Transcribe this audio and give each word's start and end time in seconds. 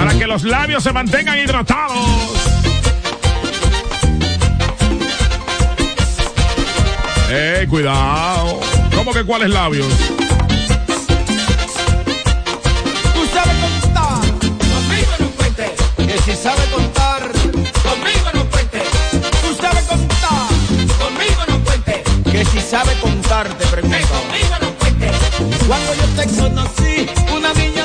Para 0.00 0.18
que 0.18 0.26
los 0.26 0.44
labios 0.44 0.82
se 0.82 0.94
mantengan 0.94 1.38
hidratados. 1.38 1.98
Eh, 7.28 7.66
cuidado. 7.68 8.60
¿Cómo 8.96 9.12
que 9.12 9.22
cuáles 9.24 9.50
labios? 9.50 9.86
Tú 13.12 13.26
sabes 13.34 13.56
contar, 13.60 14.22
conmigo 14.40 15.12
no 15.18 15.28
cuentes. 15.32 15.70
Que 15.98 16.18
si 16.22 16.34
sabes 16.34 16.66
contar, 16.70 17.20
conmigo 17.82 18.30
no 18.32 18.44
cuentes. 18.46 18.82
Tú 19.42 19.54
sabes 19.60 19.84
contar, 19.84 20.48
conmigo 20.98 21.42
no 21.46 21.62
cuentes. 21.62 22.00
Que 22.24 22.44
si 22.46 22.60
sabes 22.62 22.96
contar, 23.02 23.48
te 23.48 23.66
pregunto. 23.66 23.98
Que 23.98 24.04
conmigo 24.06 24.56
no 24.62 24.70
cuentes. 24.78 25.12
Cuando 25.68 25.94
yo 25.94 26.06
te 26.16 26.26
conocí, 26.40 27.10
una 27.36 27.52
niña 27.52 27.79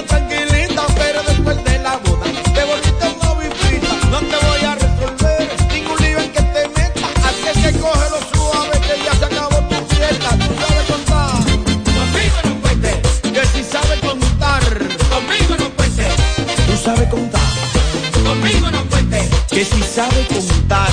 Que 19.55 19.63
si 19.63 19.81
sabes 19.83 20.27
contar, 20.27 20.91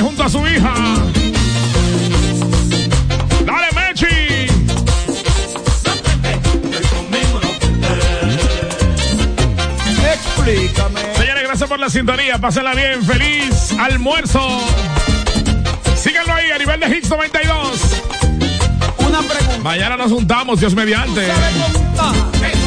Junto 0.00 0.22
a 0.22 0.28
su 0.28 0.46
hija. 0.46 0.74
Dale, 3.44 3.66
Mechi. 3.74 4.06
Explícame. 10.12 11.00
Señores, 11.16 11.42
gracias 11.44 11.68
por 11.68 11.80
la 11.80 11.90
sintonía. 11.90 12.38
Pásenla 12.38 12.74
bien. 12.74 13.02
Feliz 13.04 13.72
almuerzo. 13.78 14.60
Síganlo 15.96 16.34
ahí 16.34 16.50
a 16.52 16.58
nivel 16.58 16.80
de 16.80 16.96
Hits 16.96 17.10
92. 17.10 18.02
Una 18.98 19.20
pregunta. 19.22 19.58
Mañana 19.62 19.96
nos 19.96 20.12
juntamos, 20.12 20.60
Dios 20.60 20.74
mediante. 20.74 21.26
Ya 21.26 21.34
lo 21.34 22.57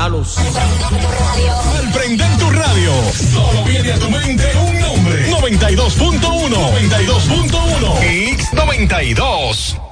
al 0.00 1.90
prender 1.92 2.36
tu 2.38 2.50
radio, 2.50 2.90
solo 3.12 3.62
viene 3.64 3.92
a 3.92 3.98
tu 3.98 4.08
mente 4.08 4.50
un 4.56 4.78
nombre. 4.78 5.28
92.1. 5.28 6.48
92.1. 6.48 8.00
X92. 8.00 9.89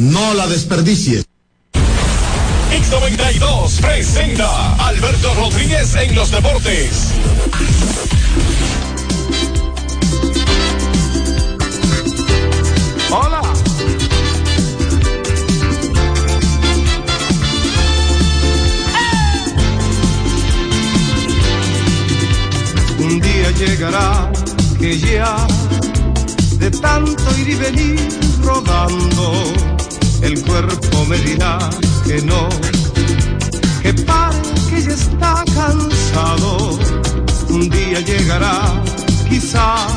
No 0.00 0.34
la 0.34 0.46
desperdicies. 0.46 1.26
X 2.72 2.90
92 2.90 3.80
presenta 3.80 4.86
Alberto 4.86 5.34
Rodríguez 5.34 5.94
en 5.94 6.14
los 6.14 6.30
deportes. 6.30 7.12
Hola. 13.10 13.42
Un 22.98 23.20
día 23.20 23.50
llegará 23.50 24.32
que 24.78 24.98
ya 24.98 25.46
de 26.60 26.70
tanto 26.70 27.38
ir 27.38 27.48
y 27.48 27.54
venir 27.54 28.20
rodando, 28.42 29.32
el 30.22 30.42
cuerpo 30.42 31.04
me 31.06 31.18
dirá 31.18 31.58
que 32.04 32.22
no, 32.22 32.48
que 33.82 33.92
pare, 33.94 34.38
que 34.70 34.82
ya 34.82 34.92
está 34.92 35.44
cansado. 35.54 36.78
Un 37.48 37.68
día 37.68 38.00
llegará, 38.00 38.82
quizás, 39.28 39.92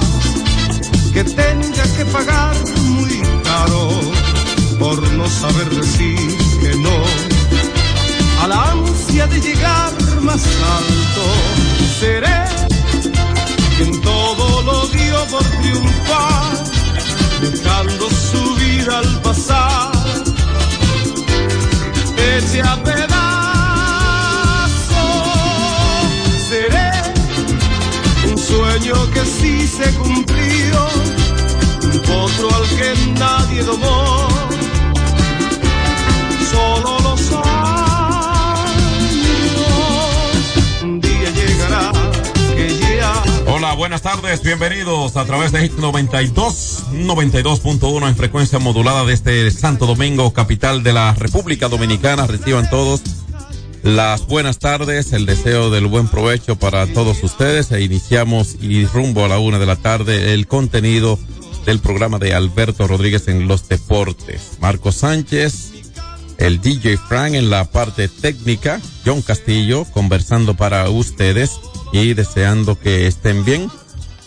que 1.14 1.24
tenga 1.24 1.84
que 1.98 2.06
pagar 2.06 2.56
muy 2.90 3.22
caro 3.44 3.90
por 4.80 5.02
no 5.14 5.28
saber 5.30 5.70
decir 5.70 6.38
que 6.62 6.76
no 6.78 7.44
a 8.44 8.48
la 8.48 8.72
ansia 8.72 9.28
de 9.28 9.40
llegar 9.40 9.94
más 10.22 10.44
alto. 10.78 11.24
Seré 12.00 12.44
quien 13.78 14.02
todo 14.02 14.62
lo 14.64 14.88
dio 14.88 15.26
por 15.32 15.44
triunfar, 15.44 16.64
dejando 17.42 18.10
su 18.10 18.56
vida 18.56 18.98
al 19.00 19.22
pasar. 19.22 19.93
Eche 22.24 22.62
a 22.62 22.76
pedazos, 22.82 23.04
seré 26.50 26.92
un 28.32 28.38
sueño 28.38 28.96
que 29.12 29.26
sí 29.26 29.68
se 29.68 29.94
cumplió, 29.96 30.88
un 31.84 32.00
potro 32.00 32.56
al 32.56 32.66
que 32.78 32.94
nadie 33.20 33.64
domó. 33.64 34.30
Solo 36.50 37.00
los 37.00 37.32
años 37.32 37.53
tardes, 44.02 44.44
bienvenidos 44.44 45.18
a 45.18 45.26
través 45.26 45.52
de 45.52 45.62
Hit 45.62 45.74
92, 45.74 46.84
92.1 46.92 48.08
en 48.08 48.16
frecuencia 48.16 48.60
modulada 48.60 49.04
desde 49.04 49.50
Santo 49.50 49.88
Domingo, 49.88 50.32
capital 50.32 50.84
de 50.84 50.94
la 50.94 51.16
República 51.16 51.70
Dominicana. 51.70 52.28
Reciban 52.28 52.70
todos 52.70 53.02
las 53.82 54.28
buenas 54.28 54.60
tardes, 54.60 55.12
el 55.12 55.26
deseo 55.26 55.72
del 55.72 55.88
buen 55.88 56.08
provecho 56.08 56.56
para 56.56 56.86
todos 56.86 57.24
ustedes 57.24 57.72
e 57.72 57.82
iniciamos 57.82 58.58
y 58.62 58.86
rumbo 58.86 59.26
a 59.26 59.28
la 59.28 59.40
una 59.40 59.58
de 59.58 59.66
la 59.66 59.76
tarde 59.76 60.36
el 60.36 60.46
contenido 60.46 61.18
del 61.66 61.80
programa 61.80 62.20
de 62.20 62.36
Alberto 62.36 62.88
Rodríguez 62.88 63.28
en 63.28 63.48
los 63.48 63.68
deportes. 63.70 64.58
Marco 64.60 64.92
Sánchez, 64.92 65.72
el 66.38 66.62
DJ 66.62 66.98
Frank 66.98 67.34
en 67.34 67.50
la 67.50 67.66
parte 67.66 68.08
técnica, 68.08 68.82
John 69.06 69.22
Castillo 69.22 69.86
conversando 69.86 70.56
para 70.56 70.90
ustedes 70.90 71.60
y 71.92 72.14
deseando 72.14 72.80
que 72.80 73.08
estén 73.08 73.46
bien 73.46 73.70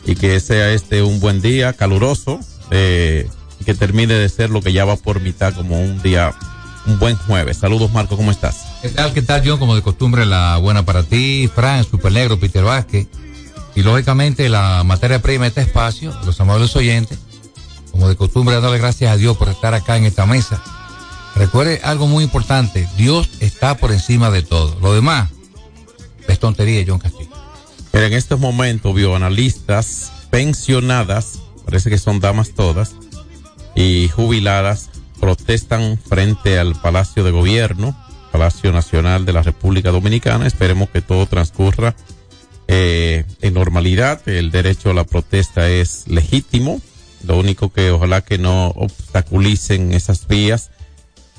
y 0.05 0.15
que 0.15 0.39
sea 0.41 0.73
este 0.73 1.03
un 1.03 1.21
buen 1.21 1.43
día 1.43 1.73
caluroso 1.73 2.41
y 2.71 3.65
que 3.65 3.75
termine 3.75 4.15
de 4.15 4.29
ser 4.29 4.51
lo 4.51 4.63
que 4.63 4.73
ya 4.73 4.85
va 4.85 4.97
por 4.97 5.21
mitad 5.21 5.55
como 5.55 5.81
un 5.81 6.01
día, 6.03 6.35
un 6.87 6.99
buen 6.99 7.17
jueves. 7.17 7.59
Saludos 7.59 7.93
Marco, 7.93 8.17
¿cómo 8.17 8.31
estás? 8.31 8.65
¿Qué 8.83 8.89
tal, 8.89 9.13
qué 9.13 9.23
tal, 9.23 9.43
John? 9.45 9.59
Como 9.59 9.75
de 9.75 9.83
costumbre, 9.83 10.27
la 10.27 10.59
buena 10.59 10.85
para 10.85 11.03
ti, 11.03 11.51
Fran, 11.53 11.85
Super 11.85 12.13
Negro, 12.13 12.39
Peter 12.39 12.63
Vázquez. 12.63 13.09
Y 13.75 13.83
lógicamente 13.83 14.49
la 14.49 14.85
materia 14.85 15.21
prima 15.21 15.45
de 15.45 15.49
este 15.49 15.61
espacio, 15.63 16.15
los 16.25 16.41
amables 16.41 16.75
oyentes, 16.77 17.19
como 17.91 18.09
de 18.09 18.17
costumbre, 18.17 18.59
darle 18.61 18.79
gracias 18.79 19.13
a 19.13 19.17
Dios 19.17 19.37
por 19.37 19.49
estar 19.49 19.75
acá 19.75 19.97
en 19.97 20.05
esta 20.05 20.25
mesa. 20.25 20.63
Recuerde 21.37 21.81
algo 21.85 22.07
muy 22.07 22.25
importante, 22.25 22.89
Dios 22.97 23.29
está 23.41 23.77
por 23.77 23.93
encima 23.93 24.31
de 24.31 24.43
todo. 24.43 24.79
Lo 24.81 24.95
demás 24.95 25.31
es 26.29 26.39
tontería, 26.39 26.85
John 26.87 26.99
Castillo. 26.99 27.31
Pero 27.91 28.07
en 28.07 28.15
estos 28.15 28.41
momentos, 28.41 28.95
bioanalistas 28.95 30.13
pensionadas, 30.31 31.41
parece 31.65 31.91
que 31.91 31.99
son 31.99 32.21
damas 32.21 32.53
todas, 32.55 32.95
y 33.75 34.09
jubiladas, 34.09 34.91
protestan 35.21 35.99
frente 35.99 36.59
al 36.59 36.75
Palacio 36.75 37.23
de 37.23 37.31
Gobierno, 37.31 37.97
Palacio 38.33 38.73
Nacional 38.73 39.25
de 39.25 39.33
la 39.33 39.43
República 39.43 39.91
Dominicana. 39.91 40.47
Esperemos 40.47 40.89
que 40.91 41.03
todo 41.03 41.27
transcurra 41.27 41.95
eh, 42.69 43.25
en 43.41 43.55
normalidad. 43.55 44.27
El 44.29 44.51
derecho 44.51 44.91
a 44.91 44.95
la 44.95 45.05
protesta 45.05 45.69
es 45.69 46.09
legítimo. 46.09 46.81
Lo 47.25 47.39
único 47.39 47.73
que 47.73 47.91
ojalá 47.91 48.23
que 48.23 48.39
no 48.39 48.69
obstaculicen 48.69 49.93
esas 49.93 50.27
vías. 50.27 50.71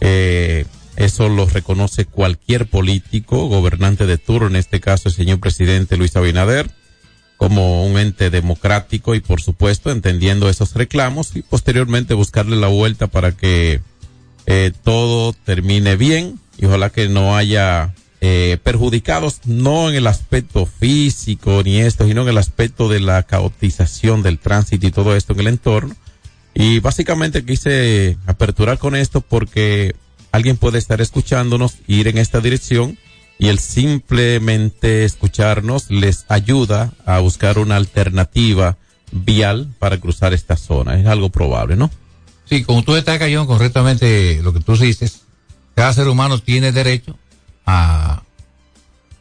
Eh, 0.02 0.66
eso 0.96 1.30
lo 1.30 1.46
reconoce 1.46 2.06
cualquier 2.06 2.68
político, 2.68 3.48
gobernante 3.48 4.06
de 4.06 4.18
turno, 4.18 4.48
en 4.48 4.56
este 4.56 4.80
caso 4.80 5.10
el 5.10 5.16
señor 5.16 5.40
presidente 5.40 5.96
Luis 5.96 6.16
Abinader, 6.16 6.72
como 7.38 7.86
un 7.86 8.00
ente 8.00 8.32
democrático 8.32 9.14
y 9.14 9.20
por 9.20 9.40
supuesto 9.42 9.92
entendiendo 9.92 10.50
esos 10.50 10.74
reclamos 10.74 11.36
y 11.36 11.44
posteriormente 11.44 12.16
buscarle 12.16 12.56
la 12.56 12.68
vuelta 12.68 13.06
para 13.08 13.32
que 13.32 13.82
eh, 14.48 14.72
todo 14.84 15.34
termine 15.34 15.98
bien 15.98 16.40
y 16.58 16.66
ojalá 16.66 16.90
que 16.90 17.08
no 17.10 17.36
haya 17.38 17.94
eh, 18.20 18.58
perjudicados, 18.64 19.42
no 19.46 19.90
en 19.90 19.96
el 19.96 20.08
aspecto 20.08 20.66
físico 20.66 21.62
ni 21.64 21.78
esto, 21.78 22.08
sino 22.08 22.24
en 22.24 22.30
el 22.30 22.40
aspecto 22.40 22.90
de 22.90 23.00
la 23.00 23.22
caotización 23.22 24.24
del 24.24 24.40
tránsito 24.40 24.88
y 24.88 24.92
todo 24.92 25.16
esto 25.16 25.34
en 25.34 25.42
el 25.42 25.48
entorno. 25.48 25.96
Y 26.60 26.80
básicamente 26.80 27.46
quise 27.46 28.18
aperturar 28.26 28.80
con 28.80 28.96
esto 28.96 29.22
porque 29.22 29.96
alguien 30.32 30.58
puede 30.58 30.80
estar 30.80 31.00
escuchándonos, 31.02 31.76
ir 31.86 32.08
en 32.08 32.18
esta 32.18 32.42
dirección 32.42 32.98
y 33.38 33.50
el 33.50 33.60
simplemente 33.60 35.06
escucharnos 35.06 35.92
les 35.92 36.26
ayuda 36.30 36.94
a 37.06 37.20
buscar 37.20 37.60
una 37.60 37.76
alternativa 37.76 38.76
vial 39.12 39.72
para 39.78 40.00
cruzar 40.00 40.34
esta 40.34 40.58
zona. 40.58 41.00
Es 41.00 41.06
algo 41.06 41.30
probable, 41.30 41.76
¿no? 41.76 41.92
Sí, 42.46 42.64
como 42.64 42.82
tú 42.82 42.94
destacas, 42.94 43.30
John, 43.32 43.46
correctamente 43.46 44.42
lo 44.42 44.52
que 44.52 44.60
tú 44.60 44.76
dices, 44.76 45.22
cada 45.76 45.94
ser 45.94 46.08
humano 46.08 46.40
tiene 46.40 46.72
derecho 46.72 47.20
a, 47.68 48.24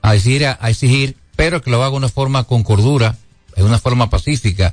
a, 0.01 0.13
decir, 0.15 0.47
a, 0.47 0.55
exigir, 0.71 1.17
pero 1.37 1.61
que 1.61 1.71
lo 1.71 1.83
haga 1.83 1.91
de 1.91 1.97
una 1.99 2.09
forma 2.09 2.45
con 2.45 2.63
cordura, 2.63 3.19
de 3.55 3.63
una 3.63 3.79
forma 3.79 4.09
pacífica 4.09 4.73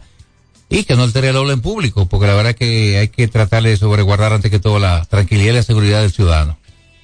y 0.74 0.86
que 0.86 0.96
no 0.96 1.04
altere 1.04 1.30
el 1.30 1.36
orden 1.36 1.62
público, 1.62 2.08
porque 2.08 2.26
la 2.26 2.34
verdad 2.34 2.50
es 2.50 2.56
que 2.56 2.98
hay 2.98 3.08
que 3.10 3.28
tratar 3.28 3.62
de 3.62 3.78
sobreguardar 3.78 4.34
ante 4.34 4.50
que 4.50 4.58
todo 4.58 4.80
la 4.80 5.06
tranquilidad 5.06 5.54
y 5.54 5.58
la 5.58 5.64
seguridad 5.64 6.02
del 6.02 6.12
ciudadano. 6.12 6.58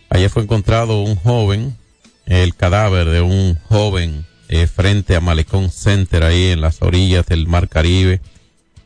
Ayer 0.09 0.31
fue 0.31 0.41
encontrado 0.41 1.01
un 1.03 1.15
joven, 1.15 1.77
el 2.25 2.55
cadáver 2.55 3.07
de 3.09 3.21
un 3.21 3.59
joven 3.69 4.25
eh, 4.47 4.65
frente 4.65 5.15
a 5.15 5.21
Malecón 5.21 5.69
Center, 5.69 6.23
ahí 6.23 6.47
en 6.47 6.61
las 6.61 6.81
orillas 6.81 7.27
del 7.27 7.45
Mar 7.45 7.69
Caribe, 7.69 8.21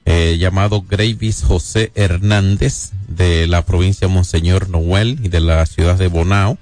eh, 0.03 0.35
llamado 0.37 0.81
Gravis 0.81 1.43
José 1.43 1.93
Hernández, 1.95 2.91
de 3.07 3.47
la 3.47 3.65
provincia 3.65 4.09
de 4.09 4.13
Monseñor 4.13 4.67
Noel 4.67 5.17
y 5.23 5.29
de 5.29 5.39
la 5.39 5.65
ciudad 5.65 5.97
de 5.97 6.09
Bonao, 6.09 6.57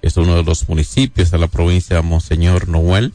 es 0.00 0.16
uno 0.16 0.36
de 0.36 0.44
los 0.44 0.66
municipios 0.66 1.30
de 1.30 1.36
la 1.36 1.48
provincia 1.48 1.96
de 1.96 2.02
Monseñor 2.02 2.68
Noel. 2.68 3.12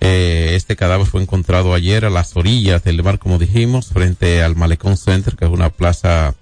Eh, 0.00 0.52
este 0.54 0.76
cadáver 0.76 1.06
fue 1.06 1.22
encontrado 1.22 1.74
ayer 1.74 2.04
a 2.04 2.10
las 2.10 2.34
orillas 2.36 2.82
del 2.82 3.02
mar, 3.02 3.18
como 3.18 3.38
dijimos, 3.38 3.88
frente 3.88 4.42
al 4.42 4.56
Malecón 4.56 4.96
Center, 4.96 5.36
que 5.36 5.44
es 5.44 5.50
una 5.50 5.70
plaza 5.70 6.34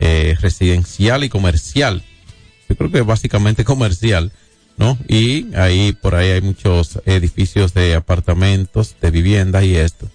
eh, 0.00 0.34
residencial 0.40 1.22
y 1.22 1.28
comercial. 1.28 2.02
Yo 2.68 2.76
creo 2.76 2.90
que 2.90 3.02
básicamente 3.02 3.64
comercial, 3.64 4.32
¿no? 4.78 4.98
Y 5.06 5.54
ahí, 5.54 5.92
por 5.92 6.14
ahí 6.14 6.30
hay 6.30 6.40
muchos 6.40 7.00
edificios 7.04 7.74
de 7.74 7.94
apartamentos, 7.94 8.96
de 9.00 9.10
viviendas 9.10 9.64
y 9.64 9.76
esto. 9.76 10.08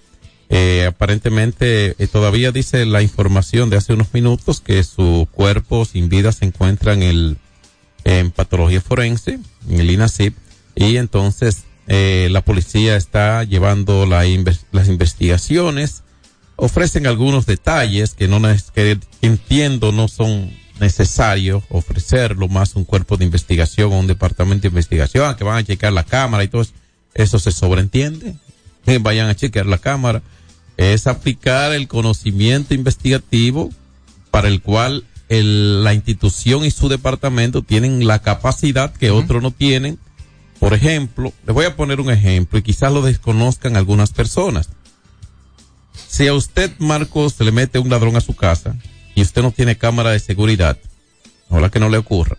Eh, 0.50 0.86
aparentemente, 0.86 1.94
eh, 1.98 2.06
todavía 2.06 2.52
dice 2.52 2.84
la 2.86 3.02
información 3.02 3.70
de 3.70 3.76
hace 3.76 3.92
unos 3.92 4.12
minutos 4.12 4.60
que 4.60 4.82
su 4.82 5.28
cuerpo 5.30 5.84
sin 5.84 6.08
vida 6.08 6.32
se 6.32 6.46
encuentra 6.46 6.94
en 6.94 7.02
el, 7.02 7.36
en 8.04 8.30
patología 8.30 8.80
forense, 8.80 9.38
en 9.68 9.80
el 9.80 9.90
INACIP, 9.90 10.34
y 10.74 10.96
entonces 10.96 11.64
eh, 11.88 12.28
la 12.30 12.42
policía 12.42 12.96
está 12.96 13.42
llevando 13.44 14.06
la 14.06 14.24
inves- 14.26 14.64
las 14.72 14.88
investigaciones, 14.88 16.02
ofrecen 16.56 17.06
algunos 17.06 17.46
detalles 17.46 18.14
que 18.14 18.28
no 18.28 18.40
que 18.74 18.98
entiendo 19.22 19.90
no 19.92 20.06
son 20.08 20.50
necesarios 20.80 21.64
ofrecerlo 21.70 22.46
más 22.48 22.76
un 22.76 22.84
cuerpo 22.84 23.16
de 23.16 23.24
investigación 23.24 23.92
o 23.92 23.98
un 23.98 24.06
departamento 24.06 24.62
de 24.62 24.68
investigación 24.68 25.34
que 25.34 25.42
van 25.44 25.56
a 25.58 25.64
checar 25.64 25.92
la 25.92 26.04
cámara 26.04 26.44
y 26.44 26.48
todo 26.48 26.62
eso, 26.62 26.72
eso 27.14 27.38
se 27.40 27.50
sobreentiende. 27.50 28.34
Que 28.84 28.98
vayan 29.00 29.28
a 29.28 29.34
chequear 29.34 29.66
la 29.66 29.78
cámara. 29.78 30.22
Es 30.76 31.06
aplicar 31.08 31.72
el 31.72 31.88
conocimiento 31.88 32.74
investigativo 32.74 33.70
para 34.30 34.46
el 34.48 34.62
cual 34.62 35.04
el- 35.28 35.82
la 35.84 35.94
institución 35.94 36.64
y 36.64 36.70
su 36.70 36.88
departamento 36.88 37.62
tienen 37.62 38.06
la 38.06 38.20
capacidad 38.20 38.92
que 38.92 39.10
otros 39.10 39.42
no 39.42 39.50
tienen 39.50 39.98
por 40.58 40.74
ejemplo, 40.74 41.32
les 41.46 41.54
voy 41.54 41.64
a 41.64 41.76
poner 41.76 42.00
un 42.00 42.10
ejemplo 42.10 42.58
y 42.58 42.62
quizás 42.62 42.92
lo 42.92 43.02
desconozcan 43.02 43.76
algunas 43.76 44.10
personas. 44.10 44.70
Si 46.08 46.26
a 46.26 46.34
usted, 46.34 46.72
Marcos, 46.78 47.34
se 47.34 47.44
le 47.44 47.52
mete 47.52 47.78
un 47.78 47.90
ladrón 47.90 48.16
a 48.16 48.20
su 48.20 48.34
casa 48.34 48.76
y 49.14 49.22
usted 49.22 49.42
no 49.42 49.52
tiene 49.52 49.76
cámara 49.76 50.10
de 50.10 50.18
seguridad, 50.18 50.78
ojalá 51.48 51.70
que 51.70 51.80
no 51.80 51.88
le 51.88 51.98
ocurra. 51.98 52.38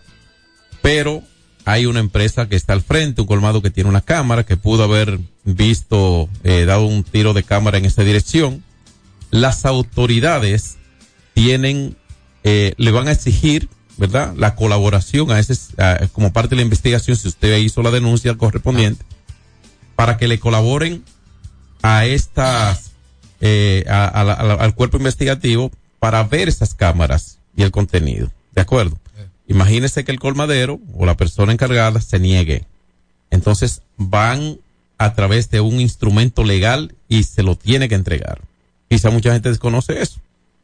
Pero 0.81 1.23
hay 1.65 1.85
una 1.85 1.99
empresa 1.99 2.49
que 2.49 2.55
está 2.55 2.73
al 2.73 2.81
frente, 2.81 3.21
un 3.21 3.27
colmado 3.27 3.61
que 3.61 3.69
tiene 3.69 3.89
una 3.89 4.01
cámara, 4.01 4.45
que 4.45 4.57
pudo 4.57 4.83
haber 4.83 5.19
visto, 5.43 6.29
eh, 6.43 6.65
dado 6.65 6.85
un 6.85 7.03
tiro 7.03 7.33
de 7.33 7.43
cámara 7.43 7.77
en 7.77 7.85
esa 7.85 8.03
dirección. 8.03 8.63
Las 9.29 9.65
autoridades 9.65 10.77
tienen, 11.33 11.95
eh, 12.43 12.73
le 12.77 12.91
van 12.91 13.07
a 13.07 13.11
exigir, 13.11 13.69
¿verdad? 13.99 14.33
La 14.37 14.55
colaboración 14.55 15.29
a 15.31 15.39
ese, 15.39 15.53
a- 15.77 16.07
como 16.11 16.31
parte 16.33 16.51
de 16.51 16.55
la 16.57 16.61
investigación, 16.63 17.17
si 17.17 17.27
usted 17.27 17.57
hizo 17.57 17.83
la 17.83 17.91
denuncia 17.91 18.35
correspondiente, 18.35 19.03
para 19.95 20.17
que 20.17 20.27
le 20.27 20.39
colaboren 20.39 21.03
a 21.81 22.05
estas, 22.05 22.91
eh, 23.41 23.83
a- 23.89 24.07
al 24.07 24.73
cuerpo 24.73 24.97
investigativo 24.97 25.71
para 25.99 26.23
ver 26.23 26.47
esas 26.49 26.73
cámaras 26.73 27.37
y 27.55 27.63
el 27.63 27.71
contenido. 27.71 28.31
¿De 28.55 28.61
acuerdo? 28.61 28.97
Imagínese 29.47 30.03
que 30.05 30.11
el 30.11 30.19
colmadero 30.19 30.79
o 30.93 31.05
la 31.05 31.17
persona 31.17 31.51
encargada 31.51 31.99
se 32.01 32.19
niegue. 32.19 32.65
Entonces 33.31 33.81
van 33.97 34.57
a 34.97 35.13
través 35.13 35.49
de 35.49 35.59
un 35.61 35.79
instrumento 35.79 36.43
legal 36.43 36.95
y 37.07 37.23
se 37.23 37.43
lo 37.43 37.55
tiene 37.55 37.89
que 37.89 37.95
entregar. 37.95 38.41
Quizá 38.89 39.09
mucha 39.09 39.33
gente 39.33 39.49
desconoce 39.49 40.01
eso. 40.01 40.19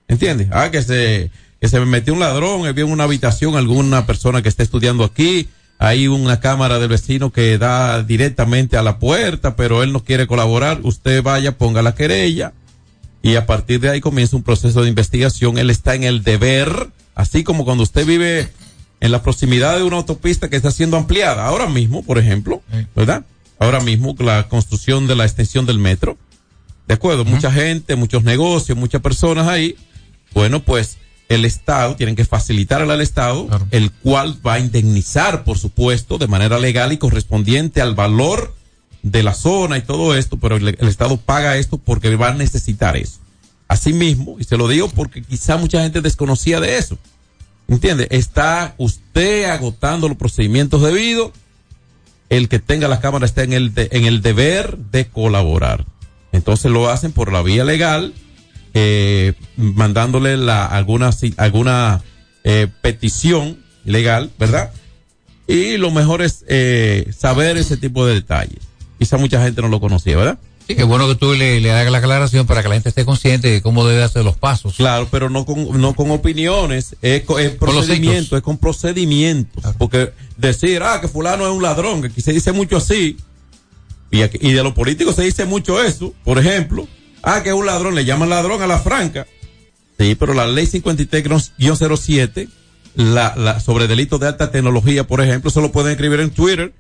¿Entiendes? 0.08 0.48
Ah, 0.52 0.70
que 0.72 0.82
se, 0.84 1.32
que 1.66 1.70
se 1.70 1.80
me 1.80 1.88
metió 1.88 2.14
un 2.14 2.20
ladrón, 2.20 2.68
había 2.68 2.84
en 2.84 2.92
una 2.92 3.06
habitación 3.06 3.56
alguna 3.56 4.06
persona 4.06 4.44
que 4.44 4.50
está 4.50 4.62
estudiando 4.62 5.04
aquí, 5.04 5.48
hay 5.80 6.08
una 6.08 6.40
cámara 6.40 6.78
del 6.78 6.90
vecino 6.90 7.32
que 7.32 7.58
da 7.58 8.04
directamente 8.04 8.78
a 8.78 8.84
la 8.84 9.00
puerta, 9.00 9.56
pero 9.56 9.82
él 9.82 9.92
no 9.92 10.04
quiere 10.04 10.28
colaborar, 10.28 10.82
usted 10.84 11.24
vaya, 11.24 11.58
ponga 11.58 11.82
la 11.82 11.96
querella 11.96 12.54
y 13.24 13.36
a 13.36 13.48
partir 13.48 13.80
de 13.80 13.90
ahí 13.90 14.00
comienza 14.00 14.36
un 14.36 14.44
proceso 14.44 14.84
de 14.84 14.90
investigación. 14.90 15.58
Él 15.58 15.72
está 15.72 15.96
en 15.96 16.04
el 16.04 16.22
deber, 16.22 16.92
así 17.16 17.44
como 17.44 17.66
cuando 17.66 17.82
usted 17.82 18.06
vive 18.06 18.48
en 19.00 19.12
la 19.12 19.24
proximidad 19.24 19.76
de 19.78 19.82
una 19.82 19.98
autopista 19.98 20.52
que 20.52 20.58
está 20.58 20.70
siendo 20.70 20.98
ampliada, 20.98 21.48
ahora 21.48 21.66
mismo, 21.68 22.04
por 22.04 22.20
ejemplo, 22.20 22.62
¿verdad? 22.96 23.26
Ahora 23.58 23.80
mismo 23.80 24.16
la 24.20 24.48
construcción 24.50 25.08
de 25.08 25.16
la 25.16 25.26
extensión 25.26 25.66
del 25.66 25.80
metro, 25.80 26.16
¿De 26.88 26.94
acuerdo? 26.94 27.26
Mucha 27.26 27.52
gente, 27.52 27.96
muchos 27.96 28.24
negocios, 28.24 28.78
muchas 28.78 29.02
personas 29.02 29.48
ahí. 29.48 29.76
Bueno, 30.36 30.60
pues 30.60 31.00
el 31.30 31.46
Estado, 31.46 31.96
tienen 31.96 32.16
que 32.16 32.26
facilitar 32.26 32.82
al 32.82 33.02
Estado, 33.02 33.48
Claro. 33.48 33.68
el 33.72 33.92
cual 33.92 34.40
va 34.46 34.54
a 34.54 34.60
indemnizar, 34.60 35.44
por 35.44 35.58
supuesto, 35.58 36.18
de 36.18 36.28
manera 36.28 36.60
legal 36.60 36.94
y 36.94 36.98
correspondiente 36.98 37.82
al 37.82 37.96
valor 37.96 38.54
de 39.02 39.24
la 39.24 39.34
zona 39.34 39.78
y 39.78 39.82
todo 39.82 40.16
esto, 40.16 40.38
pero 40.38 40.56
el, 40.58 40.68
el 40.68 40.88
Estado 40.88 41.18
paga 41.18 41.58
esto 41.58 41.78
porque 41.78 42.16
va 42.16 42.30
a 42.30 42.34
necesitar 42.34 42.96
eso. 42.98 43.20
Asimismo, 43.68 44.38
y 44.40 44.44
se 44.44 44.58
lo 44.58 44.68
digo 44.68 44.88
porque 44.90 45.24
quizá 45.24 45.58
mucha 45.58 45.82
gente 45.82 46.02
desconocía 46.02 46.60
de 46.60 46.78
eso. 46.78 46.98
¿Entiende? 47.68 48.08
Está 48.12 48.76
usted 48.78 49.46
agotando 49.46 50.08
los 50.08 50.18
procedimientos 50.18 50.84
debidos. 50.84 51.32
El 52.30 52.48
que 52.50 52.60
tenga 52.60 52.88
la 52.88 53.00
cámara 53.00 53.26
está 53.26 53.44
en 53.44 53.54
el, 53.54 53.74
de- 53.74 53.90
en 53.92 54.06
el 54.06 54.22
deber 54.22 54.78
de 54.78 55.08
colaborar. 55.08 55.86
Entonces 56.32 56.72
lo 56.72 56.90
hacen 56.90 57.12
por 57.12 57.32
la 57.32 57.42
vía 57.42 57.64
legal, 57.64 58.14
eh, 58.76 59.34
mandándole 59.58 60.38
la, 60.38 60.66
alguna, 60.66 61.10
alguna 61.38 62.04
eh, 62.44 62.68
petición 62.82 63.58
legal, 63.86 64.30
¿verdad? 64.38 64.72
Y 65.48 65.78
lo 65.78 65.92
mejor 65.92 66.22
es 66.22 66.44
eh, 66.48 67.12
saber 67.18 67.58
ese 67.58 67.78
tipo 67.78 68.06
de 68.06 68.16
detalles. 68.16 68.60
Quizá 69.00 69.18
mucha 69.18 69.42
gente 69.44 69.62
no 69.62 69.70
lo 69.70 69.80
conocía, 69.80 70.18
¿verdad? 70.18 70.38
Sí, 70.68 70.76
que 70.76 70.84
bueno 70.84 71.08
que 71.08 71.14
tú 71.16 71.34
le, 71.36 71.62
le 71.62 71.72
hagas 71.72 71.92
la 71.92 72.00
aclaración 72.00 72.48
para 72.48 72.64
que 72.64 72.70
la 72.70 72.74
gente 72.76 72.90
esté 72.90 73.06
consciente 73.06 73.50
de 73.52 73.62
cómo 73.62 73.86
debe 73.88 74.02
hacer 74.04 74.26
los 74.26 74.36
pasos. 74.36 74.74
Claro, 74.76 75.08
pero 75.12 75.30
no 75.30 75.46
con, 75.46 75.80
no 75.80 75.94
con 75.94 76.10
opiniones, 76.12 76.96
es, 77.04 77.22
co- 77.24 77.38
es 77.40 77.52
Con 77.52 77.60
procedimiento, 77.70 78.36
es 78.36 78.42
con 78.42 78.58
procedimientos. 78.58 79.64
Porque 79.78 80.12
decir, 80.38 80.82
ah, 80.84 81.00
que 81.00 81.08
fulano 81.08 81.46
es 81.46 81.54
un 81.54 81.62
ladrón, 81.62 82.02
que 82.02 82.08
aquí 82.08 82.20
se 82.22 82.34
dice 82.34 82.52
mucho 82.52 82.78
así, 82.78 83.16
y, 84.10 84.24
aquí- 84.24 84.40
y 84.42 84.54
de 84.54 84.64
los 84.64 84.74
políticos 84.74 85.16
se 85.16 85.22
dice 85.22 85.46
mucho 85.46 85.82
eso, 85.84 86.14
por 86.24 86.40
ejemplo, 86.40 86.88
ah, 87.26 87.42
que 87.44 87.50
es 87.50 87.56
un 87.56 87.66
ladrón, 87.66 87.96
le 87.96 88.06
llaman 88.06 88.30
ladrón 88.30 88.62
a 88.62 88.68
la 88.68 88.80
franca. 88.80 89.28
Sí, 90.00 90.16
pero 90.16 90.34
la 90.34 90.46
ley 90.48 90.66
53-07, 90.68 92.48
la, 92.96 93.34
la, 93.36 93.60
sobre 93.60 93.88
delitos 93.88 94.20
de 94.20 94.28
alta 94.28 94.52
tecnología, 94.52 95.06
por 95.08 95.22
ejemplo, 95.22 95.50
solo 95.52 95.72
pueden 95.72 95.92
escribir 95.92 96.20
en 96.20 96.32
Twitter 96.32 96.74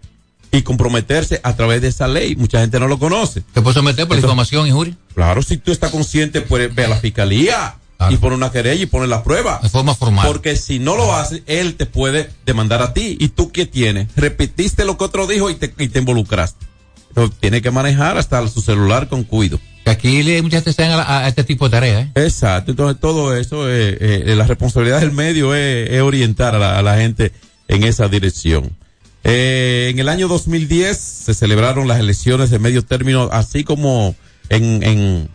y 0.51 0.61
comprometerse 0.61 1.39
a 1.43 1.55
través 1.55 1.81
de 1.81 1.89
esa 1.89 2.07
ley. 2.07 2.35
Mucha 2.35 2.59
gente 2.61 2.79
no 2.79 2.87
lo 2.87 2.97
conoce. 2.99 3.41
Te 3.53 3.61
puedes 3.61 3.75
someter 3.75 4.07
por 4.07 4.17
Eso- 4.17 4.27
difamación, 4.27 4.67
injuria, 4.67 4.95
Claro, 5.13 5.41
si 5.41 5.57
tú 5.57 5.71
estás 5.71 5.91
consciente, 5.91 6.41
pues 6.41 6.73
ve 6.73 6.85
a 6.85 6.89
la 6.89 6.97
fiscalía 6.97 7.75
Claro. 7.97 8.13
y 8.13 8.17
pone 8.17 8.35
una 8.35 8.51
querella 8.51 8.83
y 8.83 8.85
pone 8.87 9.07
la 9.07 9.23
prueba. 9.23 9.59
de 9.63 9.69
forma 9.69 9.95
formal. 9.95 10.27
Porque 10.27 10.57
si 10.57 10.79
no 10.79 10.97
lo 10.97 11.15
hace, 11.15 11.43
él 11.47 11.75
te 11.75 11.85
puede 11.85 12.29
demandar 12.45 12.81
a 12.81 12.93
ti. 12.93 13.15
¿Y 13.19 13.29
tú 13.29 13.51
qué 13.53 13.65
tienes? 13.65 14.09
Repetiste 14.17 14.83
lo 14.83 14.97
que 14.97 15.05
otro 15.05 15.27
dijo 15.27 15.49
y 15.49 15.55
te, 15.55 15.73
y 15.77 15.87
te 15.87 15.99
involucraste. 15.99 16.65
Entonces, 17.09 17.37
tiene 17.39 17.61
que 17.61 17.71
manejar 17.71 18.17
hasta 18.17 18.45
su 18.49 18.59
celular 18.61 19.07
con 19.07 19.23
cuidado. 19.23 19.61
Que 19.85 19.91
aquí 19.91 20.23
le, 20.23 20.41
mucha 20.41 20.57
gente 20.57 20.71
está 20.71 21.01
a, 21.01 21.25
a 21.25 21.27
este 21.27 21.43
tipo 21.43 21.65
de 21.65 21.71
tareas, 21.71 22.05
¿eh? 22.05 22.11
Exacto. 22.15 22.71
Entonces, 22.71 22.99
todo 22.99 23.37
eso, 23.37 23.69
eh, 23.69 23.97
eh, 23.99 24.35
la 24.35 24.45
responsabilidad 24.45 24.99
del 24.99 25.11
medio 25.11 25.53
es, 25.55 26.01
orientar 26.01 26.55
a 26.55 26.81
la, 26.81 26.97
gente 26.97 27.31
en 27.67 27.83
esa 27.83 28.07
dirección. 28.07 28.75
Eh, 29.23 29.89
en 29.91 29.99
el 29.99 30.09
año 30.09 30.27
2010 30.27 30.97
se 30.97 31.33
celebraron 31.33 31.87
las 31.87 31.99
elecciones 31.99 32.49
de 32.49 32.59
medio 32.59 32.83
término, 32.83 33.29
así 33.31 33.63
como 33.63 34.15
en, 34.49 34.83
en 34.83 35.29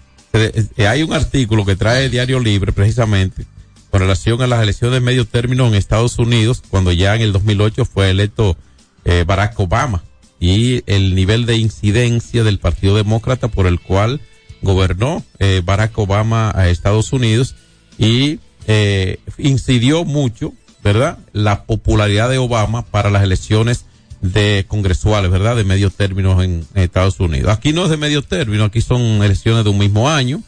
hay 0.78 1.02
un 1.02 1.12
artículo 1.12 1.64
que 1.64 1.74
trae 1.74 2.08
Diario 2.08 2.38
Libre 2.38 2.72
precisamente 2.72 3.46
con 3.90 4.00
relación 4.00 4.40
a 4.42 4.46
las 4.46 4.62
elecciones 4.62 4.94
de 4.94 5.00
medio 5.00 5.26
término 5.26 5.66
en 5.66 5.74
Estados 5.74 6.18
Unidos, 6.18 6.62
cuando 6.68 6.92
ya 6.92 7.14
en 7.16 7.22
el 7.22 7.32
2008 7.32 7.84
fue 7.84 8.10
electo 8.10 8.56
eh, 9.04 9.24
Barack 9.26 9.58
Obama 9.58 10.04
y 10.38 10.82
el 10.86 11.14
nivel 11.14 11.44
de 11.46 11.56
incidencia 11.56 12.44
del 12.44 12.58
Partido 12.58 12.96
Demócrata 12.96 13.48
por 13.48 13.66
el 13.66 13.80
cual 13.80 14.20
gobernó 14.62 15.24
eh, 15.38 15.62
Barack 15.64 15.98
Obama 15.98 16.52
a 16.54 16.68
Estados 16.68 17.12
Unidos 17.12 17.54
y 17.98 18.38
eh, 18.66 19.18
incidió 19.38 20.04
mucho, 20.04 20.52
¿verdad? 20.82 21.18
La 21.32 21.64
popularidad 21.64 22.30
de 22.30 22.38
Obama 22.38 22.82
para 22.82 23.10
las 23.10 23.22
elecciones 23.22 23.84
de 24.20 24.64
congresuales, 24.68 25.30
¿verdad? 25.30 25.56
De 25.56 25.64
medio 25.64 25.90
término 25.90 26.42
en, 26.42 26.66
Estados 26.74 27.20
Unidos. 27.20 27.52
Aquí 27.52 27.72
no 27.72 27.84
es 27.84 27.90
de 27.90 27.96
medio 27.96 28.22
término, 28.22 28.64
aquí 28.64 28.80
son 28.80 29.00
elecciones 29.22 29.64
de 29.64 29.70
un 29.70 29.78
mismo 29.78 30.08
año. 30.08 30.42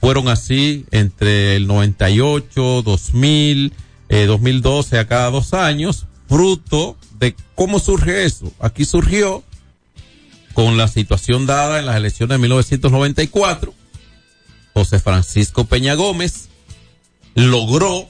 Fueron 0.00 0.28
así 0.28 0.86
entre 0.92 1.56
el 1.56 1.66
98, 1.66 2.82
2000, 2.82 3.72
eh, 4.08 4.26
2012 4.26 4.98
a 4.98 5.06
cada 5.06 5.30
dos 5.30 5.52
años, 5.52 6.06
fruto 6.28 6.96
de 7.18 7.34
cómo 7.54 7.78
surge 7.78 8.24
eso. 8.24 8.50
Aquí 8.60 8.84
surgió 8.84 9.44
con 10.54 10.76
la 10.76 10.88
situación 10.88 11.46
dada 11.46 11.78
en 11.78 11.86
las 11.86 11.96
elecciones 11.96 12.34
de 12.34 12.38
1994. 12.38 13.74
José 14.74 14.98
Francisco 14.98 15.64
Peña 15.64 15.94
Gómez 15.94 16.48
logró 17.34 18.08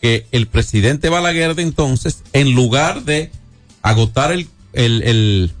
que 0.00 0.26
el 0.32 0.46
presidente 0.46 1.08
Balaguer 1.08 1.54
de 1.54 1.62
entonces, 1.62 2.22
en 2.32 2.52
lugar 2.54 3.04
de 3.04 3.30
agotar 3.82 4.32
el, 4.32 4.48
el, 4.72 5.02
el, 5.02 5.52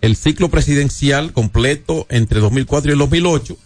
el 0.00 0.16
ciclo 0.16 0.48
presidencial 0.50 1.32
completo 1.32 2.06
entre 2.08 2.40
2004 2.40 2.90
y 2.90 2.92
el 2.92 2.98
2008, 2.98 3.56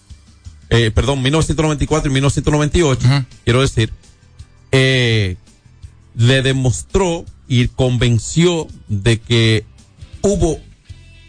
eh, 0.71 0.91
perdón, 0.91 1.23
1994 1.23 2.11
y 2.11 2.15
1998, 2.15 3.07
Ujú. 3.07 3.25
quiero 3.45 3.61
decir, 3.61 3.93
eh, 4.71 5.37
le 6.15 6.41
demostró 6.43 7.27
y 7.49 7.69
convenció 7.69 8.69
de 8.89 9.21
que 9.21 9.67
hubo 10.23 10.61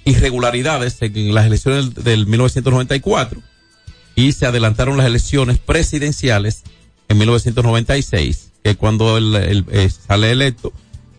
irregularidades 0.05 0.97
en 1.01 1.33
las 1.33 1.45
elecciones 1.45 1.93
del, 1.93 2.03
del 2.03 2.27
1994 2.27 3.41
y 4.15 4.31
se 4.33 4.45
adelantaron 4.45 4.97
las 4.97 5.07
elecciones 5.07 5.57
presidenciales 5.57 6.63
en 7.07 7.17
1996, 7.17 8.51
que 8.63 8.71
es 8.71 8.77
cuando 8.77 9.17
él, 9.17 9.35
él, 9.35 9.65
eh, 9.71 9.89
sale 9.89 10.31
electo 10.31 10.71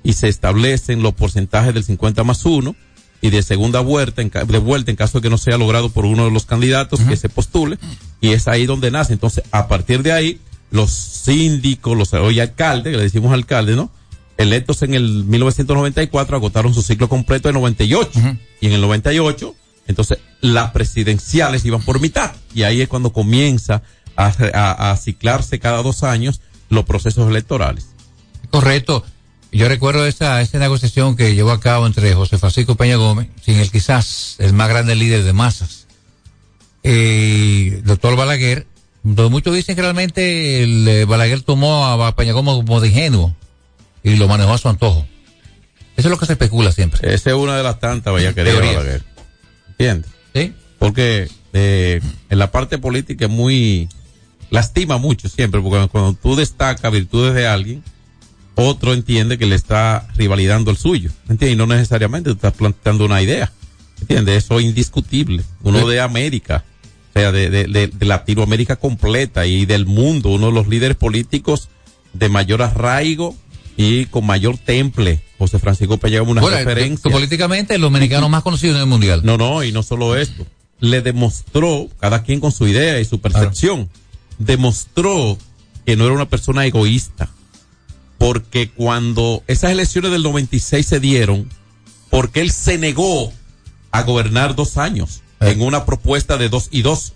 y 0.03 0.15
se 0.15 0.29
establecen 0.29 1.03
los 1.03 1.15
porcentajes 1.15 1.75
del 1.75 1.85
50 1.85 2.25
más 2.25 2.45
1 2.45 2.75
y 3.21 3.31
de 3.31 3.43
segunda 3.43 3.81
vuelta, 3.81 4.23
en, 4.23 4.31
de 4.31 4.59
vuelta 4.59 4.91
en 4.91 4.97
caso 4.97 5.19
de 5.19 5.23
que 5.23 5.31
no 5.31 5.39
sea 5.39 5.57
logrado 5.57 5.89
por 5.89 6.05
uno 6.05 6.27
de 6.27 6.31
los 6.31 6.45
candidatos 6.45 7.01
que 7.01 7.17
se 7.17 7.31
postule 7.31 7.79
y 8.21 8.33
es 8.33 8.49
ahí 8.49 8.67
donde 8.67 8.91
nace. 8.91 9.15
Entonces, 9.15 9.45
a 9.51 9.67
partir 9.67 10.03
de 10.03 10.13
ahí, 10.13 10.41
los 10.71 10.91
síndicos, 10.91 11.97
los 11.97 12.13
hoy 12.13 12.41
alcaldes, 12.41 12.93
que 12.93 12.99
le 12.99 13.05
decimos 13.05 13.33
alcalde, 13.33 13.77
¿no? 13.77 13.91
Electos 14.37 14.83
en 14.83 14.95
el 14.95 15.25
1994 15.25 16.37
agotaron 16.37 16.75
su 16.75 16.83
ciclo 16.83 17.09
completo 17.09 17.49
de 17.49 17.53
98 17.55 18.11
Ujú. 18.19 18.37
y 18.61 18.67
en 18.67 18.73
el 18.73 18.81
98 18.81 19.55
entonces 19.87 20.19
las 20.41 20.71
presidenciales 20.71 21.65
iban 21.65 21.83
por 21.83 22.01
mitad 22.01 22.33
y 22.55 22.63
ahí 22.63 22.81
es 22.81 22.89
cuando 22.89 23.13
comienza 23.13 23.83
a, 24.17 24.33
a- 24.55 24.91
a 24.91 24.97
ciclarse 24.97 25.59
cada 25.59 25.83
dos 25.83 26.03
años 26.03 26.41
los 26.71 26.85
procesos 26.85 27.29
electorales. 27.29 27.87
Correcto. 28.51 29.05
Yo 29.53 29.69
recuerdo 29.69 30.05
esa, 30.07 30.41
esa 30.41 30.59
negociación 30.59 31.15
que 31.17 31.35
llevó 31.37 31.53
a 31.53 31.61
cabo 31.61 31.87
entre 31.87 32.13
José 32.15 32.39
Francisco 32.39 32.75
Peña 32.75 32.97
Gómez, 32.97 33.29
sin 33.45 33.57
el 33.61 33.71
quizás 33.71 34.35
el 34.39 34.53
más 34.53 34.69
grande 34.69 34.97
líder 34.97 35.23
de 35.23 35.33
masas, 35.33 35.87
eh, 36.83 37.81
doctor 37.85 38.17
Balaguer, 38.17 38.67
muchos 39.03 39.55
dicen 39.55 39.77
que 39.77 39.83
realmente 39.83 40.63
el, 40.63 40.89
eh, 40.89 41.05
Balaguer 41.05 41.43
tomó 41.43 41.87
a 41.87 42.17
Peña 42.17 42.33
Gómez 42.33 42.55
como 42.57 42.81
de 42.81 42.89
ingenuo 42.89 43.35
y 44.05 44.15
lo 44.17 44.29
manejó 44.29 44.53
a 44.53 44.59
su 44.59 44.69
antojo. 44.69 45.07
Eso 45.97 46.09
es 46.09 46.11
lo 46.11 46.19
que 46.19 46.27
se 46.27 46.33
especula 46.35 46.71
siempre. 46.73 47.13
Esa 47.15 47.31
es 47.31 47.37
una 47.37 47.57
de 47.57 47.63
las 47.63 47.81
tantas 47.81 48.13
vaya 48.13 48.33
que 48.35 48.43
diga 48.45 48.55
Teorías. 48.55 48.77
Balaguer. 48.77 49.05
¿Entiendes? 49.71 50.11
¿Sí? 50.35 50.53
Porque 50.79 51.29
eh, 51.53 52.01
en 52.31 52.39
la 52.39 52.51
parte 52.51 52.79
política 52.79 53.25
es 53.27 53.31
muy 53.31 53.89
lastima 54.51 54.99
mucho 54.99 55.29
siempre, 55.29 55.61
porque 55.61 55.89
cuando 55.89 56.15
tú 56.15 56.37
destacas 56.37 56.93
virtudes 56.93 57.35
de 57.35 57.47
alguien, 57.47 57.83
otro 58.57 58.93
entiende 58.93 59.39
que 59.39 59.47
le 59.47 59.55
está 59.57 60.07
rivalidando 60.17 60.71
el 60.71 60.77
suyo, 60.77 61.11
¿entiendes? 61.29 61.53
Y 61.53 61.57
no 61.57 61.67
necesariamente 61.67 62.31
tú 62.31 62.37
estás 62.37 62.53
planteando 62.53 63.05
una 63.05 63.21
idea, 63.23 63.51
¿entiendes? 64.01 64.45
Eso 64.45 64.59
es 64.61 64.65
indiscutible. 64.67 65.43
Uno 65.63 65.81
Sí. 65.81 65.87
de 65.91 66.01
América, 66.01 66.65
o 67.11 67.19
sea, 67.19 67.33
de, 67.33 67.51
de, 67.51 67.65
de- 67.65 67.89
de 67.89 68.07
Latinoamérica 68.07 68.77
completa 68.77 69.47
y 69.47 69.65
del 69.67 69.87
mundo, 69.87 70.29
uno 70.31 70.47
de 70.47 70.53
los 70.53 70.69
líderes 70.69 70.97
políticos 70.97 71.69
de 72.13 72.29
mayor 72.29 72.63
arraigo 72.63 73.37
y 73.77 74.07
con 74.07 74.25
mayor 74.27 74.57
temple, 74.59 75.21
José 75.39 75.59
Francisco 75.59 75.97
Peña 75.99 76.23
una 76.23 76.41
Bueno, 76.41 76.57
referencia. 76.57 77.11
políticamente 77.11 77.77
los 77.79 77.91
mexicanos 77.91 78.31
más 78.31 78.43
conocidos 78.43 78.77
en 78.77 78.83
el 78.83 78.89
mundial. 78.89 79.23
No, 79.25 79.37
no, 79.37 79.63
y 79.65 79.73
no 79.73 79.83
solo 79.83 80.17
esto. 80.17 80.47
Le 80.81 81.01
demostró, 81.03 81.89
cada 81.99 82.23
quien 82.23 82.41
con 82.41 82.53
su 82.53 82.67
idea 82.69 83.01
y 83.01 83.05
su 83.05 83.21
percepción, 83.21 83.89
demostró 84.39 85.39
que 85.87 85.97
no 85.97 86.05
era 86.05 86.15
una 86.15 86.29
persona 86.29 86.65
egoísta. 86.67 87.31
Porque 88.19 88.71
cuando 88.71 89.43
esas 89.49 89.71
elecciones 89.73 90.11
del 90.13 90.23
96 90.23 90.87
se 90.87 91.01
dieron, 91.01 91.49
porque 92.11 92.41
él 92.41 92.51
se 92.53 92.79
negó 92.79 93.33
a 93.91 94.03
gobernar 94.03 94.55
dos 94.55 94.77
años 94.77 95.21
Eh. 95.41 95.51
en 95.51 95.63
una 95.63 95.85
propuesta 95.85 96.37
de 96.37 96.49
dos 96.49 96.69
y 96.71 96.83
dos. 96.83 97.15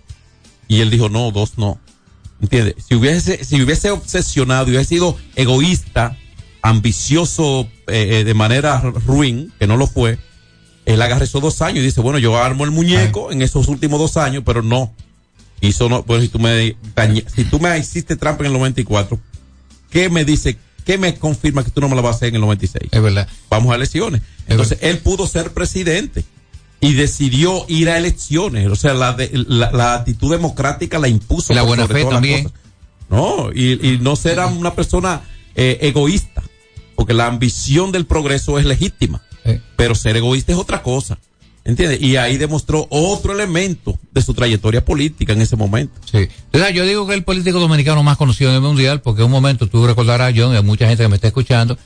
Y 0.66 0.80
él 0.80 0.90
dijo, 0.90 1.08
no, 1.08 1.30
dos 1.30 1.52
no. 1.56 1.78
¿Entiendes? 2.40 2.74
Si 2.86 2.94
hubiese, 2.94 3.44
si 3.44 3.62
hubiese 3.62 3.90
obsesionado 3.90 4.68
y 4.68 4.70
hubiese 4.72 4.88
sido 4.90 5.16
egoísta, 5.34 6.16
ambicioso 6.62 7.68
eh, 7.86 8.20
eh, 8.20 8.24
de 8.24 8.34
manera 8.34 8.80
ruin, 8.80 9.52
que 9.58 9.66
no 9.66 9.76
lo 9.76 9.86
fue, 9.86 10.18
él 10.86 11.02
agarra 11.02 11.24
esos 11.24 11.42
dos 11.42 11.60
años 11.62 11.78
y 11.78 11.82
dice, 11.86 12.00
bueno, 12.00 12.18
yo 12.18 12.36
armo 12.38 12.64
el 12.64 12.70
muñeco 12.70 13.30
en 13.32 13.42
esos 13.42 13.68
últimos 13.68 13.98
dos 13.98 14.16
años, 14.16 14.42
pero 14.44 14.62
no. 14.62 14.92
hizo 15.60 15.88
no, 15.88 16.02
bueno, 16.04 16.22
si 16.22 16.28
tú 16.28 16.38
me 16.38 16.76
si 17.34 17.44
tú 17.44 17.60
me 17.60 17.76
hiciste 17.78 18.16
trampa 18.16 18.44
en 18.44 18.52
el 18.52 18.58
94, 18.58 19.18
¿qué 19.90 20.08
me 20.08 20.24
dice, 20.24 20.56
qué 20.84 20.96
me 20.98 21.14
confirma 21.16 21.62
que 21.64 21.70
tú 21.70 21.80
no 21.80 21.88
me 21.88 21.96
la 21.96 22.02
vas 22.02 22.14
a 22.14 22.16
hacer 22.16 22.28
en 22.30 22.36
el 22.36 22.40
96? 22.42 22.88
Es 22.90 23.02
verdad. 23.02 23.28
Vamos 23.50 23.72
a 23.72 23.76
elecciones. 23.76 24.22
Entonces, 24.46 24.78
él 24.80 24.98
pudo 24.98 25.26
ser 25.26 25.52
presidente 25.52 26.24
y 26.80 26.94
decidió 26.94 27.66
ir 27.68 27.90
a 27.90 27.98
elecciones. 27.98 28.68
O 28.68 28.76
sea, 28.76 28.94
la, 28.94 29.12
de- 29.12 29.30
la, 29.32 29.70
la 29.72 29.94
actitud 29.94 30.30
democrática 30.30 30.98
la 30.98 31.08
impuso. 31.08 31.52
Y 31.52 31.56
la 31.56 31.62
buena 31.62 31.86
fe 31.86 32.04
también. 32.06 32.50
No, 33.10 33.50
y, 33.54 33.72
y 33.94 33.98
no 33.98 34.16
ser 34.16 34.38
una 34.38 34.74
persona 34.74 35.22
eh, 35.54 35.78
egoísta, 35.82 36.37
porque 36.98 37.14
la 37.14 37.26
ambición 37.28 37.92
del 37.92 38.06
progreso 38.06 38.58
es 38.58 38.64
legítima, 38.66 39.22
pero 39.76 39.94
ser 39.94 40.16
egoísta 40.16 40.50
es 40.50 40.58
otra 40.58 40.82
cosa. 40.82 41.16
¿Entiendes? 41.64 42.02
Y 42.02 42.16
ahí 42.16 42.38
demostró 42.38 42.88
otro 42.90 43.32
elemento 43.32 43.96
de 44.10 44.20
su 44.20 44.34
trayectoria 44.34 44.84
política 44.84 45.32
en 45.32 45.40
ese 45.42 45.54
momento. 45.54 46.00
Sí. 46.10 46.26
Entonces, 46.46 46.74
yo 46.74 46.84
digo 46.84 47.06
que 47.06 47.14
el 47.14 47.22
político 47.22 47.60
dominicano 47.60 48.02
más 48.02 48.16
conocido 48.16 48.50
en 48.50 48.56
el 48.56 48.62
mundial, 48.62 49.00
porque 49.00 49.20
en 49.20 49.26
un 49.26 49.30
momento 49.32 49.68
tú 49.68 49.86
recordarás, 49.86 50.32
John, 50.36 50.52
y 50.54 50.56
a 50.56 50.62
mucha 50.62 50.88
gente 50.88 51.04
que 51.04 51.08
me 51.08 51.14
está 51.14 51.28
escuchando, 51.28 51.78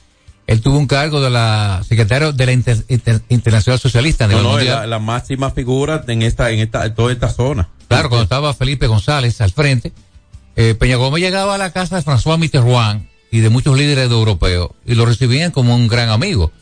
él 0.46 0.62
tuvo 0.62 0.78
un 0.78 0.86
cargo 0.86 1.20
de 1.20 1.28
la 1.28 1.82
secretario 1.86 2.32
de 2.32 2.46
la 2.46 2.52
Inter- 2.52 2.84
Inter- 2.88 3.20
Internacional 3.28 3.78
Socialista 3.78 4.26
No, 4.26 4.40
no, 4.42 4.86
la 4.86 4.98
máxima 4.98 5.50
figura 5.50 6.02
en 6.08 6.22
esta, 6.22 6.50
en 6.50 6.60
esta, 6.60 6.86
en 6.86 6.94
toda 6.94 7.12
esta 7.12 7.28
zona. 7.28 7.68
Claro, 7.88 8.08
cuando 8.08 8.22
estaba 8.22 8.54
Felipe 8.54 8.86
González 8.86 9.40
al 9.42 9.50
frente, 9.50 9.92
eh, 10.56 10.74
Peña 10.74 10.96
Gómez 10.96 11.22
llegaba 11.22 11.56
a 11.56 11.58
la 11.58 11.70
casa 11.70 11.96
de 11.96 12.02
François 12.02 12.38
Mitterrand 12.38 13.11
y 13.32 13.40
de 13.40 13.48
muchos 13.48 13.76
líderes 13.76 14.08
de 14.08 14.14
europeos 14.14 14.70
y 14.86 14.94
lo 14.94 15.06
recibían 15.06 15.50
como 15.50 15.74
un 15.74 15.88
gran 15.88 16.10
amigo. 16.10 16.52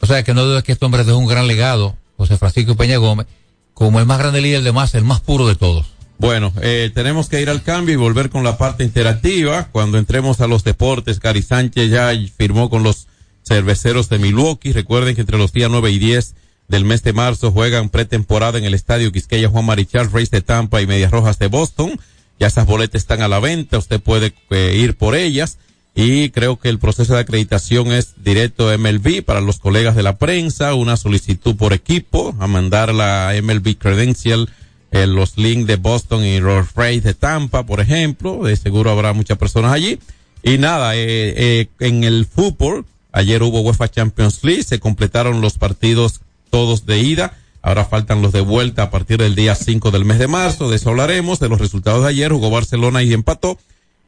O 0.00 0.06
sea, 0.06 0.22
que 0.22 0.34
no 0.34 0.44
dudes 0.44 0.62
que 0.62 0.72
este 0.72 0.84
hombre 0.84 1.02
dejó 1.02 1.18
un 1.18 1.26
gran 1.26 1.48
legado, 1.48 1.96
José 2.16 2.36
Francisco 2.36 2.76
Peña 2.76 2.98
Gómez, 2.98 3.26
como 3.74 3.98
el 3.98 4.06
más 4.06 4.18
grande 4.18 4.42
líder 4.42 4.62
de 4.62 4.70
masa, 4.70 4.98
el 4.98 5.04
más 5.04 5.20
puro 5.20 5.48
de 5.48 5.56
todos. 5.56 5.86
Bueno, 6.18 6.52
eh, 6.60 6.90
tenemos 6.94 7.30
que 7.30 7.40
ir 7.40 7.48
al 7.48 7.62
cambio 7.62 7.94
y 7.94 7.96
volver 7.96 8.28
con 8.28 8.44
la 8.44 8.58
parte 8.58 8.84
interactiva. 8.84 9.68
Cuando 9.72 9.96
entremos 9.96 10.42
a 10.42 10.46
los 10.46 10.62
deportes, 10.62 11.18
Cari 11.18 11.40
Sánchez 11.40 11.90
ya 11.90 12.12
firmó 12.36 12.68
con 12.68 12.82
los 12.82 13.08
cerveceros 13.42 14.10
de 14.10 14.18
Milwaukee. 14.18 14.72
Recuerden 14.72 15.14
que 15.14 15.22
entre 15.22 15.38
los 15.38 15.54
días 15.54 15.70
9 15.70 15.90
y 15.90 15.98
10 15.98 16.34
del 16.68 16.84
mes 16.84 17.02
de 17.02 17.14
marzo 17.14 17.50
juegan 17.50 17.88
pretemporada 17.88 18.58
en 18.58 18.64
el 18.64 18.74
estadio 18.74 19.10
Quisqueya 19.10 19.48
Juan 19.48 19.64
Marichal, 19.64 20.12
Rays 20.12 20.30
de 20.30 20.42
Tampa 20.42 20.82
y 20.82 20.86
Medias 20.86 21.10
Rojas 21.10 21.38
de 21.38 21.46
Boston. 21.46 21.98
Ya 22.38 22.48
esas 22.48 22.66
boletas 22.66 23.00
están 23.00 23.22
a 23.22 23.28
la 23.28 23.40
venta, 23.40 23.78
usted 23.78 24.00
puede 24.00 24.34
eh, 24.50 24.76
ir 24.76 24.98
por 24.98 25.14
ellas. 25.14 25.58
Y 26.02 26.30
creo 26.30 26.58
que 26.58 26.70
el 26.70 26.78
proceso 26.78 27.12
de 27.12 27.20
acreditación 27.20 27.92
es 27.92 28.14
directo 28.24 28.70
MLB 28.78 29.22
para 29.22 29.42
los 29.42 29.58
colegas 29.58 29.94
de 29.94 30.02
la 30.02 30.16
prensa, 30.16 30.72
una 30.72 30.96
solicitud 30.96 31.56
por 31.56 31.74
equipo, 31.74 32.34
a 32.40 32.46
mandar 32.46 32.94
la 32.94 33.34
MLB 33.42 33.76
Credential 33.76 34.48
eh, 34.92 35.06
los 35.06 35.36
links 35.36 35.66
de 35.66 35.76
Boston 35.76 36.24
y 36.24 36.40
los 36.40 36.74
Rays 36.74 37.04
de 37.04 37.12
Tampa, 37.12 37.66
por 37.66 37.80
ejemplo. 37.80 38.42
De 38.44 38.56
seguro 38.56 38.90
habrá 38.90 39.12
muchas 39.12 39.36
personas 39.36 39.72
allí. 39.72 39.98
Y 40.42 40.56
nada, 40.56 40.96
eh, 40.96 41.34
eh, 41.36 41.68
en 41.80 42.02
el 42.02 42.24
fútbol, 42.24 42.86
ayer 43.12 43.42
hubo 43.42 43.60
UEFA 43.60 43.90
Champions 43.90 44.42
League, 44.42 44.62
se 44.62 44.80
completaron 44.80 45.42
los 45.42 45.58
partidos 45.58 46.22
todos 46.48 46.86
de 46.86 46.98
ida. 47.00 47.36
Ahora 47.60 47.84
faltan 47.84 48.22
los 48.22 48.32
de 48.32 48.40
vuelta 48.40 48.84
a 48.84 48.90
partir 48.90 49.18
del 49.18 49.34
día 49.34 49.54
5 49.54 49.90
del 49.90 50.06
mes 50.06 50.18
de 50.18 50.28
marzo. 50.28 50.70
De 50.70 50.76
eso 50.76 50.88
hablaremos, 50.88 51.40
de 51.40 51.50
los 51.50 51.60
resultados 51.60 52.04
de 52.04 52.08
ayer. 52.08 52.32
Jugó 52.32 52.48
Barcelona 52.48 53.02
y 53.02 53.12
empató. 53.12 53.58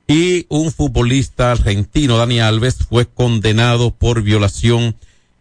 Y 0.06 0.46
un 0.48 0.72
futbolista 0.72 1.52
argentino, 1.52 2.16
Dani 2.18 2.40
Alves, 2.40 2.76
fue 2.88 3.06
condenado 3.06 3.92
por 3.92 4.22
violación 4.22 4.96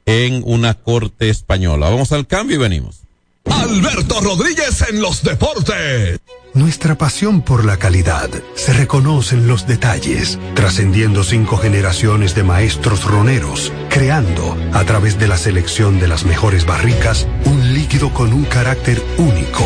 en 0.06 0.44
una 0.46 0.75
corte 0.75 1.30
española. 1.30 1.89
Vamos 1.89 2.12
al 2.12 2.27
cambio 2.27 2.58
y 2.58 2.60
venimos. 2.60 3.01
Alberto 3.46 4.22
Rodríguez 4.22 4.84
en 4.89 5.01
los 5.01 5.24
deportes. 5.24 6.20
Nuestra 6.53 6.98
pasión 6.98 7.41
por 7.41 7.63
la 7.63 7.77
calidad 7.77 8.29
se 8.55 8.74
reconoce 8.74 9.36
en 9.36 9.48
los 9.48 9.68
detalles, 9.68 10.38
trascendiendo 10.53 11.24
cinco 11.24 11.57
generaciones 11.57 12.36
de 12.36 12.44
maestros 12.44 13.05
roneros, 13.05 13.72
creando, 13.90 14.57
a 14.74 14.83
través 14.83 15.18
de 15.18 15.29
la 15.29 15.38
selección 15.38 16.00
de 16.00 16.09
las 16.09 16.25
mejores 16.25 16.66
barricas, 16.66 17.25
un 17.46 17.74
líquido 17.74 18.14
con 18.14 18.33
un 18.33 18.44
carácter 18.44 19.01
único, 19.18 19.66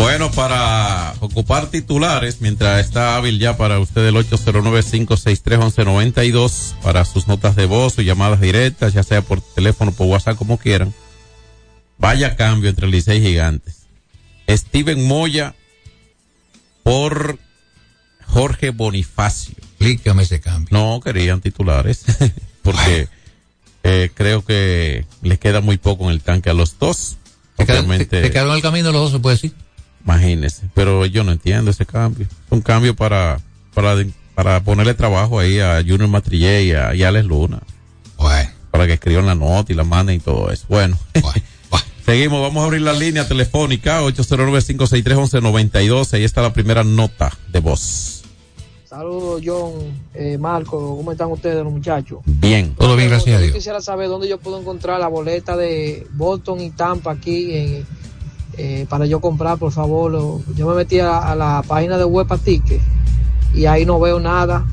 Bueno, 0.00 0.30
para 0.30 1.14
ocupar 1.20 1.70
titulares, 1.70 2.40
mientras 2.40 2.82
está 2.82 3.16
hábil 3.16 3.38
ya 3.38 3.58
para 3.58 3.78
usted 3.78 4.06
el 4.06 4.14
809-563-1192, 4.14 6.74
para 6.82 7.04
sus 7.04 7.28
notas 7.28 7.54
de 7.54 7.66
voz 7.66 7.98
o 7.98 8.02
llamadas 8.02 8.40
directas, 8.40 8.94
ya 8.94 9.02
sea 9.02 9.20
por 9.20 9.42
teléfono, 9.42 9.92
por 9.92 10.06
WhatsApp, 10.06 10.38
como 10.38 10.56
quieran. 10.56 10.94
Vaya 11.98 12.34
cambio 12.34 12.70
entre 12.70 12.88
Licey 12.88 13.18
y 13.18 13.28
Gigantes. 13.28 13.82
Steven 14.48 15.06
Moya 15.06 15.54
por 16.82 17.38
Jorge 18.24 18.70
Bonifacio. 18.70 19.54
Explícame 19.58 20.22
ese 20.22 20.40
cambio. 20.40 20.68
No 20.70 21.02
querían 21.02 21.42
titulares, 21.42 22.06
porque 22.62 23.08
eh, 23.82 24.10
creo 24.14 24.46
que 24.46 25.04
les 25.20 25.38
queda 25.38 25.60
muy 25.60 25.76
poco 25.76 26.04
en 26.04 26.12
el 26.12 26.22
tanque 26.22 26.48
a 26.48 26.54
los 26.54 26.78
dos. 26.78 27.18
¿Te 27.56 27.66
quedaron, 27.66 27.92
en 27.92 28.00
el 28.00 28.62
camino 28.62 28.92
los 28.92 29.02
dos, 29.02 29.12
se 29.12 29.18
puede 29.18 29.36
decir? 29.36 29.52
Imagínese, 30.04 30.68
pero 30.74 31.04
yo 31.06 31.24
no 31.24 31.32
entiendo 31.32 31.70
ese 31.70 31.86
cambio. 31.86 32.26
Es 32.26 32.52
un 32.52 32.60
cambio 32.62 32.94
para, 32.96 33.38
para, 33.74 33.94
para 34.34 34.62
ponerle 34.62 34.94
trabajo 34.94 35.38
ahí 35.38 35.60
a 35.60 35.76
Junior 35.86 36.08
Matrillé 36.08 36.64
y 36.64 36.72
a, 36.72 36.94
y 36.94 37.02
a 37.02 37.08
Alex 37.08 37.26
Luna. 37.26 37.60
Para 38.70 38.86
que 38.86 38.94
escriban 38.94 39.26
la 39.26 39.34
nota 39.34 39.72
y 39.72 39.74
la 39.74 39.84
manden 39.84 40.16
y 40.16 40.20
todo 40.20 40.50
eso. 40.50 40.64
Bueno. 40.68 40.96
Seguimos, 42.06 42.40
vamos 42.42 42.62
a 42.62 42.66
abrir 42.66 42.80
la 42.82 42.92
línea 42.92 43.26
telefónica 43.28 44.02
809-563-1192. 44.02 46.14
Ahí 46.14 46.24
está 46.24 46.42
la 46.42 46.52
primera 46.52 46.82
nota 46.82 47.30
de 47.48 47.60
voz. 47.60 48.22
Saludos, 48.88 49.40
John, 49.44 49.74
eh, 50.14 50.36
Marco, 50.36 50.96
¿cómo 50.96 51.12
están 51.12 51.30
ustedes, 51.30 51.62
los 51.62 51.72
muchachos? 51.72 52.18
Bien. 52.24 52.74
Todo 52.74 52.96
bien, 52.96 53.08
gracias 53.08 53.36
a 53.36 53.38
Yo 53.38 53.42
Dios. 53.44 53.54
quisiera 53.54 53.80
saber 53.80 54.08
dónde 54.08 54.28
yo 54.28 54.38
puedo 54.38 54.60
encontrar 54.60 54.98
la 54.98 55.06
boleta 55.06 55.56
de 55.56 56.08
Boston 56.12 56.60
y 56.60 56.70
Tampa 56.70 57.12
aquí 57.12 57.54
en, 57.54 57.86
eh, 58.56 58.86
para 58.88 59.06
yo 59.06 59.20
comprar, 59.20 59.58
por 59.58 59.72
favor. 59.72 60.12
Yo 60.54 60.68
me 60.68 60.74
metí 60.74 60.98
a, 61.00 61.18
a 61.18 61.34
la 61.34 61.62
página 61.66 61.98
de 61.98 62.04
Huepa 62.04 62.38
Ticket 62.38 62.80
y 63.54 63.66
ahí 63.66 63.84
no 63.84 63.98
veo 64.00 64.20
nada. 64.20 64.64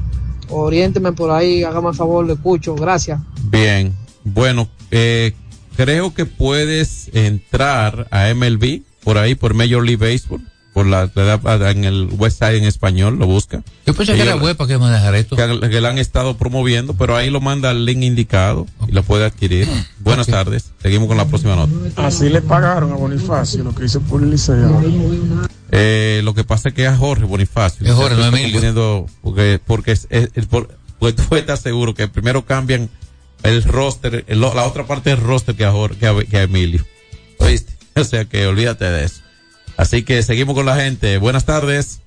Oriénteme 0.50 1.12
por 1.12 1.32
ahí, 1.32 1.64
hágame 1.64 1.90
el 1.90 1.96
favor, 1.96 2.26
lo 2.26 2.34
escucho, 2.34 2.76
gracias. 2.76 3.20
Bien. 3.44 3.94
Bueno, 4.24 4.68
eh, 4.92 5.34
creo 5.76 6.14
que 6.14 6.26
puedes 6.26 7.10
entrar 7.14 8.08
a 8.12 8.34
MLB 8.34 8.82
por 9.04 9.18
ahí, 9.18 9.36
por 9.36 9.54
Major 9.54 9.86
League 9.86 9.98
Baseball. 9.98 10.42
Por 10.78 10.86
la, 10.86 11.10
en 11.72 11.86
el 11.86 12.08
website 12.20 12.58
en 12.58 12.66
español, 12.66 13.18
lo 13.18 13.26
busca. 13.26 13.64
Yo 13.88 13.96
pensé 13.96 14.14
que 14.14 14.22
era 14.22 14.36
web 14.36 14.56
para 14.56 14.68
que 14.68 14.78
manejar 14.78 15.16
esto. 15.16 15.36
que, 15.36 15.60
que 15.72 15.82
la 15.82 15.90
han 15.90 15.98
estado 15.98 16.38
promoviendo, 16.38 16.94
pero 16.94 17.16
ahí 17.16 17.32
lo 17.32 17.42
manda 17.42 17.72
al 17.72 17.84
link 17.84 18.04
indicado 18.04 18.68
y 18.88 18.92
lo 18.92 19.02
puede 19.02 19.26
adquirir. 19.26 19.68
Buenas 20.02 20.28
tardes. 20.28 20.70
Seguimos 20.80 21.08
con 21.08 21.18
la 21.18 21.26
próxima 21.26 21.56
nota. 21.56 21.74
Así 21.96 22.30
le 22.30 22.44
pagaron 22.44 22.92
a 22.92 22.96
Bonifacio 22.96 23.64
lo 23.64 23.74
que 23.74 23.86
hizo 23.86 24.02
por 24.02 24.22
el 24.22 24.30
Liceo. 24.30 24.80
Eh, 25.72 26.22
lo 26.24 26.36
que 26.36 26.44
pasa 26.44 26.70
es 26.70 26.76
que 26.76 26.84
es 26.84 26.90
a 26.90 26.96
Jorge 26.98 27.26
Bonifacio. 27.26 27.88
Es 27.88 27.94
Jorge, 27.94 28.16
no 28.16 28.26
Emilio. 28.28 29.08
Porque, 29.24 29.60
porque, 29.66 29.94
es, 29.94 30.06
es- 30.12 30.30
es 30.36 30.46
por- 30.46 30.78
porque 31.00 31.20
tú 31.30 31.36
estás 31.38 31.60
seguro 31.62 31.96
que 31.96 32.08
primero 32.08 32.46
cambian 32.46 32.88
el 33.42 33.64
roster, 33.64 34.26
el- 34.28 34.42
la 34.42 34.64
otra 34.66 34.86
parte 34.86 35.10
del 35.10 35.22
roster 35.22 35.56
que 35.56 35.66
a, 35.66 35.72
Jorge, 35.72 35.98
que 35.98 36.08
a, 36.08 36.16
que 36.24 36.38
a 36.38 36.44
Emilio. 36.44 36.86
¿Oíste? 37.40 37.74
O 38.00 38.04
sea 38.04 38.26
que 38.26 38.46
olvídate 38.46 38.86
de 38.86 39.06
eso. 39.06 39.22
Así 39.78 40.04
que 40.04 40.24
seguimos 40.24 40.56
con 40.56 40.66
la 40.66 40.76
gente. 40.76 41.18
Buenas 41.20 41.46
tardes. 41.46 42.02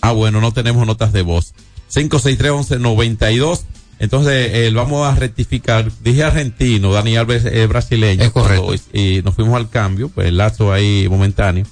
Ah, 0.00 0.12
bueno, 0.12 0.40
no 0.40 0.52
tenemos 0.52 0.84
notas 0.86 1.12
de 1.12 1.22
voz. 1.22 1.54
563-1192. 1.94 3.60
Entonces, 4.00 4.50
eh, 4.52 4.70
vamos 4.74 5.06
a 5.06 5.14
rectificar. 5.14 5.90
Dije 6.02 6.24
argentino, 6.24 6.92
Dani 6.92 7.16
Alves 7.16 7.44
es 7.44 7.68
brasileño. 7.68 8.24
Es 8.24 8.30
correcto. 8.32 8.74
Y 8.92 9.22
nos 9.22 9.36
fuimos 9.36 9.54
al 9.54 9.70
cambio, 9.70 10.08
pues 10.08 10.26
el 10.26 10.36
lazo 10.36 10.72
ahí 10.72 11.06
momentáneo. 11.08 11.64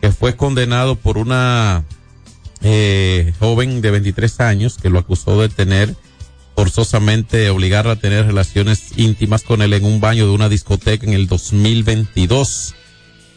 Que 0.00 0.10
fue 0.10 0.36
condenado 0.36 0.96
por 0.96 1.18
una 1.18 1.84
eh, 2.62 3.34
joven 3.38 3.82
de 3.82 3.90
23 3.90 4.40
años 4.40 4.78
que 4.80 4.88
lo 4.88 4.98
acusó 4.98 5.40
de 5.42 5.50
tener 5.50 5.94
forzosamente 6.54 7.50
obligarla 7.50 7.92
a 7.92 7.96
tener 7.96 8.24
relaciones 8.24 8.96
íntimas 8.96 9.42
con 9.42 9.60
él 9.60 9.74
en 9.74 9.84
un 9.84 10.00
baño 10.00 10.26
de 10.26 10.32
una 10.32 10.48
discoteca 10.48 11.06
en 11.06 11.12
el 11.12 11.26
2022. 11.26 12.74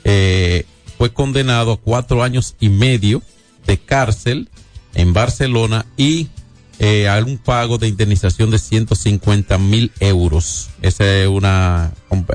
Eh, 0.04 0.66
fue 0.98 1.14
condenado 1.14 1.74
a 1.74 1.78
cuatro 1.78 2.24
años 2.24 2.56
y 2.60 2.70
medio 2.70 3.22
de 3.66 3.78
cárcel 3.78 4.50
en 4.96 5.14
Barcelona 5.14 5.86
y 5.98 6.28
eh, 6.80 7.08
a 7.10 7.18
un 7.24 7.38
pago 7.38 7.78
de 7.78 7.88
indemnización 7.88 8.50
de 8.52 8.60
150 8.60 9.58
mil 9.58 9.92
euros. 10.00 10.70
Esa 10.82 11.06
es 11.18 11.28
una, 11.28 11.92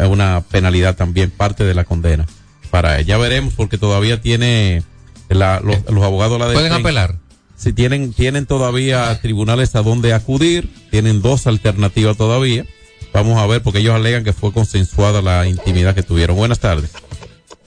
una 0.09 0.43
penalidad 0.43 0.97
también, 0.97 1.31
parte 1.31 1.65
de 1.65 1.75
la 1.75 1.85
condena 1.85 2.27
para 2.71 2.99
él. 3.01 3.07
Ya 3.07 3.17
veremos 3.19 3.55
porque 3.55 3.79
todavía 3.79 4.21
tiene 4.21 4.83
la- 5.29 5.61
los, 5.61 5.77
los 5.91 6.05
abogados 6.05 6.39
la 6.39 6.53
¿Pueden 6.53 6.73
apelar? 6.73 7.17
Si 7.57 7.73
tienen, 7.73 8.13
tienen 8.13 8.47
todavía 8.47 9.19
tribunales 9.23 9.75
a 9.75 9.83
donde 9.83 10.13
acudir, 10.13 10.69
tienen 10.91 11.23
dos 11.23 11.47
alternativas 11.47 12.17
todavía. 12.17 12.67
Vamos 13.15 13.39
a 13.39 13.47
ver, 13.47 13.63
porque 13.63 13.79
ellos 13.79 13.95
alegan 13.95 14.25
que 14.25 14.33
fue 14.33 14.53
consensuada 14.53 15.23
la 15.23 15.47
intimidad 15.47 15.95
que 15.95 16.03
tuvieron. 16.03 16.37
Buenas 16.37 16.59
tardes. 16.59 16.91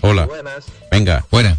Hola. 0.01 0.25
Buenas. 0.25 0.65
Venga. 0.91 1.25
Buena. 1.31 1.57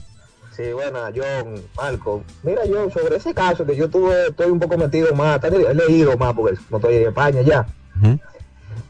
Sí, 0.56 0.72
buena, 0.72 1.12
John, 1.14 1.62
Marco. 1.76 2.24
Mira, 2.42 2.64
yo 2.64 2.90
sobre 2.90 3.16
ese 3.16 3.32
caso 3.32 3.64
que 3.64 3.76
yo 3.76 3.88
tuve, 3.88 4.28
estoy 4.28 4.50
un 4.50 4.58
poco 4.58 4.76
metido 4.76 5.14
más, 5.14 5.40
he 5.44 5.74
leído 5.74 6.16
más 6.16 6.34
porque 6.34 6.58
no 6.70 6.78
estoy 6.78 6.96
en 6.96 7.08
España 7.08 7.42
ya. 7.42 7.66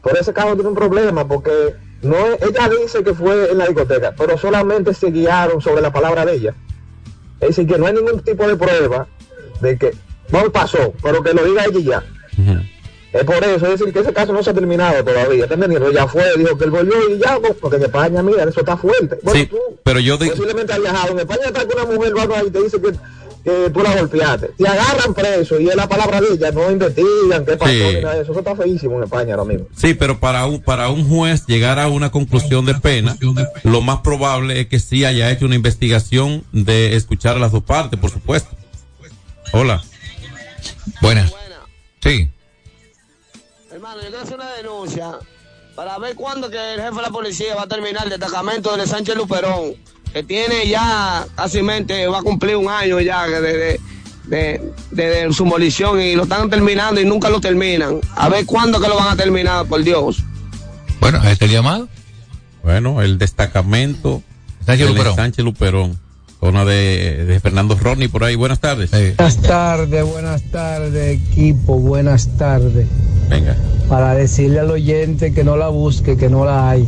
Por 0.01 0.17
ese 0.17 0.33
caso 0.33 0.55
tiene 0.55 0.69
un 0.69 0.75
problema 0.75 1.27
porque 1.27 1.75
no 2.01 2.15
ella 2.25 2.69
dice 2.69 3.03
que 3.03 3.13
fue 3.13 3.51
en 3.51 3.59
la 3.59 3.67
discoteca, 3.67 4.15
pero 4.17 4.35
solamente 4.37 4.93
se 4.95 5.11
guiaron 5.11 5.61
sobre 5.61 5.81
la 5.81 5.93
palabra 5.93 6.25
de 6.25 6.33
ella. 6.33 6.55
Es 7.39 7.49
decir, 7.49 7.67
que 7.67 7.77
no 7.77 7.85
hay 7.85 7.93
ningún 7.93 8.21
tipo 8.21 8.47
de 8.47 8.55
prueba 8.55 9.07
de 9.61 9.77
que 9.77 9.95
no 10.31 10.51
pasó, 10.51 10.93
pero 11.03 11.21
que 11.21 11.33
lo 11.33 11.43
diga 11.43 11.65
ella 11.65 11.79
ya. 11.79 12.63
Es 13.11 13.23
por 13.23 13.43
eso, 13.43 13.65
es 13.65 13.79
decir, 13.79 13.91
que 13.91 13.99
ese 14.01 14.13
caso 14.13 14.31
no 14.33 14.43
se 14.43 14.51
ha 14.51 14.53
terminado 14.53 15.03
todavía. 15.03 15.43
¿Está 15.43 15.55
entendiendo? 15.55 15.91
Ya 15.91 16.07
fue, 16.07 16.23
dijo 16.37 16.55
que 16.57 16.65
él 16.65 16.71
volvió 16.71 16.95
y 17.09 17.17
ya, 17.19 17.39
pues, 17.39 17.53
porque 17.59 17.77
en 17.77 17.83
España, 17.83 18.21
mira, 18.21 18.43
eso 18.43 18.59
está 18.59 18.77
fuerte. 18.77 19.17
Bueno, 19.23 19.39
Sí, 19.39 19.47
tú 19.47 19.57
pero 19.83 19.99
yo 19.99 20.17
digo, 20.17 20.31
posiblemente 20.31 20.73
has 20.73 20.79
viajado. 20.79 21.11
En 21.13 21.19
España 21.19 21.41
está 21.47 21.67
que 21.67 21.75
una 21.75 21.85
mujer 21.85 22.13
va 22.15 22.43
y 22.43 22.51
te 22.51 22.61
dice 22.61 22.79
que, 22.79 22.91
que 23.43 23.69
tú 23.71 23.81
la 23.81 23.95
golpeaste. 23.95 24.51
Te 24.55 24.67
agarran 24.67 25.13
preso 25.15 25.59
y 25.59 25.69
es 25.69 25.75
la 25.75 25.89
palabra 25.89 26.21
de 26.21 26.33
ella, 26.33 26.51
no 26.51 26.69
investigan 26.69 27.45
qué 27.45 27.57
pasó 27.57 27.71
Sí. 27.71 27.83
ni 27.95 28.01
nada 28.01 28.13
de 28.15 28.21
eso. 28.21 28.31
Eso 28.31 28.39
está 28.41 28.55
feísimo 28.55 28.97
en 28.97 29.03
España 29.05 29.33
ahora 29.33 29.51
mismo. 29.51 29.67
sí, 29.75 29.95
pero 29.95 30.19
para 30.19 30.45
un, 30.45 30.61
para 30.61 30.89
un 30.89 31.09
juez 31.09 31.47
llegar 31.47 31.79
a 31.79 31.87
una 31.87 32.11
conclusión 32.11 32.65
de 32.65 32.75
pena, 32.75 33.17
lo 33.63 33.81
más 33.81 34.01
probable 34.01 34.59
es 34.61 34.67
que 34.67 34.77
sí 34.79 35.03
haya 35.03 35.31
hecho 35.31 35.47
una 35.47 35.55
investigación 35.55 36.43
de 36.51 36.95
escuchar 36.95 37.37
a 37.37 37.39
las 37.39 37.51
dos 37.51 37.63
partes, 37.63 37.99
por 37.99 38.11
supuesto. 38.11 38.55
Hola. 39.51 39.81
Buenas. 41.01 41.33
Sí. 42.01 42.29
Hermano, 43.79 44.01
yo 44.01 44.09
quiero 44.09 44.23
hacer 44.23 44.35
una 44.35 44.51
denuncia 44.55 45.11
para 45.73 45.97
ver 45.99 46.13
cuándo 46.13 46.49
que 46.49 46.73
el 46.73 46.81
jefe 46.81 46.95
de 46.97 47.01
la 47.01 47.11
policía 47.11 47.55
va 47.55 47.63
a 47.63 47.67
terminar 47.67 48.03
el 48.03 48.09
destacamento 48.09 48.75
de 48.75 48.85
Sánchez 48.85 49.15
Luperón, 49.15 49.73
que 50.11 50.21
tiene 50.21 50.67
ya 50.67 51.25
casi 51.33 51.61
mente, 51.61 52.05
va 52.09 52.19
a 52.19 52.21
cumplir 52.21 52.57
un 52.57 52.67
año 52.67 52.99
ya 52.99 53.25
desde 53.25 53.79
de, 54.25 54.73
de, 54.91 55.23
de 55.23 55.31
su 55.33 55.45
molición 55.45 56.01
y 56.01 56.13
lo 56.13 56.23
están 56.23 56.49
terminando 56.49 56.99
y 56.99 57.05
nunca 57.05 57.29
lo 57.29 57.39
terminan. 57.39 58.01
A 58.17 58.27
ver 58.27 58.45
cuándo 58.45 58.81
que 58.81 58.89
lo 58.89 58.97
van 58.97 59.13
a 59.13 59.15
terminar, 59.15 59.65
por 59.65 59.81
Dios. 59.81 60.17
Bueno, 60.99 61.21
el 61.23 61.49
llamado. 61.49 61.87
Bueno, 62.61 63.01
el 63.01 63.17
destacamento 63.17 64.21
Sánchez 64.65 64.89
Luperón. 64.89 65.15
Sánchez 65.15 65.45
Luperón. 65.45 65.99
Zona 66.39 66.65
de, 66.65 67.25
de 67.25 67.39
Fernando 67.39 67.75
Rodney 67.75 68.07
por 68.07 68.23
ahí. 68.23 68.35
Buenas 68.35 68.59
tardes. 68.59 68.91
Buenas 68.91 69.37
tardes, 69.37 70.05
buenas 70.05 70.41
tardes, 70.43 71.19
equipo, 71.21 71.77
buenas 71.79 72.29
tardes. 72.37 72.87
Venga. 73.29 73.55
Para 73.87 74.13
decirle 74.13 74.59
al 74.59 74.71
oyente 74.71 75.33
que 75.33 75.43
no 75.43 75.57
la 75.57 75.67
busque, 75.69 76.17
que 76.17 76.29
no 76.29 76.45
la 76.45 76.69
hay. 76.69 76.87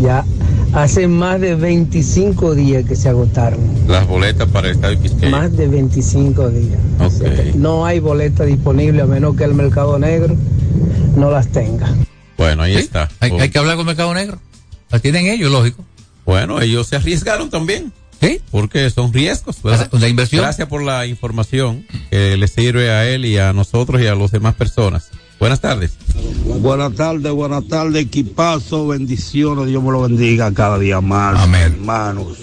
Ya 0.00 0.24
hace 0.72 1.08
más 1.08 1.40
de 1.40 1.54
25 1.54 2.54
días 2.54 2.84
que 2.84 2.96
se 2.96 3.08
agotaron. 3.08 3.60
Las 3.88 4.06
boletas 4.06 4.48
para 4.48 4.68
el 4.68 4.76
Estadio 4.76 5.00
Quisqueya. 5.00 5.30
Más 5.30 5.56
de 5.56 5.66
25 5.68 6.50
días. 6.50 6.80
O 7.00 7.10
sea 7.10 7.34
que 7.34 7.52
no 7.54 7.84
hay 7.84 8.00
boleta 8.00 8.44
disponible 8.44 9.02
a 9.02 9.06
menos 9.06 9.36
que 9.36 9.44
el 9.44 9.54
mercado 9.54 9.98
negro 9.98 10.34
no 11.16 11.30
las 11.30 11.48
tenga. 11.48 11.88
Bueno, 12.36 12.62
ahí 12.62 12.74
está. 12.74 13.08
Hay, 13.20 13.30
hay 13.32 13.50
que 13.50 13.58
hablar 13.58 13.76
con 13.76 13.82
el 13.82 13.86
Mercado 13.86 14.14
Negro. 14.14 14.38
La 14.90 14.98
tienen 14.98 15.26
ellos, 15.26 15.50
lógico. 15.50 15.84
Bueno, 16.24 16.60
ellos 16.60 16.86
se 16.86 16.96
arriesgaron 16.96 17.50
también. 17.50 17.92
Sí. 18.22 18.40
Porque 18.52 18.88
son 18.90 19.12
riesgos, 19.12 19.60
¿verdad? 19.62 19.90
La 19.92 20.08
inversión. 20.08 20.42
Gracias 20.42 20.68
por 20.68 20.82
la 20.82 21.06
información 21.06 21.84
que 22.08 22.36
le 22.36 22.46
sirve 22.46 22.90
a 22.90 23.08
él 23.08 23.24
y 23.24 23.36
a 23.36 23.52
nosotros 23.52 24.00
y 24.00 24.06
a 24.06 24.14
las 24.14 24.30
demás 24.30 24.54
personas. 24.54 25.10
Buenas 25.40 25.60
tardes. 25.60 25.96
Buenas 26.60 26.94
tardes, 26.94 27.32
buenas 27.32 27.66
tardes, 27.66 28.04
equipazo, 28.04 28.86
bendiciones, 28.86 29.66
Dios 29.66 29.82
me 29.82 29.90
lo 29.90 30.02
bendiga 30.02 30.52
cada 30.54 30.78
día 30.78 31.00
más. 31.00 31.36
Amén. 31.40 31.62
Hermanos, 31.62 32.38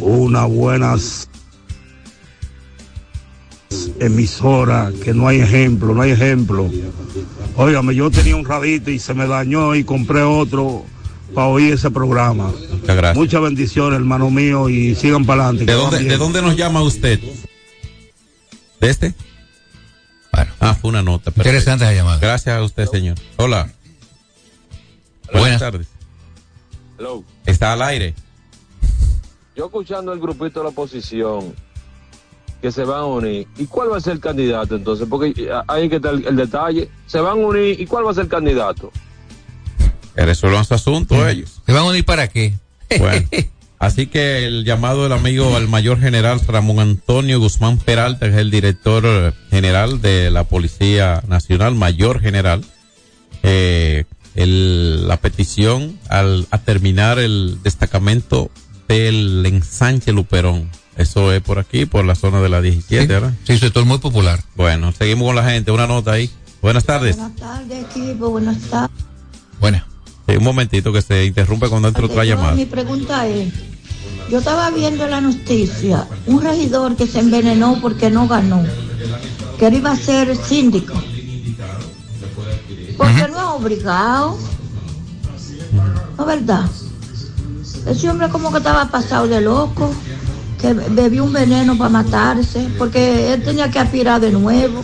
unas 0.00 0.48
buenas 0.48 1.28
emisoras, 3.98 4.94
que 4.94 5.12
no 5.12 5.26
hay 5.26 5.40
ejemplo, 5.40 5.94
no 5.94 6.02
hay 6.02 6.12
ejemplo. 6.12 6.70
Óigame, 7.56 7.92
yo 7.96 8.08
tenía 8.10 8.36
un 8.36 8.44
radito 8.44 8.92
y 8.92 9.00
se 9.00 9.12
me 9.14 9.26
dañó 9.26 9.74
y 9.74 9.82
compré 9.82 10.22
otro 10.22 10.84
para 11.34 11.48
oír 11.48 11.74
ese 11.74 11.90
programa. 11.90 12.52
Muchas 12.70 12.96
gracias. 12.96 13.16
Muchas 13.16 13.42
bendiciones, 13.42 13.98
hermano 13.98 14.30
mío, 14.30 14.68
y 14.68 14.94
sigan 14.94 15.24
para 15.24 15.44
adelante. 15.44 15.70
¿De 15.70 15.78
dónde. 15.78 16.04
¿De 16.04 16.16
dónde 16.16 16.42
nos 16.42 16.56
llama 16.56 16.82
usted? 16.82 17.20
¿De 18.80 18.90
este? 18.90 19.14
Bueno. 20.32 20.52
Ah, 20.60 20.74
fue 20.74 20.90
una 20.90 21.02
nota. 21.02 21.30
perfecto. 21.30 21.48
Interesante 21.48 21.84
la 21.84 21.92
llamada. 21.94 22.18
Gracias 22.18 22.56
a 22.56 22.62
usted, 22.62 22.86
señor. 22.86 23.16
Hola. 23.36 23.70
Buenas. 25.24 25.40
Buenas 25.40 25.60
tardes. 25.60 25.88
Hello. 26.98 27.24
Está 27.44 27.72
al 27.72 27.82
aire. 27.82 28.14
Yo 29.54 29.66
escuchando 29.66 30.12
el 30.12 30.20
grupito 30.20 30.60
de 30.60 30.64
la 30.64 30.70
oposición 30.70 31.54
que 32.60 32.70
se 32.70 32.84
van 32.84 33.00
a 33.00 33.04
unir. 33.06 33.46
¿Y 33.56 33.66
cuál 33.66 33.90
va 33.90 33.96
a 33.96 34.00
ser 34.00 34.14
el 34.14 34.20
candidato 34.20 34.76
entonces? 34.76 35.06
Porque 35.08 35.32
eh, 35.36 35.50
ahí 35.68 35.88
que 35.88 35.96
está 35.96 36.10
el, 36.10 36.26
el 36.26 36.36
detalle. 36.36 36.90
Se 37.06 37.20
van 37.20 37.32
a 37.40 37.46
unir. 37.46 37.80
¿Y 37.80 37.86
cuál 37.86 38.06
va 38.06 38.10
a 38.10 38.14
ser 38.14 38.24
el 38.24 38.30
candidato? 38.30 38.92
Que 40.16 40.24
resuelvan 40.26 40.64
su 40.64 40.74
asunto 40.74 41.28
ellos. 41.28 41.60
¿Se 41.66 41.72
van 41.72 41.82
a 41.82 41.86
unir 41.86 42.04
para 42.04 42.28
qué? 42.28 42.54
Bueno. 42.98 43.28
Así 43.78 44.06
que 44.06 44.46
el 44.46 44.64
llamado 44.64 45.02
del 45.02 45.12
amigo 45.12 45.54
al 45.54 45.68
mayor 45.68 46.00
general 46.00 46.40
Ramón 46.46 46.78
Antonio 46.80 47.38
Guzmán 47.38 47.76
Peralta, 47.76 48.26
que 48.26 48.32
es 48.32 48.38
el 48.38 48.50
director 48.50 49.34
general 49.50 50.00
de 50.00 50.30
la 50.30 50.44
Policía 50.44 51.22
Nacional, 51.28 51.74
mayor 51.74 52.20
general, 52.20 52.64
eh, 53.42 54.04
el- 54.34 55.06
la 55.06 55.18
petición 55.18 55.98
al, 56.08 56.46
a 56.50 56.58
terminar 56.58 57.18
el 57.18 57.58
destacamento 57.62 58.50
del 58.88 59.44
ensanche 59.44 60.12
Luperón. 60.12 60.70
Eso 60.96 61.30
es 61.32 61.42
por 61.42 61.58
aquí, 61.58 61.84
por 61.84 62.06
la 62.06 62.14
zona 62.14 62.40
de 62.40 62.48
la 62.48 62.62
17, 62.62 63.06
¿verdad? 63.06 63.34
Sí, 63.44 63.58
sector 63.58 63.84
muy 63.84 63.98
popular. 63.98 64.40
Bueno, 64.54 64.92
seguimos 64.96 65.26
con 65.26 65.36
la 65.36 65.44
gente. 65.44 65.70
Una 65.70 65.86
nota 65.86 66.12
ahí. 66.12 66.30
Buenas 66.62 66.84
tardes. 66.84 67.16
Buenas 67.18 67.36
tardes, 67.36 67.84
equipo. 67.90 68.30
Buenas 68.30 68.58
tardes. 68.70 69.04
Buena. 69.60 69.86
Sí, 70.28 70.36
un 70.36 70.44
momentito 70.44 70.92
que 70.92 71.02
se 71.02 71.24
interrumpe 71.24 71.68
cuando 71.68 71.88
entre 71.88 72.04
otra 72.06 72.24
llamada. 72.24 72.54
Mi 72.54 72.66
pregunta 72.66 73.26
es, 73.26 73.52
yo 74.30 74.38
estaba 74.38 74.70
viendo 74.70 75.04
en 75.04 75.10
la 75.10 75.20
noticia 75.20 76.06
un 76.26 76.40
regidor 76.40 76.96
que 76.96 77.06
se 77.06 77.20
envenenó 77.20 77.78
porque 77.80 78.10
no 78.10 78.26
ganó, 78.26 78.64
que 79.58 79.66
él 79.68 79.74
iba 79.74 79.92
a 79.92 79.96
ser 79.96 80.36
síndico. 80.36 80.94
Porque 82.96 83.28
no 83.28 83.38
es 83.38 83.62
obligado. 83.62 84.38
¿No 86.16 86.22
es 86.22 86.26
verdad? 86.26 86.64
Ese 87.86 88.08
hombre 88.08 88.28
como 88.30 88.50
que 88.50 88.58
estaba 88.58 88.88
pasado 88.90 89.28
de 89.28 89.40
loco, 89.40 89.92
que 90.60 90.72
bebió 90.72 91.24
un 91.24 91.32
veneno 91.32 91.78
para 91.78 91.90
matarse, 91.90 92.68
porque 92.78 93.32
él 93.32 93.44
tenía 93.44 93.70
que 93.70 93.78
aspirar 93.78 94.20
de 94.20 94.32
nuevo. 94.32 94.82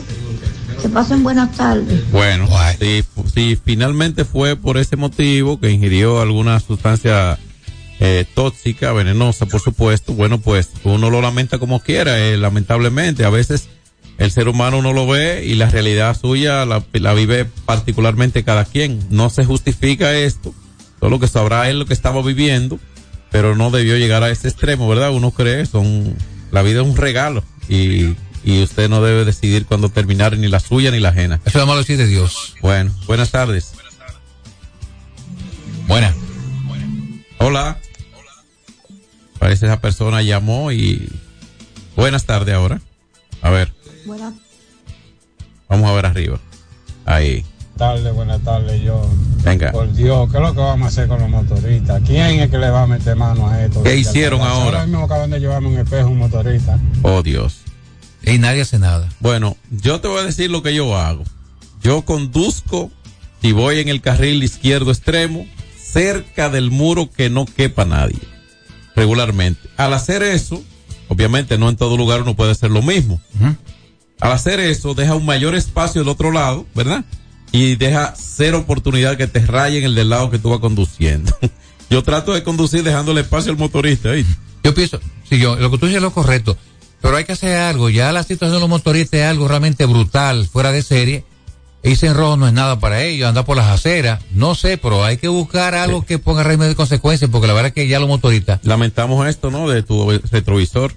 Que 0.83 0.88
pasen 0.88 1.23
buenas 1.23 1.57
tardes. 1.57 2.11
Bueno, 2.11 2.49
si, 2.81 3.05
si 3.33 3.55
finalmente 3.55 4.25
fue 4.25 4.57
por 4.57 4.79
ese 4.79 4.97
motivo 4.97 5.61
que 5.61 5.71
ingirió 5.71 6.21
alguna 6.21 6.59
sustancia 6.59 7.38
eh, 8.01 8.25
tóxica, 8.35 8.92
venenosa, 8.92 9.47
por 9.47 9.61
supuesto, 9.61 10.12
bueno, 10.12 10.40
pues 10.40 10.71
uno 10.83 11.09
lo 11.09 11.23
lamenta 11.23 11.61
como 11.61 11.79
quiera, 11.79 12.18
eh, 12.18 12.37
lamentablemente. 12.37 13.25
A 13.25 13.31
veces 13.31 13.68
el 14.18 14.33
ser 14.33 14.49
humano 14.49 14.83
no 14.83 14.92
lo 14.92 15.07
ve 15.07 15.45
y 15.47 15.55
la 15.55 15.71
realidad 15.71 16.18
suya 16.21 16.66
la, 16.66 16.85
la 16.92 17.14
vive 17.14 17.45
particularmente 17.64 18.42
cada 18.42 18.64
quien. 18.64 18.99
No 19.09 19.31
se 19.31 19.45
justifica 19.45 20.12
esto, 20.16 20.53
solo 20.99 21.21
que 21.21 21.29
sabrá 21.29 21.71
él 21.71 21.79
lo 21.79 21.87
que 21.87 21.95
estaba 21.95 22.23
viviendo, 22.23 22.81
pero 23.31 23.55
no 23.55 23.71
debió 23.71 23.97
llegar 23.99 24.25
a 24.25 24.31
ese 24.31 24.49
extremo, 24.49 24.88
¿verdad? 24.88 25.12
Uno 25.12 25.31
cree, 25.31 25.64
son, 25.64 26.16
la 26.51 26.62
vida 26.62 26.81
es 26.81 26.88
un 26.88 26.97
regalo 26.97 27.45
y, 27.68 28.16
y 28.44 28.62
usted 28.62 28.88
no 28.88 29.02
debe 29.02 29.24
decidir 29.24 29.66
cuándo 29.66 29.88
terminar 29.88 30.37
ni 30.37 30.48
la 30.48 30.61
suya 30.61 30.90
ni 30.90 31.00
la 31.00 31.11
ajena. 31.11 31.40
Eso 31.44 31.61
es 31.61 31.66
malo 31.66 31.81
decir 31.81 31.96
de 31.96 32.07
Dios. 32.07 32.55
Bueno, 32.61 32.92
buenas 33.07 33.31
tardes. 33.31 33.72
Buena. 35.87 36.14
Hola. 37.38 37.78
Parece 39.38 39.66
esa 39.66 39.81
persona 39.81 40.22
llamó 40.22 40.70
y 40.70 41.09
buenas 41.96 42.24
tardes 42.24 42.55
ahora. 42.55 42.81
A 43.40 43.50
ver, 43.50 43.72
Buenas 44.05 44.35
vamos 45.68 45.90
a 45.90 45.94
ver 45.94 46.07
arriba. 46.07 46.38
Ahí. 47.05 47.44
tardes, 47.76 48.14
buenas 48.14 48.40
tardes, 48.42 48.81
yo. 48.83 49.05
Venga. 49.44 49.72
Por 49.72 49.92
Dios, 49.92 50.31
¿qué 50.31 50.37
es 50.37 50.42
lo 50.42 50.55
que 50.55 50.61
vamos 50.61 50.85
a 50.87 50.88
hacer 50.88 51.09
con 51.09 51.20
los 51.20 51.28
motoristas? 51.28 52.00
¿Quién 52.07 52.38
es 52.40 52.50
que 52.50 52.59
le 52.59 52.70
va 52.70 52.83
a 52.83 52.87
meter 52.87 53.16
mano 53.16 53.48
a 53.48 53.64
esto? 53.64 53.83
¿Qué 53.83 53.96
hicieron 53.96 54.40
ahora? 54.40 54.78
Ahora 54.78 54.87
mismo 54.87 55.05
acaban 55.05 55.31
de 55.31 55.40
llevarme 55.40 55.68
un 55.68 55.78
espejo 55.78 56.09
un 56.09 56.18
motorista. 56.18 56.78
Oh 57.02 57.22
Dios. 57.22 57.62
Y 58.24 58.38
nadie 58.38 58.62
hace 58.62 58.78
nada. 58.78 59.08
Bueno, 59.20 59.56
yo 59.70 60.00
te 60.00 60.08
voy 60.08 60.20
a 60.20 60.24
decir 60.24 60.50
lo 60.50 60.62
que 60.62 60.74
yo 60.74 60.96
hago. 60.96 61.24
Yo 61.82 62.02
conduzco 62.02 62.90
y 63.42 63.52
voy 63.52 63.80
en 63.80 63.88
el 63.88 64.00
carril 64.00 64.42
izquierdo 64.42 64.92
extremo, 64.92 65.46
cerca 65.82 66.48
del 66.48 66.70
muro 66.70 67.11
que 67.11 67.28
no 67.28 67.44
quepa 67.44 67.85
nadie. 67.85 68.18
Regularmente. 68.94 69.68
Al 69.76 69.94
hacer 69.94 70.22
eso, 70.22 70.62
obviamente 71.08 71.58
no 71.58 71.68
en 71.68 71.76
todo 71.76 71.96
lugar 71.96 72.22
uno 72.22 72.37
puede 72.37 72.52
hacer 72.52 72.70
lo 72.70 72.82
mismo. 72.82 73.20
Al 74.20 74.32
hacer 74.32 74.61
eso, 74.61 74.94
deja 74.94 75.16
un 75.16 75.26
mayor 75.26 75.54
espacio 75.56 76.00
del 76.00 76.08
otro 76.08 76.30
lado, 76.30 76.66
¿verdad? 76.74 77.04
Y 77.50 77.74
deja 77.74 78.14
cero 78.16 78.61
oportunidad 78.61 79.16
que 79.16 79.26
te 79.26 79.40
rayen 79.40 79.85
el 79.85 79.94
del 79.94 80.11
lado 80.11 80.30
que 80.30 80.38
tú 80.38 80.50
vas 80.50 80.61
conduciendo. 80.61 81.37
Yo 81.90 82.02
trato 82.02 82.32
de 82.32 82.42
conducir 82.42 82.85
dejándole 82.85 83.22
espacio 83.22 83.50
al 83.50 83.58
motorista. 83.58 84.11
Yo 84.64 84.74
pienso, 84.74 85.00
si 85.28 85.38
yo, 85.38 85.56
lo 85.56 85.70
que 85.70 85.76
tú 85.76 85.87
dices 85.87 85.96
es 85.96 86.02
lo 86.02 86.14
correcto, 86.14 86.56
pero 87.03 87.17
hay 87.17 87.25
que 87.25 87.33
hacer 87.33 87.57
algo. 87.57 87.91
Ya 87.91 88.12
la 88.12 88.23
situación 88.23 88.55
de 88.57 88.61
los 88.61 88.69
motoristas 88.69 89.21
es 89.21 89.27
algo 89.27 89.49
realmente 89.49 89.85
brutal, 89.85 90.47
fuera 90.47 90.73
de 90.73 90.83
serie. 90.83 91.25
Irse 91.83 92.07
en 92.07 92.15
rojo 92.15 92.37
no 92.37 92.47
es 92.47 92.53
nada 92.53 92.79
para 92.79 93.03
ellos, 93.03 93.29
andar 93.29 93.45
por 93.45 93.57
las 93.57 93.67
aceras, 93.67 94.23
no 94.31 94.55
sé, 94.55 94.79
pero 94.79 95.05
hay 95.05 95.17
que 95.17 95.27
buscar 95.27 95.75
algo 95.75 96.07
que 96.07 96.21
ponga 96.21 96.45
régimen 96.45 96.69
de 96.69 96.77
consecuencias, 96.77 97.29
porque 97.29 97.49
la 97.49 97.55
verdad 97.55 97.69
es 97.69 97.75
que 97.75 97.88
ya 97.88 97.99
los 97.99 98.09
motoristas. 98.09 98.61
Lamentamos 98.62 99.27
esto, 99.27 99.51
¿no? 99.51 99.69
De 99.69 99.83
tu 99.83 100.09
retrovisor. 100.31 100.95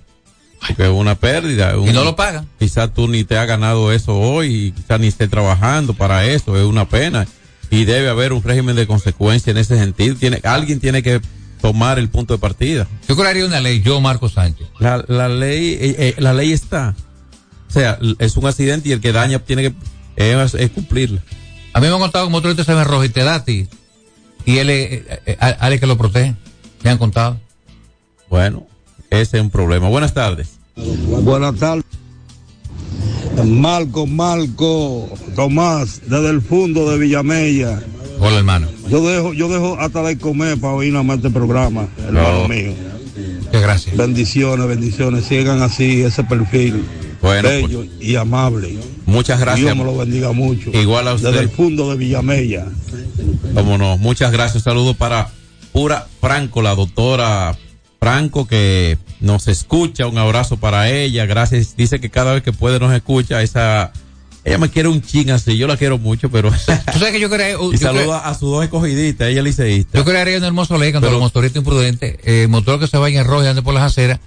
Porque 0.60 0.84
es 0.84 0.90
una 0.90 1.16
pérdida. 1.16 1.76
Y 1.76 1.92
no 1.92 2.04
lo 2.04 2.16
pagan. 2.16 2.48
Quizás 2.60 2.94
tú 2.94 3.08
ni 3.08 3.24
te 3.24 3.38
has 3.38 3.48
ganado 3.48 3.92
eso 3.92 4.16
hoy, 4.16 4.74
quizás 4.76 5.00
ni 5.00 5.08
estés 5.08 5.30
trabajando 5.30 5.96
para 5.96 6.26
eso, 6.26 6.56
es 6.56 6.64
una 6.64 6.88
pena. 6.88 7.28
Y 7.72 7.86
debe 7.86 8.10
haber 8.10 8.32
un 8.32 8.44
régimen 8.44 8.76
de 8.76 8.86
consecuencia 8.86 9.52
en 9.52 9.58
ese 9.58 9.78
sentido. 9.78 10.16
Tiene, 10.16 10.40
alguien 10.44 10.80
tiene 10.80 11.02
que 11.02 11.20
tomar 11.66 11.98
el 11.98 12.10
punto 12.10 12.36
de 12.36 12.38
partida. 12.38 12.88
Yo 13.10 13.16
crearía 13.16 13.44
una 13.44 13.60
ley, 13.60 13.82
yo 13.82 14.00
Marco 14.00 14.30
Sánchez. 14.30 14.68
La, 14.78 15.04
la 15.08 15.28
ley, 15.28 15.70
eh, 15.82 15.96
eh, 15.98 16.16
la 16.20 16.32
ley 16.32 16.52
está. 16.52 16.96
O 17.68 17.72
sea, 17.72 17.98
es 18.20 18.38
un 18.38 18.46
accidente 18.46 18.90
y 18.90 18.92
el 18.92 19.02
que 19.02 19.12
daña 19.12 19.40
tiene 19.40 19.64
que 19.64 19.76
es, 20.16 20.54
es 20.54 20.70
cumplirla. 20.70 21.24
A 21.74 21.80
mí 21.80 21.88
me 21.88 21.94
han 21.94 22.00
contado 22.00 22.26
que 22.26 22.28
un 22.28 22.34
motorista 22.34 22.64
se 22.64 22.76
ve 22.76 22.84
rojo 22.84 23.04
y 23.04 23.10
te 23.10 23.24
da 23.24 23.34
a 23.34 23.44
ti. 23.44 23.68
Y 24.46 24.60
él 24.60 24.70
es 24.70 24.92
eh, 25.26 25.38
eh, 25.42 25.80
que 25.80 25.88
lo 25.88 25.98
protege. 25.98 26.36
Me 26.84 26.92
han 26.92 27.00
contado. 27.00 27.40
Bueno, 28.30 28.68
ese 29.10 29.38
es 29.38 29.44
un 29.44 29.50
problema. 29.50 29.90
Buenas 29.90 30.14
tardes. 30.14 30.60
Buenas 30.76 31.56
tardes. 31.56 31.84
Marco, 33.44 34.06
Marco, 34.06 35.10
Tomás, 35.36 36.02
desde 36.06 36.30
el 36.30 36.44
fondo 36.44 36.92
de 36.92 37.00
Villamella. 37.00 37.82
Hola, 38.20 38.38
hermano. 38.38 38.68
Yo 38.90 39.06
dejo, 39.06 39.34
yo 39.34 39.50
dejo 39.50 39.78
hasta 39.80 40.02
de 40.04 40.18
comer 40.18 40.60
para 40.60 40.74
oír 40.74 40.92
nada 40.92 41.04
más 41.04 41.18
este 41.18 41.30
programa, 41.30 41.88
hermano 42.06 42.44
No. 42.44 42.48
mío. 42.48 42.74
Qué 43.52 43.60
gracias. 43.60 43.96
Bendiciones, 43.96 44.68
bendiciones. 44.68 45.26
Sigan 45.26 45.62
así 45.62 46.02
ese 46.02 46.24
perfil. 46.24 46.84
Bueno, 47.22 47.48
bello 47.48 47.86
y 48.00 48.16
amable. 48.16 48.78
Muchas 49.06 49.40
gracias. 49.40 49.66
Dios 49.66 49.78
me 49.78 49.84
lo 49.84 49.98
bendiga 49.98 50.32
mucho. 50.32 50.72
Igual 50.74 51.08
a 51.08 51.14
usted. 51.14 51.30
Desde 51.30 51.44
el 51.44 51.50
fondo 51.50 51.90
de 51.90 51.98
Villamella. 51.98 52.66
Cómo 53.54 53.78
no. 53.78 53.98
Muchas 53.98 54.32
gracias. 54.32 54.58
Un 54.58 54.62
saludo 54.72 54.94
para 54.94 55.30
Pura 55.72 56.08
Franco, 56.22 56.62
la 56.62 56.76
doctora 56.76 57.58
Franco 58.00 58.46
que 58.48 58.98
nos 59.20 59.48
escucha, 59.48 60.08
un 60.08 60.18
abrazo 60.18 60.58
para 60.58 60.90
ella, 60.92 61.26
gracias, 61.26 61.76
dice 61.76 62.00
que 62.00 62.10
cada 62.12 62.34
vez 62.34 62.44
que 62.44 62.54
puede 62.54 62.80
nos 62.80 62.94
escucha, 62.94 63.42
esa, 63.42 63.92
ella 64.46 64.58
me 64.60 64.70
quiere 64.70 64.88
un 64.90 65.02
ching 65.02 65.32
así, 65.32 65.58
yo 65.58 65.68
la 65.68 65.76
quiero 65.76 65.98
mucho, 65.98 66.30
pero... 66.30 66.52
Tú 66.52 67.00
sabes 67.00 67.12
que 67.12 67.20
yo 67.20 67.30
quería. 67.32 67.56
y 67.74 67.78
saluda 67.78 68.20
a 68.20 68.34
sus 68.36 68.50
dos 68.52 68.64
escogidistas, 68.64 69.28
ella 69.30 69.42
liceísta. 69.42 69.98
Yo 69.98 70.06
quería 70.06 70.38
un 70.38 70.44
hermoso 70.44 70.78
ley 70.78 70.92
cuando 70.92 71.08
Pero- 71.08 71.18
los 71.18 71.22
motoristas 71.22 71.58
imprudentes, 71.62 72.18
eh, 72.24 72.48
motor 72.48 72.80
que 72.80 72.88
se 72.88 72.98
vaya 72.98 73.20
en 73.22 73.28
rojo 73.28 73.44
y 73.44 73.48
ande 73.48 73.62
por 73.64 73.74
las 73.74 73.84
aceras, 73.84 74.20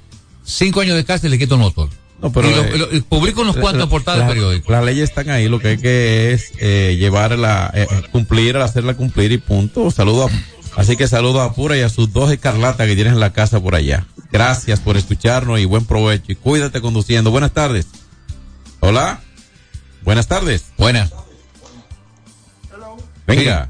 cinco 0.45 0.81
años 0.81 0.97
de 0.97 1.05
cárcel 1.05 1.29
y 1.29 1.31
le 1.33 1.39
quito 1.39 1.55
el 1.55 1.61
motor. 1.61 1.89
No, 2.21 2.33
pero, 2.33 2.51
y, 2.51 2.55
lo- 2.55 2.65
eh, 2.65 2.79
lo- 2.79 3.05
publico 3.05 3.43
unos 3.43 3.57
cuantos 3.57 3.85
la- 3.85 3.89
portadas 3.91 4.29
periódicos. 4.29 4.69
Las 4.69 4.85
leyes 4.85 5.09
están 5.09 5.31
ahí, 5.31 5.49
lo 5.49 5.61
que 5.61 5.69
hay 5.69 5.79
que 5.79 6.33
es 6.33 6.51
eh, 6.59 6.97
llevarla, 6.99 7.71
eh, 7.75 7.87
cumplir, 8.11 8.57
hacerla 8.57 8.95
cumplir 8.95 9.31
y 9.31 9.39
punto. 9.39 9.93
Saludo 9.93 10.27
a- 10.27 10.81
así 10.81 10.97
que 10.97 11.07
saludo 11.07 11.43
a 11.43 11.55
Pura 11.55 11.77
y 11.77 11.83
a 11.83 11.89
sus 11.89 12.13
dos 12.13 12.33
escarlatas 12.33 12.89
que 12.89 12.97
tienes 12.97 13.13
en 13.13 13.21
la 13.21 13.33
casa 13.33 13.61
por 13.61 13.77
allá. 13.77 14.05
Gracias 14.33 14.81
por 14.81 14.97
escucharnos 14.97 15.61
y 15.61 15.65
buen 15.65 15.85
provecho 15.85 16.33
y 16.33 16.35
cuídate 16.35 16.81
conduciendo. 16.81 17.31
Buenas 17.31 17.53
tardes. 17.53 17.87
Hola. 18.81 19.21
Buenas 20.05 20.27
tardes. 20.27 20.67
Buenas. 20.79 21.13
Venga, 23.27 23.69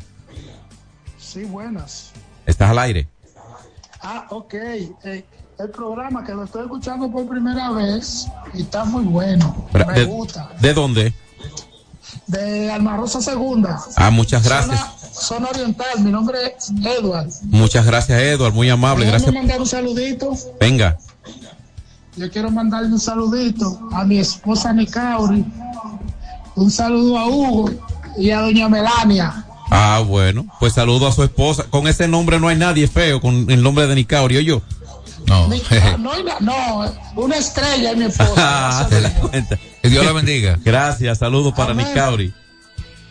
Sí, 1.18 1.44
buenas. 1.44 2.12
estás 2.46 2.70
al 2.70 2.78
aire. 2.78 3.08
Ah, 4.00 4.26
ok. 4.30 4.54
Eh, 4.54 5.24
el 5.58 5.70
programa 5.70 6.24
que 6.24 6.32
lo 6.32 6.44
estoy 6.44 6.62
escuchando 6.62 7.10
por 7.10 7.28
primera 7.28 7.70
vez 7.72 8.28
y 8.54 8.62
está 8.62 8.84
muy 8.84 9.04
bueno. 9.04 9.66
Me 9.72 9.84
¿De, 9.94 10.04
gusta. 10.04 10.50
¿de 10.60 10.72
dónde? 10.72 11.12
De 12.28 12.70
Alma 12.70 12.96
Rosa 12.96 13.20
Segunda. 13.20 13.80
Ah, 13.96 14.10
muchas 14.10 14.44
gracias. 14.44 14.78
Zona, 14.78 15.12
zona 15.12 15.48
oriental. 15.48 16.00
Mi 16.00 16.10
nombre 16.12 16.38
es 16.56 16.70
Edward. 16.84 17.28
Muchas 17.42 17.84
gracias, 17.84 18.20
Edward. 18.22 18.54
Muy 18.54 18.70
amable. 18.70 19.04
Gracias. 19.06 19.34
mandar 19.34 19.60
un 19.60 19.66
saludito. 19.66 20.32
Venga. 20.60 20.96
Yo 22.16 22.30
quiero 22.30 22.50
mandarle 22.50 22.88
un 22.92 23.00
saludito 23.00 23.88
a 23.92 24.04
mi 24.04 24.18
esposa 24.18 24.72
Nicauri. 24.72 25.44
Un 26.58 26.70
saludo 26.70 27.18
a 27.18 27.26
Hugo 27.28 27.70
y 28.16 28.30
a 28.30 28.40
doña 28.40 28.68
Melania. 28.68 29.44
Ah, 29.70 30.02
bueno. 30.06 30.46
Pues 30.58 30.72
saludo 30.72 31.06
a 31.06 31.12
su 31.12 31.22
esposa. 31.22 31.64
Con 31.70 31.86
ese 31.86 32.08
nombre 32.08 32.40
no 32.40 32.48
hay 32.48 32.56
nadie 32.56 32.88
feo, 32.88 33.20
con 33.20 33.50
el 33.50 33.62
nombre 33.62 33.86
de 33.86 33.94
Nicaurio, 33.94 34.40
yo. 34.40 34.60
No. 35.26 35.46
Ni- 35.48 35.62
no, 35.98 36.12
no, 36.40 36.94
una 37.16 37.36
estrella 37.36 37.92
es 37.92 37.96
mi 37.96 38.04
esposa. 38.06 38.32
Ah. 38.36 38.88
Que 39.82 39.88
Dios 39.90 40.04
la 40.04 40.12
bendiga. 40.12 40.58
Gracias, 40.64 41.18
saludos 41.18 41.54
para 41.54 41.72
Amén. 41.72 41.86
Nicauri 41.88 42.32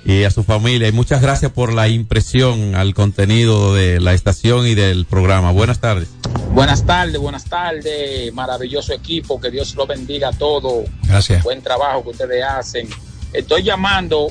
y 0.03 0.23
a 0.23 0.31
su 0.31 0.43
familia. 0.43 0.87
Y 0.87 0.91
muchas 0.93 1.21
gracias 1.21 1.51
por 1.51 1.73
la 1.73 1.89
impresión 1.89 2.75
al 2.75 2.93
contenido 2.93 3.73
de 3.73 3.99
la 3.99 4.13
estación 4.13 4.65
y 4.65 4.73
del 4.73 5.05
programa. 5.05 5.51
Buenas 5.51 5.79
tardes. 5.79 6.07
Buenas 6.51 6.85
tardes, 6.85 7.17
buenas 7.19 7.43
tardes, 7.45 8.33
maravilloso 8.33 8.93
equipo, 8.93 9.39
que 9.39 9.51
Dios 9.51 9.75
lo 9.75 9.85
bendiga 9.85 10.29
a 10.29 10.31
todo. 10.31 10.83
Gracias. 11.03 11.43
Buen 11.43 11.61
trabajo 11.61 12.03
que 12.03 12.09
ustedes 12.09 12.43
hacen. 12.43 12.87
Estoy 13.33 13.63
llamando 13.63 14.27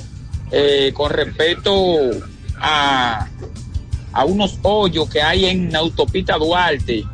eh, 0.50 0.92
con 0.94 1.10
respecto 1.10 2.10
a, 2.58 3.28
a 4.12 4.24
unos 4.24 4.58
hoyos 4.62 5.08
que 5.08 5.22
hay 5.22 5.46
en 5.46 5.72
la 5.72 5.80
autopista 5.80 6.36
Duarte, 6.36 7.04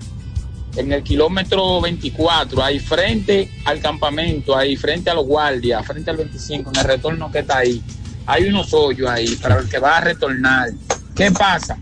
en 0.76 0.92
el 0.92 1.02
kilómetro 1.02 1.80
24, 1.80 2.62
ahí 2.62 2.78
frente 2.78 3.50
al 3.64 3.80
campamento, 3.80 4.56
ahí 4.56 4.76
frente 4.76 5.10
a 5.10 5.14
los 5.14 5.26
guardias, 5.26 5.84
frente 5.86 6.10
al 6.10 6.16
25, 6.16 6.70
en 6.70 6.76
el 6.78 6.84
retorno 6.84 7.30
que 7.30 7.40
está 7.40 7.58
ahí. 7.58 7.82
Hay 8.26 8.44
unos 8.44 8.72
hoyos 8.72 9.10
ahí 9.10 9.34
para 9.36 9.58
el 9.58 9.68
que 9.68 9.78
va 9.78 9.98
a 9.98 10.00
retornar. 10.00 10.70
¿Qué 11.14 11.30
pasa? 11.30 11.78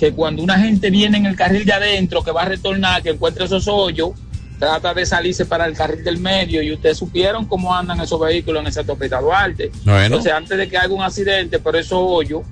que 0.00 0.14
cuando 0.14 0.42
una 0.42 0.58
gente 0.58 0.88
viene 0.88 1.18
en 1.18 1.26
el 1.26 1.36
carril 1.36 1.66
de 1.66 1.74
adentro 1.74 2.24
que 2.24 2.32
va 2.32 2.42
a 2.42 2.46
retornar, 2.46 3.02
que 3.02 3.10
encuentra 3.10 3.44
esos 3.44 3.68
hoyos, 3.68 4.12
trata 4.60 4.92
de 4.92 5.06
salirse 5.06 5.46
para 5.46 5.64
el 5.64 5.74
carril 5.74 6.04
del 6.04 6.18
medio 6.18 6.62
y 6.62 6.70
ustedes 6.70 6.98
supieron 6.98 7.46
cómo 7.46 7.74
andan 7.74 7.98
esos 7.98 8.20
vehículos 8.20 8.60
en 8.60 8.68
esa 8.68 8.80
autopista 8.80 9.18
Duarte. 9.18 9.72
Bueno. 9.84 10.04
Entonces, 10.04 10.32
antes 10.32 10.56
de 10.56 10.68
que 10.68 10.76
haga 10.76 10.92
un 10.92 11.02
accidente 11.02 11.58
por 11.58 11.74
esos 11.76 11.98
hoyos, 11.98 12.42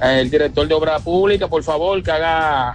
eh, 0.00 0.20
el 0.20 0.30
director 0.30 0.66
de 0.66 0.72
obra 0.72 0.98
pública, 0.98 1.48
por 1.48 1.62
favor, 1.62 2.02
que 2.02 2.10
haga 2.10 2.74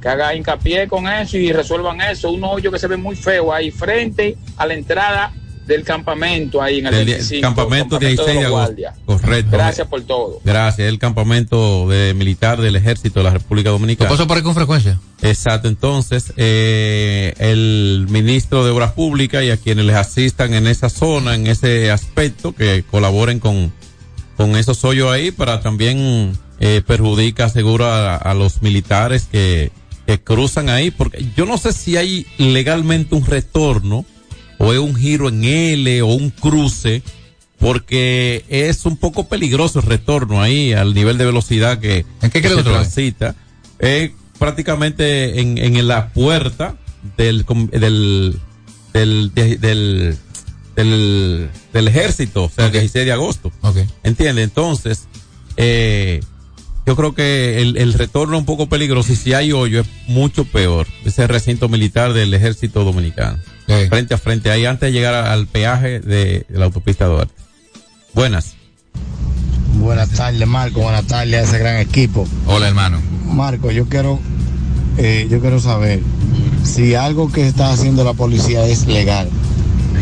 que 0.00 0.08
haga 0.08 0.34
hincapié 0.34 0.88
con 0.88 1.06
eso 1.06 1.36
y 1.36 1.52
resuelvan 1.52 2.00
eso. 2.00 2.30
Un 2.30 2.42
hoyo 2.42 2.72
que 2.72 2.78
se 2.78 2.88
ve 2.88 2.96
muy 2.96 3.14
feo 3.14 3.52
ahí 3.52 3.70
frente 3.70 4.36
a 4.56 4.66
la 4.66 4.74
entrada 4.74 5.32
del 5.66 5.84
campamento 5.84 6.60
ahí 6.60 6.80
en 6.80 6.86
el 6.86 6.94
Del 6.94 7.06
25, 7.06 7.40
campamento 7.40 7.98
16 7.98 8.38
de 8.40 8.44
agosto. 8.44 8.74
Correcto. 9.06 9.50
Gracias 9.52 9.86
por 9.86 10.02
todo. 10.02 10.40
Gracias. 10.44 10.88
El 10.88 10.98
campamento 10.98 11.88
de 11.88 12.14
militar 12.14 12.60
del 12.60 12.76
ejército 12.76 13.20
de 13.20 13.24
la 13.24 13.30
República 13.30 13.68
¿Lo 13.70 13.74
Dominicana. 13.74 14.10
paso 14.10 14.26
por 14.26 14.36
ahí 14.36 14.42
con 14.42 14.54
frecuencia? 14.54 14.98
Exacto, 15.22 15.68
entonces 15.68 16.32
eh, 16.36 17.34
el 17.38 18.06
ministro 18.10 18.64
de 18.64 18.72
Obras 18.72 18.92
Públicas 18.92 19.44
y 19.44 19.50
a 19.50 19.56
quienes 19.56 19.84
les 19.84 19.96
asistan 19.96 20.52
en 20.54 20.66
esa 20.66 20.90
zona, 20.90 21.34
en 21.36 21.46
ese 21.46 21.92
aspecto, 21.92 22.52
que 22.54 22.82
colaboren 22.90 23.38
con, 23.38 23.72
con 24.36 24.56
esos 24.56 24.84
hoyos 24.84 25.12
ahí 25.12 25.30
para 25.30 25.60
también 25.60 26.36
eh, 26.58 26.82
perjudica 26.84 27.48
seguro 27.48 27.86
a, 27.86 28.16
a 28.16 28.34
los 28.34 28.62
militares 28.62 29.28
que, 29.30 29.70
que 30.06 30.20
cruzan 30.20 30.68
ahí, 30.68 30.90
porque 30.90 31.24
yo 31.36 31.46
no 31.46 31.56
sé 31.56 31.72
si 31.72 31.96
hay 31.96 32.26
legalmente 32.38 33.14
un 33.14 33.24
retorno 33.24 34.04
o 34.64 34.72
es 34.72 34.78
un 34.78 34.94
giro 34.94 35.28
en 35.28 35.42
L 35.44 36.02
o 36.02 36.06
un 36.06 36.30
cruce, 36.30 37.02
porque 37.58 38.44
es 38.48 38.84
un 38.86 38.96
poco 38.96 39.28
peligroso 39.28 39.80
el 39.80 39.86
retorno 39.86 40.40
ahí 40.40 40.72
al 40.72 40.94
nivel 40.94 41.18
de 41.18 41.24
velocidad 41.26 41.78
que, 41.78 42.04
¿En 42.22 42.30
qué 42.30 42.40
que 42.40 42.48
se 42.48 42.54
es? 42.58 42.64
transita. 42.64 43.34
Es 43.78 44.10
prácticamente 44.38 45.40
en, 45.40 45.58
en 45.58 45.86
la 45.88 46.08
puerta 46.08 46.76
del, 47.16 47.44
del, 47.72 48.38
del, 48.92 49.32
de- 49.34 49.56
del, 49.58 50.16
del, 50.76 51.50
del 51.72 51.88
ejército, 51.88 52.44
o 52.44 52.48
sea, 52.50 52.66
el 52.66 52.72
16 52.72 53.04
de 53.06 53.12
agosto. 53.12 53.52
Ok. 53.62 53.78
¿Entiende? 54.04 54.42
Entonces, 54.42 55.06
eh, 55.56 56.20
yo 56.86 56.96
creo 56.96 57.14
que 57.14 57.60
el, 57.62 57.76
el 57.76 57.92
retorno 57.94 58.34
es 58.34 58.40
un 58.40 58.46
poco 58.46 58.68
peligroso 58.68 59.12
y 59.12 59.16
si 59.16 59.34
hay 59.34 59.52
hoyo 59.52 59.80
es 59.82 59.86
mucho 60.08 60.44
peor. 60.44 60.86
Ese 61.04 61.26
recinto 61.26 61.68
militar 61.68 62.12
del 62.12 62.32
ejército 62.34 62.84
dominicano. 62.84 63.38
Frente 63.66 64.14
a 64.14 64.18
frente, 64.18 64.50
ahí 64.50 64.66
antes 64.66 64.88
de 64.88 64.92
llegar 64.92 65.14
al 65.14 65.46
peaje 65.46 66.00
de, 66.00 66.44
de 66.48 66.58
la 66.58 66.66
autopista 66.66 67.06
Duarte. 67.06 67.32
Buenas. 68.14 68.54
Buenas 69.74 70.10
tardes, 70.10 70.46
Marco. 70.46 70.80
Buenas 70.80 71.06
tardes 71.06 71.34
a 71.34 71.42
ese 71.42 71.58
gran 71.58 71.76
equipo. 71.76 72.26
Hola, 72.46 72.68
hermano. 72.68 73.00
Marco, 73.24 73.70
yo 73.70 73.88
quiero, 73.88 74.20
eh, 74.98 75.26
yo 75.30 75.40
quiero 75.40 75.58
saber 75.60 76.00
si 76.64 76.94
algo 76.94 77.32
que 77.32 77.46
está 77.48 77.72
haciendo 77.72 78.04
la 78.04 78.12
policía 78.12 78.66
es 78.66 78.86
legal. 78.86 79.28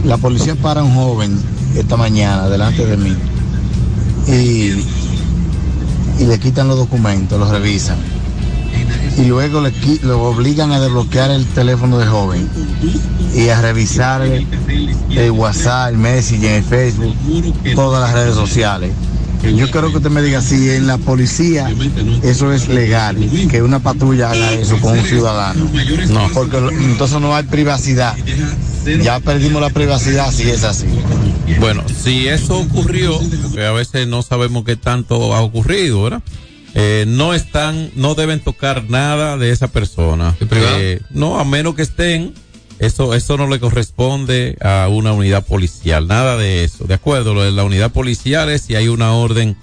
La 0.04 0.16
policía 0.16 0.54
para 0.56 0.80
a 0.80 0.84
un 0.84 0.94
joven 0.94 1.40
esta 1.76 1.96
mañana 1.96 2.48
delante 2.48 2.84
de 2.84 2.96
mí 2.96 3.16
y, 4.26 4.84
y 6.18 6.26
le 6.26 6.38
quitan 6.38 6.68
los 6.68 6.76
documentos, 6.76 7.38
los 7.38 7.50
revisan. 7.50 7.98
Y 9.18 9.24
luego 9.24 9.60
le, 9.60 9.72
lo 10.02 10.22
obligan 10.22 10.72
a 10.72 10.80
desbloquear 10.80 11.30
el 11.30 11.44
teléfono 11.46 11.98
del 11.98 12.08
joven 12.08 12.48
y 13.34 13.48
a 13.48 13.60
revisar 13.60 14.22
el, 14.22 14.46
el 15.10 15.30
WhatsApp, 15.30 15.90
el 15.90 15.98
Messenger, 15.98 16.52
el 16.52 16.64
Facebook, 16.64 17.14
todas 17.74 18.00
las 18.00 18.12
redes 18.12 18.34
sociales. 18.34 18.92
Yo 19.42 19.70
quiero 19.70 19.90
que 19.90 19.96
usted 19.96 20.10
me 20.10 20.22
diga 20.22 20.42
si 20.42 20.70
en 20.70 20.86
la 20.86 20.98
policía 20.98 21.72
eso 22.22 22.52
es 22.52 22.68
legal, 22.68 23.16
que 23.50 23.62
una 23.62 23.78
patrulla 23.78 24.30
haga 24.30 24.52
eso 24.52 24.78
con 24.80 24.98
un 24.98 25.04
ciudadano. 25.04 25.66
No. 26.08 26.28
Porque 26.34 26.58
entonces 26.58 27.20
no 27.20 27.34
hay 27.34 27.44
privacidad. 27.44 28.14
Ya 29.02 29.18
perdimos 29.20 29.62
la 29.62 29.70
privacidad 29.70 30.30
si 30.30 30.50
es 30.50 30.64
así. 30.64 30.86
Bueno, 31.58 31.82
si 31.88 32.28
eso 32.28 32.58
ocurrió, 32.58 33.18
porque 33.42 33.64
a 33.64 33.72
veces 33.72 34.06
no 34.06 34.22
sabemos 34.22 34.64
qué 34.64 34.76
tanto 34.76 35.34
ha 35.34 35.40
ocurrido, 35.40 36.02
¿verdad? 36.02 36.22
Eh, 36.74 37.04
no 37.08 37.34
están, 37.34 37.90
no 37.96 38.14
deben 38.14 38.40
tocar 38.40 38.88
nada 38.88 39.36
de 39.36 39.50
esa 39.50 39.68
persona. 39.68 40.36
Eh, 40.40 41.00
no, 41.10 41.38
a 41.38 41.44
menos 41.44 41.74
que 41.74 41.82
estén, 41.82 42.34
eso, 42.78 43.14
eso 43.14 43.36
no 43.36 43.48
le 43.48 43.58
corresponde 43.58 44.56
a 44.60 44.88
una 44.88 45.12
unidad 45.12 45.44
policial, 45.44 46.06
nada 46.06 46.36
de 46.36 46.64
eso. 46.64 46.84
De 46.84 46.94
acuerdo, 46.94 47.34
lo 47.34 47.42
de 47.42 47.50
la 47.50 47.64
unidad 47.64 47.92
policial 47.92 48.48
es 48.48 48.62
si 48.62 48.76
hay 48.76 48.88
una 48.88 49.12
orden 49.14 49.56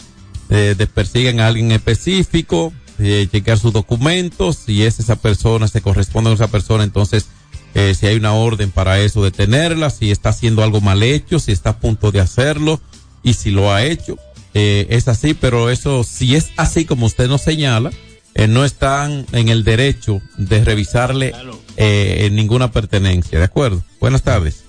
eh, 0.50 0.76
de 0.78 0.88
persiguen 0.88 1.40
a 1.40 1.48
alguien 1.48 1.72
específico, 1.72 2.74
chequear 2.98 3.60
sus 3.60 3.74
documentos, 3.74 4.58
si 4.66 4.84
es 4.84 5.00
esa 5.00 5.18
persona, 5.18 5.68
se 5.68 5.82
corresponde 5.82 6.32
a 6.32 6.34
esa 6.34 6.48
persona, 6.48 6.84
entonces 6.84 7.28
eh, 7.78 7.94
si 7.94 8.08
hay 8.08 8.16
una 8.16 8.34
orden 8.34 8.72
para 8.72 9.00
eso, 9.00 9.24
detenerla, 9.24 9.92
si 9.92 10.10
está 10.10 10.30
haciendo 10.30 10.64
algo 10.64 10.82
mal 10.82 11.04
hecho, 11.04 11.38
si 11.38 11.52
está 11.52 11.70
a 11.72 11.80
punto 11.80 12.12
de 12.12 12.20
hacerlo 12.20 12.82
y 13.22 13.34
si 13.34 13.52
lo 13.52 13.72
ha 13.72 13.84
hecho. 13.84 14.18
Eh, 14.60 14.88
es 14.90 15.08
así, 15.08 15.36
pero 15.36 15.70
eso, 15.70 16.04
si 16.04 16.36
es 16.36 16.50
así 16.58 16.84
como 16.86 17.06
usted 17.06 17.28
nos 17.28 17.42
señala, 17.44 17.92
eh, 18.34 18.48
no 18.48 18.66
están 18.66 19.28
en 19.32 19.50
el 19.50 19.64
derecho 19.64 20.20
de 20.36 20.66
revisarle 20.66 21.32
eh, 21.76 22.26
en 22.26 22.36
ninguna 22.36 22.72
pertenencia, 22.72 23.38
¿de 23.38 23.46
acuerdo? 23.46 23.84
Buenas 24.00 24.24
tardes. 24.24 24.64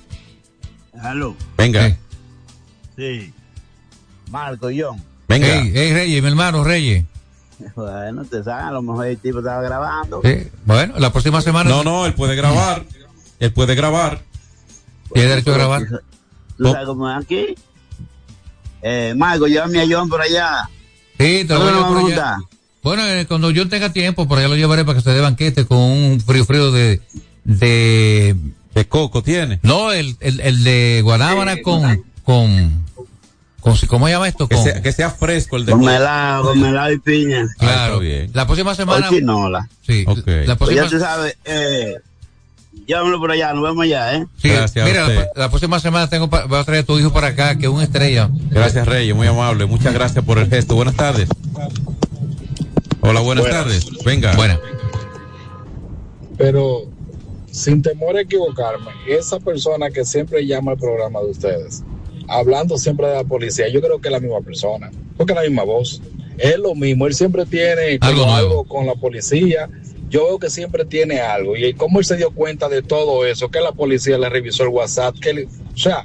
Aló. 1.00 1.34
Venga, 1.56 1.96
Sí. 2.98 3.32
Marco, 4.30 4.68
John. 4.76 5.02
venga. 5.26 5.46
Hey, 5.46 5.70
hey, 5.72 5.92
Reyes, 5.94 6.22
mi 6.22 6.28
hermano 6.28 6.64
Reyes. 6.64 7.06
Bueno, 7.74 8.26
te 8.26 8.44
saben, 8.44 8.66
a 8.66 8.72
lo 8.72 8.82
mejor 8.82 9.06
el 9.06 9.16
tipo 9.16 9.38
estaba 9.38 9.62
grabando. 9.62 10.20
Sí. 10.22 10.48
Bueno, 10.66 10.94
la 10.98 11.10
próxima 11.10 11.40
semana. 11.40 11.70
No, 11.70 11.82
no, 11.82 12.04
él 12.04 12.12
puede 12.12 12.36
grabar. 12.36 12.84
Él 13.40 13.52
puede 13.54 13.74
grabar. 13.74 14.20
Tiene 15.14 15.30
derecho 15.30 15.52
a 15.54 15.56
grabar. 15.56 15.82
¿Tú 16.58 16.72
sabes 16.72 16.86
cómo 16.86 17.10
es 17.10 17.16
aquí? 17.24 17.54
Eh, 18.82 19.14
Marco, 19.16 19.46
llévame 19.46 19.80
a 19.80 19.86
John 19.88 20.08
por 20.08 20.20
allá. 20.20 20.68
Sí, 21.18 21.44
te 21.44 21.54
lo 21.54 21.60
voy 21.60 21.68
a 21.68 21.72
¿Dónde 21.72 21.72
llevar 21.72 21.82
vamos 21.82 21.84
a 21.84 21.88
por 21.88 22.12
allá. 22.12 22.32
juntar? 22.36 22.58
Bueno, 22.82 23.06
eh, 23.06 23.26
cuando 23.26 23.50
yo 23.50 23.68
tenga 23.68 23.92
tiempo, 23.92 24.28
por 24.28 24.38
allá 24.38 24.48
lo 24.48 24.56
llevaré 24.56 24.84
para 24.84 24.96
que 24.98 25.02
se 25.04 25.10
dé 25.10 25.20
banquete 25.20 25.66
con 25.66 25.78
un 25.78 26.20
frío 26.20 26.44
frío 26.44 26.70
de. 26.70 27.00
de. 27.44 28.36
De 28.74 28.86
coco 28.86 29.22
tiene. 29.22 29.58
No, 29.62 29.90
el, 29.92 30.16
el, 30.20 30.40
el 30.40 30.62
de 30.64 31.00
Guanábana 31.02 31.60
con. 31.62 31.82
con. 32.22 32.84
con. 33.60 33.76
¿Cómo 33.88 34.06
se 34.06 34.12
llama 34.12 34.28
esto? 34.28 34.46
Que 34.48 34.54
Con, 34.54 34.64
sea, 34.64 34.80
que 34.80 34.92
sea 34.92 35.10
fresco 35.10 35.56
el 35.56 35.66
de 35.66 35.72
Con 35.72 35.80
coco. 35.80 35.90
melado, 35.92 36.44
con 36.44 36.60
melado 36.60 36.92
y 36.92 36.98
piña. 37.00 37.46
claro. 37.58 37.94
está 37.94 37.98
bien. 38.04 38.30
La 38.32 38.46
próxima 38.46 38.74
semana. 38.76 39.08
Sí. 39.86 40.04
Ok. 40.06 40.26
La 40.46 40.56
Pues 40.56 40.76
ya 40.76 40.88
tú 40.88 40.98
sabes, 41.00 41.36
eh, 41.44 41.96
llévamelo 42.86 43.18
por 43.18 43.30
allá, 43.30 43.52
nos 43.52 43.62
vemos 43.62 43.82
allá, 43.84 44.14
¿eh? 44.16 44.26
sí, 44.36 44.48
Gracias 44.48 44.84
a 44.84 44.88
mira, 44.88 45.02
usted. 45.06 45.16
la, 45.34 45.42
la 45.42 45.48
próxima 45.50 45.80
semana 45.80 46.08
tengo 46.08 46.28
pa- 46.30 46.44
voy 46.46 46.58
a 46.58 46.64
traer 46.64 46.82
a 46.82 46.86
tu 46.86 46.98
hijo 46.98 47.12
para 47.12 47.28
acá, 47.28 47.56
que 47.58 47.66
es 47.66 47.70
una 47.72 47.84
estrella. 47.84 48.30
Gracias, 48.50 48.86
Reyes, 48.86 49.14
muy 49.14 49.26
amable. 49.26 49.66
Muchas 49.66 49.92
gracias 49.94 50.24
por 50.24 50.38
el 50.38 50.48
gesto. 50.48 50.74
Buenas 50.74 50.94
tardes. 50.96 51.28
Hola, 53.00 53.20
buenas, 53.20 53.44
Buenas. 53.44 53.62
tardes. 53.64 53.86
Venga. 54.04 54.34
Buena. 54.36 54.58
Pero 56.36 56.82
sin 57.50 57.82
temor 57.82 58.16
a 58.16 58.20
equivocarme, 58.22 58.90
esa 59.08 59.40
persona 59.40 59.90
que 59.90 60.04
siempre 60.04 60.46
llama 60.46 60.72
al 60.72 60.78
programa 60.78 61.20
de 61.20 61.26
ustedes, 61.30 61.82
hablando 62.28 62.76
siempre 62.78 63.06
de 63.08 63.14
la 63.16 63.24
policía, 63.24 63.68
yo 63.68 63.80
creo 63.80 64.00
que 64.00 64.08
es 64.08 64.12
la 64.12 64.20
misma 64.20 64.40
persona, 64.40 64.90
porque 65.16 65.32
es 65.32 65.36
la 65.36 65.42
misma 65.42 65.64
voz. 65.64 66.00
Es 66.36 66.56
lo 66.58 66.74
mismo, 66.76 67.06
él 67.08 67.14
siempre 67.14 67.44
tiene 67.46 67.98
Algo 68.00 68.22
algo, 68.24 68.48
nuevo. 68.48 68.64
con 68.64 68.86
la 68.86 68.94
policía. 68.94 69.68
Yo 70.08 70.24
veo 70.24 70.38
que 70.38 70.50
siempre 70.50 70.84
tiene 70.84 71.20
algo. 71.20 71.56
Y 71.56 71.74
cómo 71.74 71.98
él 71.98 72.04
se 72.04 72.16
dio 72.16 72.30
cuenta 72.30 72.68
de 72.68 72.82
todo 72.82 73.26
eso, 73.26 73.50
que 73.50 73.60
la 73.60 73.72
policía 73.72 74.16
le 74.18 74.28
revisó 74.28 74.62
el 74.62 74.70
WhatsApp, 74.70 75.16
que 75.20 75.32
le- 75.34 75.44
o 75.44 75.76
sea, 75.76 76.04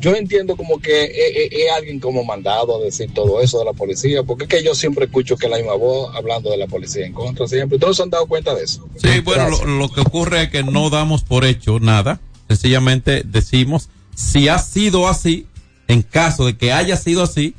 yo 0.00 0.14
entiendo 0.14 0.56
como 0.56 0.80
que 0.80 1.04
es, 1.04 1.70
alguien 1.74 1.98
como 2.00 2.24
mandado 2.24 2.76
a 2.78 2.84
decir 2.84 3.10
todo 3.14 3.40
eso 3.40 3.58
de 3.60 3.64
la 3.64 3.72
policía, 3.72 4.22
porque 4.22 4.44
es 4.44 4.50
que 4.50 4.62
yo 4.62 4.74
siempre 4.74 5.06
escucho 5.06 5.36
que 5.36 5.48
la 5.48 5.56
misma 5.56 5.74
voz 5.74 6.14
hablando 6.14 6.50
de 6.50 6.56
la 6.58 6.66
policía 6.66 7.06
en 7.06 7.12
contra, 7.14 7.46
siempre. 7.46 7.78
Todos 7.78 7.96
se 7.96 8.02
han 8.02 8.10
dado 8.10 8.26
cuenta 8.26 8.54
de 8.54 8.64
eso. 8.64 8.86
Sí, 8.96 9.20
bueno, 9.20 9.48
lo 9.64 9.88
que 9.88 10.00
ocurre 10.02 10.42
es 10.42 10.48
que 10.50 10.62
no 10.62 10.90
damos 10.90 11.22
por 11.22 11.44
hecho 11.44 11.78
nada. 11.80 12.20
Sencillamente 12.48 13.22
decimos, 13.24 13.88
si 14.14 14.48
ha 14.48 14.58
sido 14.58 15.08
así, 15.08 15.46
en 15.88 16.02
caso 16.02 16.44
de 16.44 16.56
que 16.56 16.72
haya 16.72 16.96
sido 16.96 17.22
así, 17.22 17.54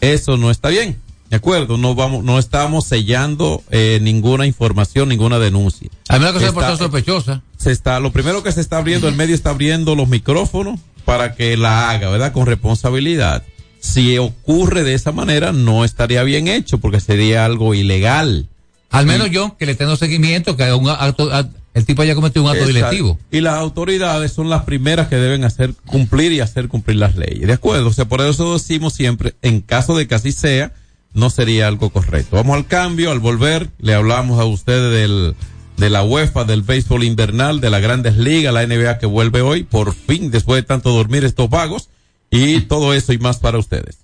eso 0.00 0.36
no 0.36 0.50
está 0.50 0.70
bien. 0.70 1.00
¿De 1.34 1.38
acuerdo? 1.38 1.78
No 1.78 1.96
vamos, 1.96 2.22
no 2.22 2.38
estamos 2.38 2.86
sellando 2.86 3.60
eh, 3.72 3.98
ninguna 4.00 4.46
información, 4.46 5.08
ninguna 5.08 5.40
denuncia. 5.40 5.88
A 6.08 6.16
mí 6.16 6.24
la 6.24 6.32
cosa 6.32 6.46
Está- 6.46 6.68
por 6.68 6.78
sospechosa. 6.78 7.42
se 7.56 7.72
está, 7.72 7.98
lo 7.98 8.12
primero 8.12 8.44
que 8.44 8.52
se 8.52 8.60
está 8.60 8.78
abriendo, 8.78 9.08
el 9.08 9.16
medio 9.16 9.34
está 9.34 9.50
abriendo 9.50 9.96
los 9.96 10.06
micrófonos 10.06 10.78
para 11.04 11.34
que 11.34 11.56
la 11.56 11.90
haga, 11.90 12.08
¿verdad? 12.08 12.30
Con 12.32 12.46
responsabilidad. 12.46 13.42
Si 13.80 14.16
ocurre 14.16 14.84
de 14.84 14.94
esa 14.94 15.10
manera, 15.10 15.50
no 15.50 15.84
estaría 15.84 16.22
bien 16.22 16.46
hecho 16.46 16.78
porque 16.78 17.00
sería 17.00 17.44
algo 17.44 17.74
ilegal. 17.74 18.46
Al 18.90 19.04
menos 19.06 19.28
yo, 19.32 19.56
que 19.58 19.66
le 19.66 19.74
tengo 19.74 19.96
seguimiento, 19.96 20.56
que 20.56 20.72
un 20.72 20.88
acto, 20.88 21.32
a- 21.34 21.48
el 21.74 21.84
tipo 21.84 22.02
haya 22.02 22.14
cometido 22.14 22.44
un 22.44 22.50
acto 22.52 22.68
Exacto. 22.70 23.18
Y 23.32 23.40
las 23.40 23.54
autoridades 23.54 24.32
son 24.32 24.48
las 24.50 24.62
primeras 24.62 25.08
que 25.08 25.16
deben 25.16 25.42
hacer 25.42 25.74
cumplir 25.84 26.30
y 26.30 26.38
hacer 26.38 26.68
cumplir 26.68 26.98
las 26.98 27.16
leyes. 27.16 27.48
¿De 27.48 27.54
acuerdo? 27.54 27.88
O 27.88 27.92
sea, 27.92 28.04
por 28.04 28.20
eso 28.20 28.52
decimos 28.54 28.92
siempre, 28.92 29.34
en 29.42 29.62
caso 29.62 29.96
de 29.96 30.06
que 30.06 30.14
así 30.14 30.30
sea, 30.30 30.72
no 31.14 31.30
sería 31.30 31.68
algo 31.68 31.90
correcto. 31.90 32.36
Vamos 32.36 32.56
al 32.56 32.66
cambio, 32.66 33.10
al 33.10 33.20
volver, 33.20 33.70
le 33.78 33.94
hablamos 33.94 34.38
a 34.40 34.44
ustedes 34.44 34.92
del, 34.92 35.34
de 35.76 35.90
la 35.90 36.02
UEFA, 36.02 36.44
del 36.44 36.62
béisbol 36.62 37.04
invernal, 37.04 37.60
de 37.60 37.70
las 37.70 37.80
grandes 37.80 38.16
ligas, 38.16 38.52
la 38.52 38.66
NBA 38.66 38.98
que 38.98 39.06
vuelve 39.06 39.40
hoy, 39.40 39.62
por 39.62 39.94
fin, 39.94 40.30
después 40.30 40.62
de 40.62 40.66
tanto 40.66 40.90
dormir 40.90 41.24
estos 41.24 41.48
vagos, 41.48 41.88
y 42.30 42.62
todo 42.62 42.92
eso 42.94 43.12
y 43.12 43.18
más 43.18 43.38
para 43.38 43.58
ustedes. 43.58 43.98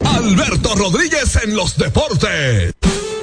Alberto 0.00 0.74
Rodríguez 0.74 1.38
en 1.44 1.56
los 1.56 1.76
deportes. 1.76 2.74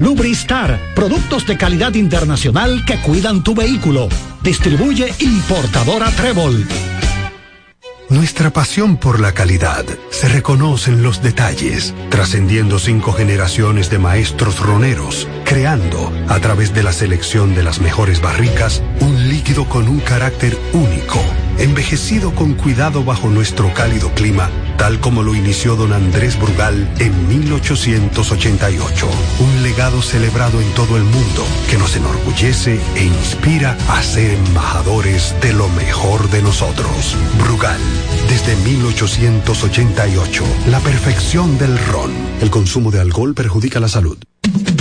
Lubristar, 0.00 0.80
productos 0.94 1.46
de 1.46 1.58
calidad 1.58 1.94
internacional 1.94 2.84
que 2.86 3.00
cuidan 3.02 3.44
tu 3.44 3.54
vehículo. 3.54 4.08
Distribuye 4.42 5.12
importadora 5.20 6.10
Trébol. 6.12 6.66
Nuestra 8.10 8.50
pasión 8.50 8.96
por 8.96 9.20
la 9.20 9.32
calidad 9.32 9.84
se 10.10 10.28
reconoce 10.28 10.90
en 10.90 11.04
los 11.04 11.22
detalles, 11.22 11.94
trascendiendo 12.08 12.80
cinco 12.80 13.12
generaciones 13.12 13.88
de 13.88 14.00
maestros 14.00 14.58
roneros, 14.58 15.28
creando, 15.44 16.12
a 16.28 16.40
través 16.40 16.74
de 16.74 16.82
la 16.82 16.92
selección 16.92 17.54
de 17.54 17.62
las 17.62 17.80
mejores 17.80 18.20
barricas, 18.20 18.82
un 18.98 19.28
líquido 19.28 19.66
con 19.66 19.86
un 19.86 20.00
carácter 20.00 20.58
único, 20.72 21.20
envejecido 21.58 22.34
con 22.34 22.54
cuidado 22.54 23.04
bajo 23.04 23.28
nuestro 23.28 23.72
cálido 23.74 24.12
clima, 24.14 24.50
tal 24.76 24.98
como 24.98 25.22
lo 25.22 25.36
inició 25.36 25.76
don 25.76 25.92
Andrés 25.92 26.36
Brugal 26.36 26.92
en 26.98 27.28
1888. 27.28 29.08
Un 29.38 29.62
legado 29.70 30.02
celebrado 30.02 30.60
en 30.60 30.68
todo 30.74 30.96
el 30.96 31.04
mundo 31.04 31.46
que 31.70 31.78
nos 31.78 31.94
enorgullece 31.94 32.80
e 32.96 33.04
inspira 33.04 33.78
a 33.88 34.02
ser 34.02 34.32
embajadores 34.32 35.32
de 35.40 35.52
lo 35.52 35.68
mejor 35.68 36.28
de 36.30 36.42
nosotros. 36.42 37.16
Brugal, 37.38 37.80
desde 38.28 38.56
1888, 38.56 40.44
la 40.66 40.80
perfección 40.80 41.56
del 41.56 41.78
ron. 41.86 42.10
El 42.40 42.50
consumo 42.50 42.90
de 42.90 43.00
alcohol 43.00 43.32
perjudica 43.32 43.78
la 43.78 43.86
salud. 43.86 44.18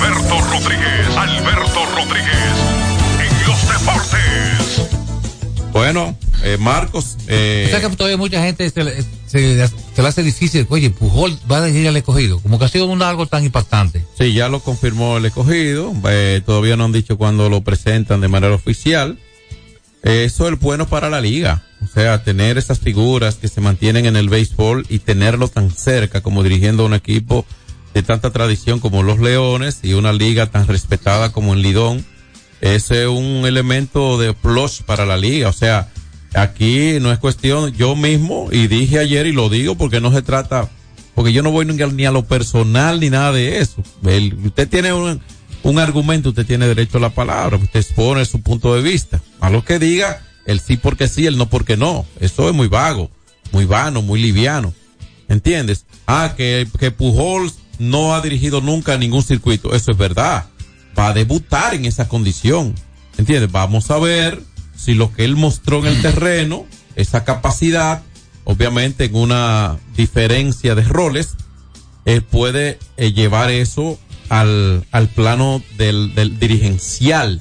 Alberto 0.00 0.40
Rodríguez, 0.40 1.16
Alberto 1.16 1.86
Rodríguez, 1.96 2.54
en 3.20 3.46
los 3.48 3.62
deportes. 3.68 4.88
Bueno, 5.72 6.16
eh, 6.44 6.56
Marcos. 6.58 7.16
Eh, 7.26 7.64
O 7.66 7.70
sea 7.70 7.80
que 7.90 7.96
todavía 7.96 8.16
mucha 8.16 8.40
gente 8.42 8.70
se, 8.70 8.84
le- 8.84 9.02
se, 9.26 9.66
se 9.68 10.02
le 10.02 10.08
hace 10.08 10.22
difícil. 10.22 10.66
Oye, 10.70 10.90
Pujol 10.90 11.36
va 11.50 11.56
a 11.58 11.60
decir 11.62 11.88
al 11.88 11.96
escogido. 11.96 12.38
Como 12.40 12.58
que 12.60 12.66
ha 12.66 12.68
sido 12.68 12.86
un 12.86 13.02
algo 13.02 13.26
tan 13.26 13.44
impactante. 13.44 14.04
Sí, 14.16 14.32
ya 14.32 14.48
lo 14.48 14.60
confirmó 14.60 15.16
el 15.18 15.26
escogido. 15.26 15.92
eh, 16.08 16.42
todavía 16.46 16.76
no 16.76 16.84
han 16.84 16.92
dicho 16.92 17.18
cuándo 17.18 17.48
lo 17.50 17.62
presentan 17.62 18.20
de 18.20 18.28
manera 18.28 18.54
oficial. 18.54 19.18
Eh, 20.04 20.24
Eso 20.24 20.48
es 20.48 20.58
bueno 20.60 20.86
para 20.88 21.10
la 21.10 21.20
liga. 21.20 21.64
O 21.82 21.86
sea, 21.88 22.22
tener 22.22 22.56
esas 22.56 22.78
figuras 22.78 23.34
que 23.36 23.48
se 23.48 23.60
mantienen 23.60 24.06
en 24.06 24.14
el 24.16 24.28
béisbol 24.28 24.86
y 24.88 25.00
tenerlo 25.00 25.48
tan 25.48 25.70
cerca 25.72 26.20
como 26.20 26.42
dirigiendo 26.44 26.84
un 26.86 26.94
equipo 26.94 27.44
tanta 28.02 28.30
tradición 28.30 28.80
como 28.80 29.02
los 29.02 29.18
Leones 29.18 29.80
y 29.82 29.92
una 29.94 30.12
liga 30.12 30.46
tan 30.50 30.66
respetada 30.66 31.32
como 31.32 31.54
en 31.54 31.62
Lidón. 31.62 32.04
Es 32.60 32.90
un 32.90 33.44
elemento 33.46 34.18
de 34.18 34.34
plus 34.34 34.82
para 34.84 35.06
la 35.06 35.16
liga. 35.16 35.48
O 35.48 35.52
sea, 35.52 35.88
aquí 36.34 36.98
no 37.00 37.12
es 37.12 37.18
cuestión, 37.18 37.72
yo 37.72 37.94
mismo, 37.96 38.48
y 38.50 38.66
dije 38.66 38.98
ayer 38.98 39.26
y 39.26 39.32
lo 39.32 39.48
digo 39.48 39.76
porque 39.76 40.00
no 40.00 40.12
se 40.12 40.22
trata, 40.22 40.68
porque 41.14 41.32
yo 41.32 41.42
no 41.42 41.50
voy 41.50 41.64
ni 41.66 42.04
a 42.04 42.10
lo 42.10 42.24
personal 42.24 43.00
ni 43.00 43.10
nada 43.10 43.32
de 43.32 43.58
eso. 43.58 43.82
El- 44.04 44.34
usted 44.44 44.68
tiene 44.68 44.92
un, 44.92 45.20
un 45.62 45.78
argumento, 45.78 46.30
usted 46.30 46.46
tiene 46.46 46.66
derecho 46.66 46.98
a 46.98 47.00
la 47.00 47.10
palabra, 47.10 47.56
usted 47.56 47.80
expone 47.80 48.24
su 48.24 48.42
punto 48.42 48.74
de 48.74 48.82
vista. 48.82 49.20
A 49.40 49.50
lo 49.50 49.64
que 49.64 49.78
diga, 49.78 50.22
el 50.46 50.60
sí 50.60 50.76
porque 50.76 51.08
sí, 51.08 51.26
el 51.26 51.38
no 51.38 51.48
porque 51.48 51.76
no. 51.76 52.06
Eso 52.20 52.48
es 52.48 52.54
muy 52.54 52.66
vago, 52.68 53.10
muy 53.52 53.64
vano, 53.66 54.02
muy 54.02 54.20
liviano. 54.20 54.74
¿Entiendes? 55.28 55.84
Ah, 56.06 56.34
que, 56.36 56.66
que 56.80 56.90
Pujols 56.90 57.54
no 57.78 58.14
ha 58.14 58.20
dirigido 58.20 58.60
nunca 58.60 58.96
ningún 58.98 59.22
circuito. 59.22 59.74
Eso 59.74 59.90
es 59.92 59.96
verdad. 59.98 60.46
Va 60.98 61.08
a 61.08 61.12
debutar 61.12 61.74
en 61.74 61.84
esa 61.84 62.08
condición. 62.08 62.74
¿Entiendes? 63.16 63.50
Vamos 63.50 63.90
a 63.90 63.98
ver 63.98 64.40
si 64.76 64.94
lo 64.94 65.12
que 65.12 65.24
él 65.24 65.36
mostró 65.36 65.78
en 65.80 65.86
el 65.86 66.02
terreno, 66.02 66.66
esa 66.96 67.24
capacidad, 67.24 68.02
obviamente 68.44 69.04
en 69.06 69.14
una 69.16 69.76
diferencia 69.96 70.74
de 70.74 70.82
roles, 70.82 71.34
eh, 72.04 72.20
puede 72.20 72.78
eh, 72.96 73.12
llevar 73.12 73.50
eso 73.50 73.98
al, 74.28 74.84
al 74.92 75.08
plano 75.08 75.62
del, 75.76 76.14
del 76.14 76.38
dirigencial. 76.38 77.40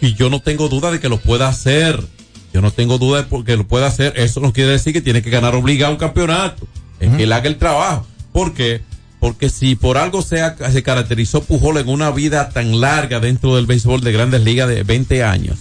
Y 0.00 0.14
yo 0.14 0.28
no 0.30 0.40
tengo 0.40 0.68
duda 0.68 0.90
de 0.90 1.00
que 1.00 1.08
lo 1.08 1.18
pueda 1.20 1.48
hacer. 1.48 2.04
Yo 2.52 2.60
no 2.60 2.70
tengo 2.70 2.98
duda 2.98 3.22
de 3.22 3.24
por- 3.28 3.44
que 3.44 3.56
lo 3.56 3.66
pueda 3.66 3.86
hacer. 3.86 4.12
Eso 4.16 4.40
no 4.40 4.52
quiere 4.52 4.70
decir 4.70 4.92
que 4.92 5.00
tiene 5.00 5.22
que 5.22 5.30
ganar 5.30 5.54
obligado 5.54 5.92
un 5.92 5.98
campeonato. 5.98 6.66
Es 7.00 7.10
que 7.16 7.24
él 7.24 7.32
haga 7.32 7.48
el 7.48 7.56
trabajo. 7.56 8.06
¿Por 8.32 8.54
qué? 8.54 8.82
Porque 9.24 9.48
si 9.48 9.74
por 9.74 9.96
algo 9.96 10.20
se, 10.20 10.36
caracterizó 10.82 11.42
Pujol 11.42 11.78
en 11.78 11.88
una 11.88 12.10
vida 12.10 12.50
tan 12.50 12.82
larga 12.82 13.20
dentro 13.20 13.56
del 13.56 13.64
béisbol 13.64 14.02
de 14.02 14.12
grandes 14.12 14.42
ligas 14.42 14.68
de 14.68 14.82
20 14.82 15.24
años, 15.24 15.60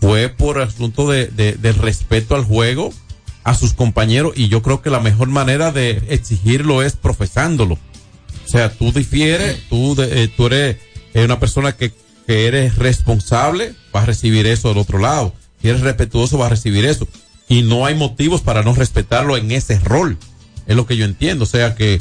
fue 0.00 0.28
por 0.28 0.60
asunto 0.60 1.08
de, 1.08 1.76
respeto 1.78 2.34
al 2.34 2.42
juego, 2.42 2.92
a 3.44 3.54
sus 3.54 3.72
compañeros, 3.72 4.32
y 4.34 4.48
yo 4.48 4.62
creo 4.62 4.82
que 4.82 4.90
la 4.90 4.98
mejor 4.98 5.28
manera 5.28 5.70
de 5.70 6.02
exigirlo 6.08 6.82
es 6.82 6.94
profesándolo. 6.96 7.74
O 7.74 8.48
sea, 8.48 8.68
tú 8.72 8.90
difieres, 8.90 9.60
tú, 9.68 9.94
eh, 10.02 10.32
eres 10.36 10.76
eh, 11.14 11.24
una 11.24 11.38
persona 11.38 11.76
que, 11.76 11.92
que 12.26 12.48
eres 12.48 12.74
responsable, 12.78 13.76
vas 13.92 14.02
a 14.02 14.06
recibir 14.06 14.44
eso 14.48 14.70
del 14.70 14.78
otro 14.78 14.98
lado. 14.98 15.32
Si 15.60 15.68
eres 15.68 15.82
respetuoso, 15.82 16.36
vas 16.36 16.46
a 16.46 16.56
recibir 16.56 16.84
eso. 16.84 17.06
Y 17.48 17.62
no 17.62 17.86
hay 17.86 17.94
motivos 17.94 18.40
para 18.40 18.64
no 18.64 18.74
respetarlo 18.74 19.36
en 19.36 19.52
ese 19.52 19.78
rol. 19.78 20.18
Es 20.66 20.74
lo 20.74 20.84
que 20.84 20.96
yo 20.96 21.04
entiendo. 21.04 21.44
O 21.44 21.46
sea 21.46 21.76
que 21.76 22.00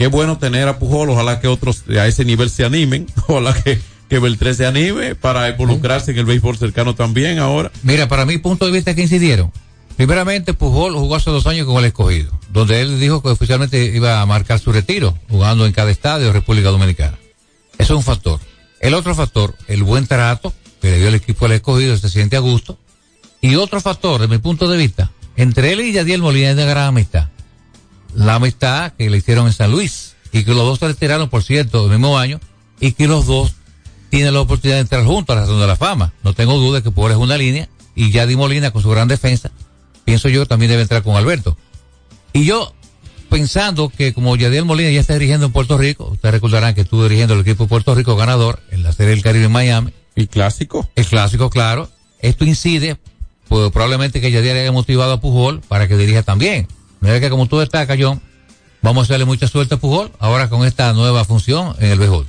qué 0.00 0.06
bueno 0.06 0.38
tener 0.38 0.66
a 0.66 0.78
Pujol. 0.78 1.10
Ojalá 1.10 1.40
que 1.40 1.46
otros 1.46 1.84
a 1.90 2.06
ese 2.06 2.24
nivel 2.24 2.48
se 2.48 2.64
animen. 2.64 3.06
Ojalá 3.28 3.52
que, 3.52 3.78
que 4.08 4.18
Beltré 4.18 4.54
se 4.54 4.64
anime 4.64 5.14
para 5.14 5.50
involucrarse 5.50 6.12
en 6.12 6.18
el 6.18 6.24
béisbol 6.24 6.56
cercano 6.56 6.94
también 6.94 7.38
ahora. 7.38 7.70
Mira, 7.82 8.08
para 8.08 8.24
mi 8.24 8.38
punto 8.38 8.64
de 8.64 8.72
vista 8.72 8.94
que 8.94 9.02
incidieron. 9.02 9.52
Primeramente, 9.98 10.54
Pujol 10.54 10.94
jugó 10.94 11.16
hace 11.16 11.30
dos 11.30 11.46
años 11.46 11.66
con 11.66 11.76
el 11.76 11.84
escogido, 11.84 12.32
donde 12.50 12.80
él 12.80 12.98
dijo 12.98 13.22
que 13.22 13.28
oficialmente 13.28 13.94
iba 13.94 14.22
a 14.22 14.24
marcar 14.24 14.58
su 14.58 14.72
retiro, 14.72 15.18
jugando 15.28 15.66
en 15.66 15.72
cada 15.72 15.90
estadio 15.90 16.28
de 16.28 16.32
República 16.32 16.70
Dominicana. 16.70 17.18
Eso 17.76 17.92
es 17.92 17.98
un 17.98 18.02
factor. 18.02 18.40
El 18.80 18.94
otro 18.94 19.14
factor, 19.14 19.54
el 19.68 19.82
buen 19.82 20.06
trato 20.06 20.54
que 20.80 20.92
le 20.92 20.96
dio 20.96 21.08
el 21.08 21.14
equipo 21.16 21.44
al 21.44 21.52
escogido, 21.52 21.94
se 21.98 22.08
siente 22.08 22.36
a 22.36 22.40
gusto. 22.40 22.78
Y 23.42 23.56
otro 23.56 23.82
factor, 23.82 24.22
desde 24.22 24.34
mi 24.34 24.38
punto 24.38 24.66
de 24.66 24.78
vista, 24.78 25.10
entre 25.36 25.74
él 25.74 25.82
y 25.82 25.92
Yadiel 25.92 26.22
Molina 26.22 26.52
es 26.52 26.56
de 26.56 26.64
gran 26.64 26.86
amistad. 26.86 27.28
La 28.14 28.36
amistad 28.36 28.92
que 28.92 29.08
le 29.10 29.18
hicieron 29.18 29.46
en 29.46 29.52
San 29.52 29.70
Luis, 29.70 30.16
y 30.32 30.44
que 30.44 30.50
los 30.52 30.64
dos 30.64 30.78
se 30.78 30.88
retiraron, 30.88 31.28
por 31.28 31.42
cierto, 31.42 31.84
el 31.84 31.90
mismo 31.90 32.18
año, 32.18 32.40
y 32.78 32.92
que 32.92 33.08
los 33.08 33.26
dos 33.26 33.54
tienen 34.10 34.34
la 34.34 34.40
oportunidad 34.40 34.76
de 34.76 34.82
entrar 34.82 35.04
juntos 35.04 35.34
a 35.34 35.40
la 35.40 35.46
Razón 35.46 35.60
de 35.60 35.66
la 35.66 35.76
Fama. 35.76 36.12
No 36.22 36.34
tengo 36.34 36.56
duda 36.56 36.78
de 36.78 36.82
que 36.82 36.90
Pujol 36.90 37.12
es 37.12 37.16
una 37.16 37.36
línea, 37.36 37.68
y 37.94 38.10
Yadiel 38.10 38.38
Molina 38.38 38.70
con 38.70 38.82
su 38.82 38.90
gran 38.90 39.08
defensa, 39.08 39.50
pienso 40.04 40.28
yo 40.28 40.46
también 40.46 40.70
debe 40.70 40.82
entrar 40.82 41.02
con 41.02 41.16
Alberto. 41.16 41.56
Y 42.32 42.44
yo, 42.44 42.74
pensando 43.28 43.88
que 43.88 44.12
como 44.12 44.36
Yadiel 44.36 44.64
Molina 44.64 44.90
ya 44.90 45.00
está 45.00 45.14
dirigiendo 45.14 45.46
en 45.46 45.52
Puerto 45.52 45.78
Rico, 45.78 46.08
ustedes 46.12 46.32
recordarán 46.32 46.74
que 46.74 46.82
estuvo 46.82 47.02
dirigiendo 47.04 47.34
el 47.34 47.40
equipo 47.40 47.64
de 47.64 47.68
Puerto 47.68 47.94
Rico 47.94 48.16
ganador 48.16 48.60
en 48.70 48.82
la 48.82 48.92
Serie 48.92 49.10
del 49.10 49.22
Caribe 49.22 49.46
en 49.46 49.52
Miami. 49.52 49.92
Y 50.16 50.26
clásico. 50.26 50.88
El 50.96 51.06
clásico, 51.06 51.50
claro. 51.50 51.88
Esto 52.20 52.44
incide, 52.44 52.98
pues 53.48 53.70
probablemente 53.70 54.20
que 54.20 54.30
Yadiel 54.30 54.58
haya 54.58 54.72
motivado 54.72 55.12
a 55.12 55.20
Pujol 55.20 55.60
para 55.60 55.88
que 55.88 55.96
dirija 55.96 56.22
también. 56.22 56.68
Mira 57.00 57.20
que 57.20 57.30
como 57.30 57.46
tú 57.46 57.58
destacas, 57.58 57.96
John, 58.00 58.20
vamos 58.82 59.08
a 59.08 59.14
darle 59.14 59.24
mucha 59.26 59.48
suerte 59.48 59.74
a 59.74 59.78
Pujol 59.78 60.10
ahora 60.18 60.48
con 60.48 60.66
esta 60.66 60.92
nueva 60.92 61.24
función 61.24 61.74
en 61.78 61.90
el 61.92 61.98
béisbol. 61.98 62.26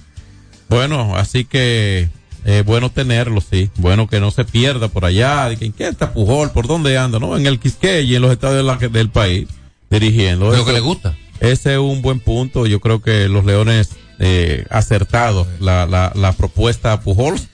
Bueno, 0.69 1.15
así 1.17 1.43
que 1.45 2.09
eh, 2.45 2.63
bueno 2.65 2.89
tenerlo, 2.89 3.41
sí. 3.41 3.69
Bueno 3.77 4.07
que 4.07 4.19
no 4.19 4.31
se 4.31 4.45
pierda 4.45 4.87
por 4.87 5.05
allá. 5.05 5.49
De 5.49 5.57
que, 5.57 5.65
¿En 5.65 5.73
qué 5.73 5.87
está 5.87 6.13
Pujol? 6.13 6.51
¿Por 6.51 6.67
dónde 6.67 6.97
anda? 6.97 7.19
¿No? 7.19 7.35
En 7.37 7.45
el 7.45 7.59
Quisqueya 7.59 7.99
y 8.01 8.15
en 8.15 8.21
los 8.21 8.31
estados 8.31 8.55
de 8.57 8.63
la- 8.63 8.77
del 8.89 9.09
país 9.09 9.47
dirigiendo. 9.89 10.47
Lo 10.47 10.53
Eso- 10.55 10.65
que 10.65 10.73
le 10.73 10.79
gusta. 10.79 11.17
Ese 11.41 11.73
es 11.73 11.79
un 11.79 12.01
buen 12.01 12.19
punto. 12.19 12.65
Yo 12.67 12.79
creo 12.79 13.01
que 13.01 13.27
los 13.27 13.43
Leones 13.45 13.89
eh, 14.19 14.65
acertado 14.69 15.47
la, 15.59 15.85
la, 15.87 16.11
la 16.15 16.31
propuesta 16.33 16.93
a 16.93 17.01
Pujols 17.01 17.47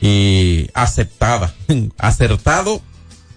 y 0.00 0.68
aceptada. 0.74 1.54
Acertado 1.98 2.80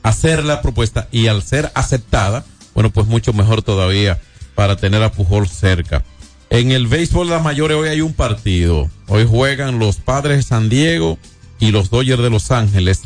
hacer 0.04 0.44
la 0.46 0.62
propuesta 0.62 1.08
y 1.12 1.28
al 1.28 1.44
ser 1.44 1.70
aceptada, 1.76 2.46
bueno, 2.78 2.92
pues 2.92 3.08
mucho 3.08 3.34
mejor 3.34 3.64
todavía 3.64 4.22
para 4.54 4.76
tener 4.76 5.02
a 5.02 5.12
Pujol 5.12 5.50
cerca. 5.50 6.04
En 6.52 6.72
el 6.72 6.86
béisbol 6.86 7.26
de 7.26 7.34
las 7.34 7.44
mayores 7.44 7.76
hoy 7.76 7.90
hay 7.90 8.02
un 8.02 8.14
partido. 8.14 8.88
Hoy 9.08 9.26
juegan 9.28 9.80
los 9.80 9.96
Padres 9.96 10.38
de 10.38 10.44
San 10.44 10.70
Diego 10.70 11.18
y 11.60 11.72
los 11.72 11.90
Dodgers 11.90 12.22
de 12.22 12.30
Los 12.30 12.52
Ángeles 12.52 13.02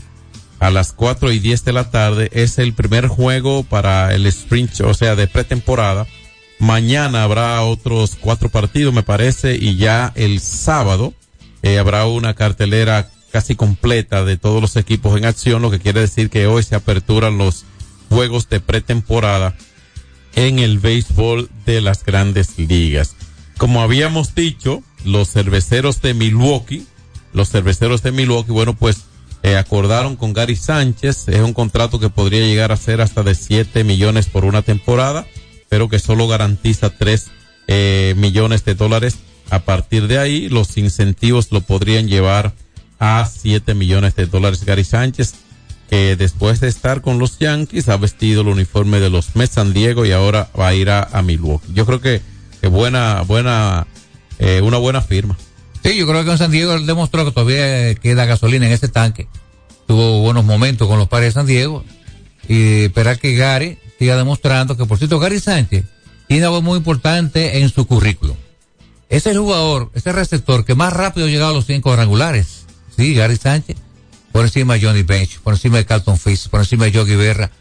a 0.60 0.72
las 0.72 0.92
4 0.92 1.32
y 1.32 1.40
10 1.40 1.64
de 1.64 1.72
la 1.72 1.90
tarde. 1.90 2.30
Es 2.34 2.60
el 2.60 2.74
primer 2.74 3.08
juego 3.08 3.64
para 3.64 4.14
el 4.14 4.26
sprint, 4.26 4.82
o 4.82 4.94
sea, 4.94 5.16
de 5.16 5.28
pretemporada. 5.28 6.06
Mañana 6.60 7.24
habrá 7.24 7.62
otros 7.62 8.18
cuatro 8.20 8.50
partidos, 8.50 8.94
me 8.94 9.04
parece, 9.04 9.56
y 9.56 9.78
ya 9.78 10.12
el 10.16 10.42
sábado 10.42 11.14
eh, 11.64 11.80
habrá 11.80 12.08
una 12.08 12.34
cartelera 12.34 13.10
casi 13.32 13.56
completa 13.56 14.26
de 14.26 14.36
todos 14.36 14.62
los 14.62 14.76
equipos 14.76 15.18
en 15.18 15.24
acción, 15.24 15.62
lo 15.62 15.72
que 15.72 15.80
quiere 15.80 16.02
decir 16.02 16.30
que 16.30 16.46
hoy 16.46 16.62
se 16.62 16.76
aperturan 16.76 17.38
los 17.38 17.64
juegos 18.12 18.50
de 18.50 18.60
pretemporada 18.60 19.56
en 20.36 20.60
el 20.60 20.80
béisbol 20.80 21.50
de 21.66 21.80
las 21.80 22.04
grandes 22.04 22.60
ligas. 22.60 23.16
Como 23.58 23.82
habíamos 23.82 24.36
dicho, 24.36 24.84
los 25.06 25.32
cerveceros 25.32 26.02
de 26.02 26.14
Milwaukee, 26.14 26.86
los 27.32 27.50
cerveceros 27.50 28.04
de 28.04 28.12
Milwaukee, 28.12 28.52
bueno, 28.52 28.76
pues 28.76 29.06
eh, 29.44 29.56
acordaron 29.56 30.18
con 30.18 30.34
Gary 30.34 30.58
Sánchez, 30.58 31.30
es 31.30 31.40
un 31.40 31.54
contrato 31.54 32.00
que 32.00 32.10
podría 32.10 32.42
llegar 32.42 32.74
a 32.74 32.78
ser 32.78 33.00
hasta 33.00 33.24
de 33.24 33.34
7 33.34 33.84
millones 33.86 34.28
por 34.28 34.44
una 34.44 34.62
temporada, 34.62 35.26
pero 35.70 35.88
que 35.88 36.00
solo 36.00 36.28
garantiza 36.28 36.90
3 36.90 37.28
eh, 37.68 38.14
millones 38.18 38.66
de 38.66 38.76
dólares. 38.76 39.20
A 39.50 39.60
partir 39.60 40.08
de 40.08 40.18
ahí, 40.18 40.50
los 40.50 40.78
incentivos 40.78 41.52
lo 41.52 41.62
podrían 41.62 42.08
llevar 42.10 42.54
a 43.00 43.26
7 43.26 43.74
millones 43.74 44.16
de 44.16 44.26
dólares. 44.26 44.66
Gary 44.66 44.84
Sánchez, 44.84 45.34
que 45.92 46.16
después 46.16 46.62
de 46.62 46.70
estar 46.70 47.02
con 47.02 47.20
los 47.20 47.38
Yankees, 47.38 47.90
ha 47.90 47.98
vestido 47.98 48.44
el 48.44 48.48
uniforme 48.48 49.02
de 49.02 49.10
los 49.10 49.36
Mets 49.36 49.56
San 49.56 49.74
Diego 49.74 50.06
y 50.06 50.14
ahora 50.14 50.50
va 50.58 50.70
a 50.70 50.74
ir 50.74 50.90
a, 50.90 51.22
Milwaukee. 51.22 51.74
Yo 51.74 51.86
creo 51.86 52.00
que, 52.00 52.22
que 52.62 52.68
buena, 52.70 53.24
buena, 53.24 53.88
eh, 54.40 54.62
una 54.64 54.78
buena 54.78 55.02
firma. 55.02 55.38
Sí, 55.84 55.98
yo 55.98 56.08
creo 56.08 56.24
que 56.24 56.32
en 56.32 56.38
San 56.38 56.50
Diego 56.50 56.80
demostró 56.80 57.26
que 57.26 57.34
todavía 57.34 57.94
queda 57.96 58.24
gasolina 58.24 58.68
en 58.68 58.72
ese 58.72 58.88
tanque. 58.88 59.28
Tuvo 59.86 60.22
buenos 60.22 60.46
momentos 60.46 60.88
con 60.88 60.98
los 60.98 61.10
padres 61.10 61.34
de 61.34 61.40
San 61.42 61.46
Diego. 61.46 61.84
Y 62.48 62.86
esperar 62.86 63.20
que 63.20 63.36
Gary 63.36 63.78
siga 64.00 64.16
demostrando 64.16 64.78
que, 64.78 64.86
por 64.86 64.98
cierto, 64.98 65.20
Gary 65.20 65.42
Sánchez 65.42 65.84
tiene 66.28 66.46
algo 66.46 66.62
muy 66.62 66.78
importante 66.78 67.60
en 67.60 67.70
su 67.70 67.86
currículum. 67.86 68.38
Es 69.10 69.28
el 69.28 69.38
jugador, 69.38 69.92
es 69.94 70.08
el 70.08 70.14
receptor 70.14 70.64
que 70.64 70.74
más 70.74 70.94
rápido 70.94 71.28
ha 71.28 71.30
llegado 71.30 71.52
a 71.52 71.56
los 71.56 71.66
100 71.66 71.82
cuadrangulares. 71.82 72.64
Sí, 72.96 73.14
Gary 73.14 73.36
Sánchez. 73.36 73.76
Por 74.32 74.46
encima 74.46 74.76
de 74.76 74.82
Johnny 74.82 75.04
Bench, 75.04 75.40
por 75.40 75.54
encima 75.54 75.78
de 75.78 75.86
Carlton 75.86 76.18
Fish, 76.18 76.48
por 76.50 76.62
encima 76.62 76.86
de 76.86 76.92
Yogi 76.92 77.16
Berra. 77.16 77.52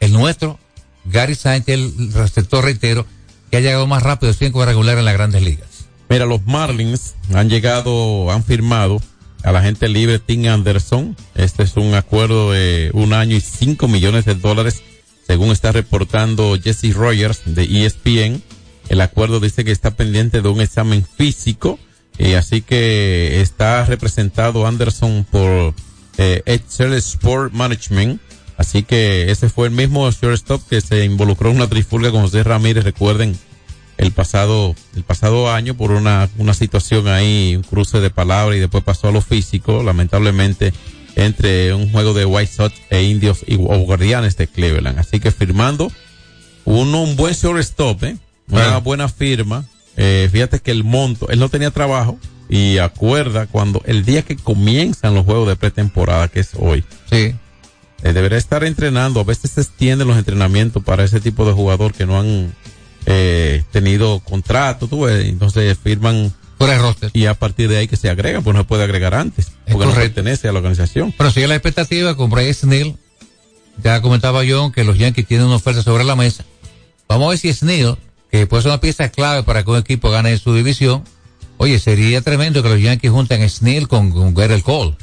El 0.00 0.12
nuestro, 0.12 0.58
Gary 1.04 1.34
Sánchez, 1.34 1.74
el 1.74 2.12
receptor 2.12 2.64
reitero, 2.64 3.06
que 3.50 3.56
ha 3.56 3.60
llegado 3.60 3.86
más 3.86 4.02
rápido 4.02 4.28
a 4.28 4.30
los 4.30 4.38
100 4.38 4.52
cuadrangulares 4.52 4.98
en 4.98 5.04
las 5.04 5.14
grandes 5.14 5.42
ligas. 5.42 5.68
Mira, 6.08 6.26
los 6.26 6.46
Marlins 6.46 7.14
han 7.34 7.48
llegado, 7.48 8.30
han 8.30 8.44
firmado 8.44 9.00
a 9.42 9.52
la 9.52 9.62
gente 9.62 9.88
libre 9.88 10.18
Tim 10.18 10.46
Anderson. 10.46 11.16
Este 11.34 11.62
es 11.62 11.76
un 11.76 11.94
acuerdo 11.94 12.52
de 12.52 12.90
un 12.94 13.12
año 13.12 13.36
y 13.36 13.40
cinco 13.40 13.88
millones 13.88 14.24
de 14.24 14.34
dólares, 14.34 14.82
según 15.26 15.50
está 15.50 15.72
reportando 15.72 16.58
Jesse 16.62 16.94
Rogers 16.94 17.42
de 17.44 17.84
ESPN. 17.84 18.42
El 18.88 19.00
acuerdo 19.00 19.40
dice 19.40 19.64
que 19.64 19.72
está 19.72 19.92
pendiente 19.92 20.40
de 20.40 20.48
un 20.48 20.60
examen 20.60 21.04
físico, 21.04 21.78
y 22.18 22.34
así 22.34 22.62
que 22.62 23.40
está 23.40 23.84
representado 23.84 24.66
Anderson 24.66 25.26
por 25.30 25.74
eh, 26.18 26.42
Excel 26.46 26.92
Sport 26.94 27.52
Management. 27.54 28.20
Así 28.56 28.82
que 28.82 29.30
ese 29.30 29.48
fue 29.48 29.68
el 29.68 29.72
mismo 29.72 30.10
shortstop 30.10 30.60
que 30.68 30.80
se 30.80 31.04
involucró 31.04 31.50
en 31.50 31.56
una 31.56 31.68
trifulga 31.68 32.10
con 32.10 32.22
José 32.22 32.42
Ramírez, 32.42 32.84
recuerden, 32.84 33.38
el 33.98 34.12
pasado, 34.12 34.74
el 34.96 35.02
pasado 35.04 35.50
año 35.52 35.74
por 35.74 35.92
una, 35.92 36.28
una 36.38 36.54
situación 36.54 37.08
ahí, 37.08 37.54
un 37.56 37.62
cruce 37.62 38.00
de 38.00 38.10
palabras 38.10 38.56
y 38.56 38.60
después 38.60 38.84
pasó 38.84 39.08
a 39.08 39.12
lo 39.12 39.20
físico, 39.20 39.82
lamentablemente, 39.82 40.72
entre 41.16 41.72
un 41.74 41.90
juego 41.90 42.14
de 42.14 42.24
White 42.24 42.52
Sox 42.52 42.74
e 42.90 43.02
Indios 43.02 43.44
y, 43.46 43.56
o 43.56 43.78
Guardianes 43.78 44.36
de 44.36 44.46
Cleveland. 44.46 44.98
Así 44.98 45.20
que 45.20 45.30
firmando 45.30 45.90
uno, 46.64 47.02
un 47.02 47.16
buen 47.16 47.34
shortstop, 47.34 48.04
¿eh? 48.04 48.16
una 48.48 48.62
Bueno. 48.62 48.80
buena 48.82 49.08
firma. 49.08 49.64
Eh, 49.96 50.28
fíjate 50.30 50.60
que 50.60 50.70
el 50.70 50.84
monto, 50.84 51.28
él 51.28 51.38
no 51.40 51.48
tenía 51.48 51.70
trabajo 51.72 52.18
y 52.48 52.78
acuerda 52.78 53.46
cuando 53.46 53.82
el 53.84 54.04
día 54.04 54.22
que 54.22 54.36
comienzan 54.36 55.14
los 55.14 55.24
juegos 55.24 55.48
de 55.48 55.56
pretemporada, 55.56 56.28
que 56.28 56.40
es 56.40 56.50
hoy. 56.56 56.84
Sí. 57.10 57.34
Eh, 58.02 58.12
debería 58.12 58.38
estar 58.38 58.64
entrenando. 58.64 59.20
A 59.20 59.24
veces 59.24 59.50
se 59.50 59.60
extienden 59.60 60.08
los 60.08 60.16
entrenamientos 60.16 60.82
para 60.82 61.04
ese 61.04 61.20
tipo 61.20 61.44
de 61.44 61.52
jugador 61.52 61.92
que 61.92 62.06
no 62.06 62.18
han 62.18 62.54
eh, 63.06 63.64
tenido 63.72 64.20
contrato, 64.20 64.86
tú 64.86 65.02
ves, 65.02 65.26
entonces 65.26 65.76
firman 65.82 66.32
fuera 66.58 66.74
de 66.74 66.78
roster. 66.80 67.10
y 67.14 67.26
a 67.26 67.34
partir 67.34 67.68
de 67.68 67.78
ahí 67.78 67.88
que 67.88 67.96
se 67.96 68.10
agregan, 68.10 68.42
pues 68.42 68.54
no 68.54 68.60
se 68.60 68.66
puede 68.66 68.84
agregar 68.84 69.14
antes, 69.14 69.52
porque 69.70 69.86
no 69.86 69.94
pertenece 69.94 70.48
a 70.48 70.52
la 70.52 70.58
organización. 70.58 71.14
Pero 71.16 71.30
sigue 71.30 71.48
la 71.48 71.54
expectativa 71.54 72.16
con 72.16 72.30
Bryce 72.30 72.54
Snell. 72.54 72.96
Ya 73.82 74.02
comentaba 74.02 74.42
John 74.48 74.72
que 74.72 74.84
los 74.84 74.98
Yankees 74.98 75.26
tienen 75.26 75.46
una 75.46 75.56
oferta 75.56 75.82
sobre 75.82 76.04
la 76.04 76.16
mesa. 76.16 76.44
Vamos 77.08 77.26
a 77.26 77.30
ver 77.30 77.38
si 77.38 77.52
Snell, 77.52 77.96
que 78.30 78.46
puede 78.46 78.64
ser 78.64 78.72
una 78.72 78.80
pieza 78.80 79.08
clave 79.08 79.44
para 79.44 79.62
que 79.62 79.70
un 79.70 79.78
equipo 79.78 80.10
gane 80.10 80.36
su 80.36 80.52
división. 80.52 81.04
Oye, 81.58 81.78
sería 81.78 82.22
tremendo 82.22 82.62
que 82.62 82.68
los 82.68 82.80
Yankees 82.80 83.10
junten 83.10 83.42
a 83.42 83.48
Snell 83.48 83.88
con, 83.88 84.10
con 84.12 84.34
Gerald 84.34 84.62
Cole. 84.62 84.96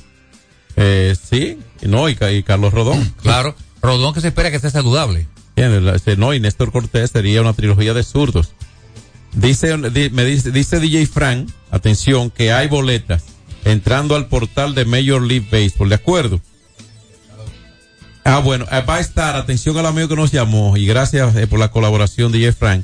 Eh, 0.77 1.15
sí, 1.29 1.57
no, 1.83 2.09
y, 2.09 2.15
Ca- 2.15 2.31
y 2.31 2.43
Carlos 2.43 2.73
Rodón. 2.73 3.13
Claro, 3.21 3.55
Rodón 3.81 4.13
que 4.13 4.21
se 4.21 4.27
espera 4.29 4.49
que 4.49 4.55
esté 4.57 4.69
saludable. 4.71 5.27
No, 6.17 6.33
y 6.33 6.39
Néstor 6.39 6.71
Cortés 6.71 7.11
sería 7.11 7.41
una 7.41 7.53
trilogía 7.53 7.93
de 7.93 8.03
zurdos. 8.03 8.49
Dice, 9.33 9.77
di- 9.89 10.09
me 10.09 10.23
dice, 10.25 10.51
dice 10.51 10.79
DJ 10.79 11.05
Frank, 11.07 11.49
atención, 11.71 12.29
que 12.29 12.51
hay 12.51 12.67
boletas 12.67 13.23
entrando 13.65 14.15
al 14.15 14.27
portal 14.27 14.75
de 14.75 14.85
Major 14.85 15.21
League 15.21 15.47
Baseball, 15.51 15.89
¿de 15.89 15.95
acuerdo? 15.95 16.41
Ah, 18.23 18.39
bueno, 18.39 18.65
eh, 18.71 18.81
va 18.81 18.95
a 18.95 18.99
estar, 18.99 19.35
atención 19.35 19.77
al 19.77 19.85
amigo 19.85 20.07
que 20.07 20.15
nos 20.15 20.31
llamó, 20.31 20.77
y 20.77 20.85
gracias 20.85 21.35
eh, 21.35 21.47
por 21.47 21.59
la 21.59 21.69
colaboración, 21.71 22.31
DJ 22.31 22.53
Frank, 22.53 22.83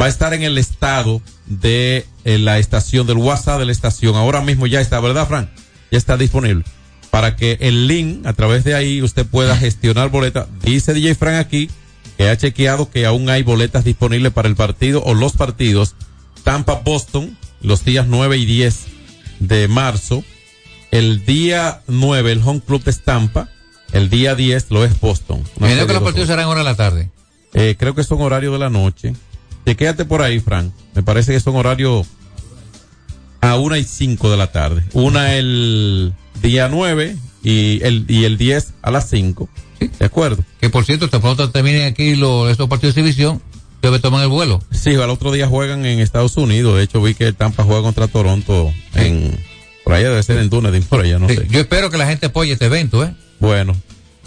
va 0.00 0.06
a 0.06 0.08
estar 0.08 0.32
en 0.34 0.42
el 0.42 0.56
estado 0.58 1.20
de 1.46 2.06
eh, 2.28 2.38
la 2.38 2.58
estación, 2.58 3.06
del 3.06 3.16
WhatsApp 3.16 3.58
de 3.58 3.64
la 3.64 3.72
estación, 3.72 4.14
ahora 4.14 4.42
mismo 4.42 4.66
ya 4.66 4.82
está, 4.82 5.00
¿verdad, 5.00 5.26
Frank? 5.26 5.48
Ya 5.90 5.96
está 5.96 6.18
disponible. 6.18 6.62
Para 7.10 7.36
que 7.36 7.56
el 7.60 7.86
link, 7.86 8.26
a 8.26 8.34
través 8.34 8.64
de 8.64 8.74
ahí, 8.74 9.00
usted 9.00 9.24
pueda 9.24 9.56
gestionar 9.56 10.10
boletas. 10.10 10.46
Dice 10.62 10.92
DJ 10.92 11.14
Frank 11.14 11.36
aquí 11.36 11.70
que 12.18 12.28
ha 12.28 12.36
chequeado 12.36 12.90
que 12.90 13.06
aún 13.06 13.30
hay 13.30 13.42
boletas 13.42 13.82
disponibles 13.82 14.30
para 14.32 14.46
el 14.46 14.56
partido 14.56 15.02
o 15.04 15.14
los 15.14 15.32
partidos 15.32 15.94
Tampa-Boston 16.44 17.34
los 17.62 17.86
días 17.86 18.06
9 18.06 18.36
y 18.36 18.44
10 18.44 18.86
de 19.38 19.66
marzo. 19.68 20.22
El 20.90 21.24
día 21.24 21.80
9 21.86 22.32
el 22.32 22.42
Home 22.44 22.60
Club 22.60 22.82
es 22.84 23.04
Tampa. 23.04 23.48
El 23.92 24.10
día 24.10 24.34
10 24.34 24.70
lo 24.70 24.84
es 24.84 25.00
Boston. 25.00 25.44
Serie 25.58 25.76
que 25.76 25.80
de 25.80 25.86
los 25.86 25.94
dos 25.94 26.02
partidos 26.02 26.28
serán 26.28 26.46
hora 26.48 26.58
de 26.58 26.64
la 26.64 26.74
tarde. 26.74 27.10
eh, 27.54 27.76
creo 27.78 27.94
que 27.94 28.04
son 28.04 28.20
horarios 28.20 28.52
de 28.52 28.58
la 28.58 28.68
noche. 28.68 29.14
Chequéate 29.64 30.04
por 30.04 30.20
ahí, 30.20 30.40
Frank. 30.40 30.72
Me 30.94 31.02
parece 31.02 31.32
que 31.32 31.40
son 31.40 31.56
horarios 31.56 32.06
a 33.40 33.56
una 33.56 33.78
y 33.78 33.84
cinco 33.84 34.30
de 34.30 34.36
la 34.36 34.52
tarde. 34.52 34.82
Una 34.92 35.34
el 35.34 36.12
día 36.42 36.68
9 36.68 37.16
y 37.42 37.82
el, 37.82 38.04
y 38.08 38.24
el 38.24 38.38
10 38.38 38.74
a 38.82 38.90
las 38.90 39.08
5. 39.10 39.48
¿De 39.98 40.04
acuerdo? 40.04 40.44
Que 40.60 40.70
por 40.70 40.84
cierto, 40.84 41.08
tan 41.08 41.20
pronto 41.20 41.50
terminen 41.50 41.86
aquí 41.86 42.16
los, 42.16 42.50
estos 42.50 42.68
partidos 42.68 42.94
de 42.96 43.02
división, 43.02 43.40
debe 43.80 44.00
tomar 44.00 44.22
el 44.22 44.28
vuelo. 44.28 44.60
Sí, 44.70 44.94
al 44.94 45.10
otro 45.10 45.30
día 45.32 45.46
juegan 45.46 45.86
en 45.86 46.00
Estados 46.00 46.36
Unidos. 46.36 46.76
De 46.76 46.82
hecho, 46.82 47.00
vi 47.00 47.14
que 47.14 47.32
Tampa 47.32 47.62
juega 47.64 47.82
contra 47.82 48.08
Toronto 48.08 48.72
en. 48.94 49.38
Por 49.84 49.94
allá 49.94 50.10
debe 50.10 50.22
ser 50.22 50.38
en 50.38 50.50
Dunedin, 50.50 50.82
por 50.82 51.00
allá, 51.00 51.18
no 51.18 51.28
Sí, 51.28 51.36
sé. 51.36 51.46
Yo 51.48 51.60
espero 51.60 51.90
que 51.90 51.96
la 51.96 52.06
gente 52.06 52.26
apoye 52.26 52.52
este 52.52 52.66
evento, 52.66 53.02
¿eh? 53.04 53.14
Bueno, 53.40 53.74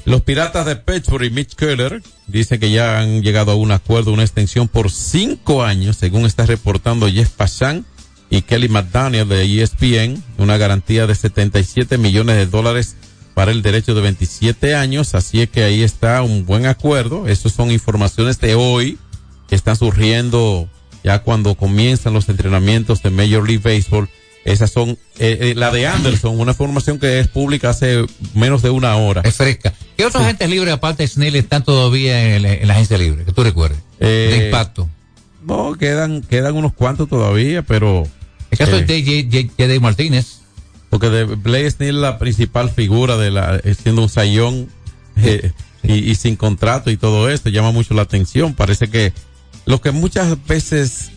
los 0.06 0.22
piratas 0.22 0.66
de 0.66 0.76
Pittsburgh 0.76 1.26
y 1.26 1.30
Mitch 1.30 1.54
Keller 1.54 2.02
dicen 2.26 2.60
que 2.60 2.72
ya 2.72 3.00
han 3.00 3.22
llegado 3.22 3.52
a 3.52 3.56
un 3.56 3.72
acuerdo, 3.72 4.12
una 4.12 4.24
extensión 4.24 4.68
por 4.68 4.90
cinco 4.90 5.64
años, 5.64 5.98
según 5.98 6.26
está 6.26 6.46
reportando 6.48 7.08
Jeff 7.08 7.30
Passan 7.30 7.86
y 8.32 8.42
Kelly 8.42 8.68
McDaniel 8.70 9.28
de 9.30 9.62
ESPN, 9.62 10.24
una 10.40 10.58
garantía 10.58 11.06
de 11.06 11.14
77 11.14 12.00
millones 12.00 12.38
de 12.38 12.48
dólares 12.48 12.96
para 13.36 13.52
el 13.52 13.62
derecho 13.62 13.94
de 13.94 14.02
27 14.02 14.74
años, 14.74 15.14
así 15.16 15.42
es 15.42 15.50
que 15.50 15.64
ahí 15.64 15.84
está 15.84 16.22
un 16.24 16.46
buen 16.48 16.66
acuerdo. 16.66 17.28
Esas 17.28 17.52
son 17.54 17.72
informaciones 17.72 18.40
de 18.40 18.56
hoy 18.56 18.98
que 19.48 19.56
están 19.56 19.76
surgiendo 19.76 20.68
ya 21.04 21.20
cuando 21.24 21.56
comienzan 21.56 22.14
los 22.14 22.28
entrenamientos 22.30 23.04
de 23.04 23.10
Major 23.12 23.48
League 23.48 23.62
Baseball. 23.64 24.10
Esas 24.44 24.72
son, 24.72 24.92
eh, 25.20 25.38
eh, 25.42 25.54
la 25.56 25.70
de 25.72 25.86
Anderson, 25.88 26.40
una 26.40 26.52
información 26.54 26.98
que 27.00 27.20
es 27.20 27.28
pública 27.28 27.70
hace 27.70 28.06
menos 28.34 28.62
de 28.64 28.70
una 28.72 28.96
hora. 28.96 29.22
Es 29.24 29.36
fresca. 29.36 29.72
¿Qué 29.98 30.06
otros 30.06 30.24
agentes 30.24 30.50
libres 30.50 30.74
aparte 30.74 31.04
de 31.04 31.08
Snell 31.08 31.36
están 31.36 31.64
todavía 31.64 32.24
en, 32.36 32.46
el- 32.46 32.46
en 32.62 32.68
la 32.68 32.74
agencia 32.74 32.98
libre? 32.98 33.24
Que 33.24 33.34
tú 33.34 33.44
recuerdes. 33.44 33.78
Eh, 34.00 34.30
de 34.40 34.46
impacto. 34.48 34.90
No, 35.46 35.74
quedan, 35.76 36.22
quedan 36.22 36.56
unos 36.56 36.74
cuantos 36.74 37.08
todavía, 37.10 37.62
pero. 37.62 38.08
Caso 38.66 38.78
eh, 38.78 38.86
de 38.86 39.04
J.J. 39.04 39.54
J.D. 39.58 39.80
Martínez. 39.80 40.42
Porque 40.90 41.10
de 41.10 41.24
Blaze 41.24 41.90
es 41.90 41.94
la 41.94 42.20
principal 42.20 42.70
figura 42.70 43.18
de 43.18 43.32
la, 43.32 43.58
eh, 43.64 43.76
siendo 43.76 44.04
un 44.04 44.10
sayón 44.10 44.70
eh, 45.18 45.52
y, 45.84 45.94
y 45.94 46.16
sin 46.16 46.36
contrato 46.36 46.92
y 46.92 46.98
todo 46.98 47.30
esto, 47.30 47.50
llama 47.50 47.72
mucho 47.72 47.94
la 47.94 48.02
atención. 48.02 48.54
Parece 48.54 48.90
que 48.90 49.14
lo 49.66 49.82
que 49.82 49.92
muchas 49.92 50.46
veces 50.46 51.12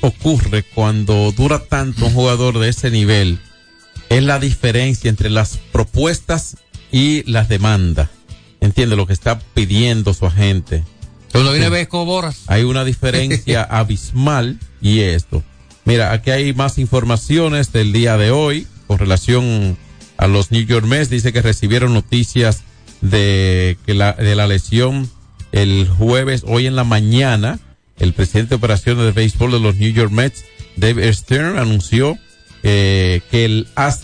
ocurre 0.00 0.62
cuando 0.62 1.32
dura 1.32 1.60
tanto 1.60 2.06
un 2.06 2.12
jugador 2.12 2.58
de 2.58 2.68
ese 2.68 2.90
nivel 2.90 3.38
es 4.10 4.22
la 4.22 4.38
diferencia 4.38 5.08
entre 5.08 5.30
las 5.30 5.58
propuestas 5.72 6.58
y 6.92 7.28
las 7.30 7.48
demandas. 7.48 8.10
Entiende 8.60 8.96
lo 8.96 9.06
que 9.06 9.12
está 9.12 9.38
pidiendo 9.38 10.14
su 10.14 10.26
agente. 10.26 10.84
Cuando 11.32 11.50
viene. 11.50 11.66
Hay 12.46 12.62
una 12.62 12.84
diferencia 12.84 13.62
abismal 13.70 14.60
y 14.80 15.00
esto. 15.00 15.42
Mira, 15.84 16.12
aquí 16.12 16.30
hay 16.30 16.54
más 16.54 16.78
informaciones 16.78 17.72
del 17.72 17.92
día 17.92 18.16
de 18.16 18.30
hoy 18.30 18.66
con 18.86 18.98
relación 18.98 19.76
a 20.16 20.26
los 20.26 20.50
New 20.50 20.64
York 20.64 20.86
Mets. 20.86 21.10
Dice 21.10 21.32
que 21.32 21.42
recibieron 21.42 21.92
noticias 21.92 22.62
de 23.00 23.76
que 23.84 23.94
la, 23.94 24.12
de 24.12 24.34
la 24.34 24.46
lesión 24.46 25.10
el 25.52 25.88
jueves, 25.88 26.42
hoy 26.46 26.66
en 26.66 26.74
la 26.74 26.84
mañana, 26.84 27.60
el 27.98 28.12
presidente 28.12 28.50
de 28.50 28.56
operaciones 28.56 29.04
de 29.04 29.12
béisbol 29.12 29.52
de 29.52 29.60
los 29.60 29.76
New 29.76 29.92
York 29.92 30.10
Mets, 30.10 30.44
Dave 30.76 31.12
Stern, 31.12 31.58
anunció 31.58 32.18
eh, 32.64 33.20
que 33.30 33.44
el 33.44 33.68
as 33.76 34.00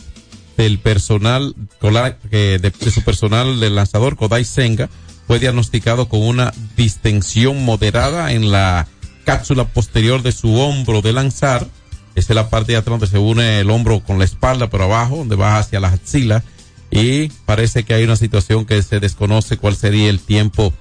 del 0.56 0.78
personal 0.78 1.56
que 1.80 2.58
de, 2.58 2.58
de 2.58 2.90
su 2.90 3.02
personal 3.02 3.58
del 3.58 3.74
lanzador 3.74 4.16
Kodai 4.16 4.44
Senga 4.44 4.90
fue 5.26 5.38
diagnosticado 5.38 6.08
con 6.08 6.20
una 6.20 6.52
distensión 6.76 7.64
moderada 7.64 8.32
en 8.32 8.50
la 8.50 8.86
cápsula 9.30 9.64
posterior 9.64 10.22
de 10.22 10.32
su 10.32 10.56
hombro 10.56 11.02
de 11.02 11.12
lanzar. 11.12 11.64
Esa 12.16 12.32
es 12.32 12.34
la 12.34 12.50
parte 12.50 12.72
de 12.72 12.78
atrás 12.78 12.98
donde 12.98 13.06
se 13.06 13.18
une 13.18 13.60
el 13.60 13.70
hombro 13.70 14.00
con 14.00 14.18
la 14.18 14.24
espalda, 14.24 14.68
pero 14.68 14.84
abajo, 14.84 15.18
donde 15.18 15.36
va 15.36 15.58
hacia 15.58 15.78
las 15.78 15.92
axilas. 15.92 16.42
Y 16.90 17.28
parece 17.46 17.84
que 17.84 17.94
hay 17.94 18.02
una 18.02 18.16
situación 18.16 18.66
que 18.66 18.82
se 18.82 18.98
desconoce 18.98 19.56
cuál 19.56 19.76
sería 19.76 20.10
el 20.10 20.18
tiempo 20.18 20.72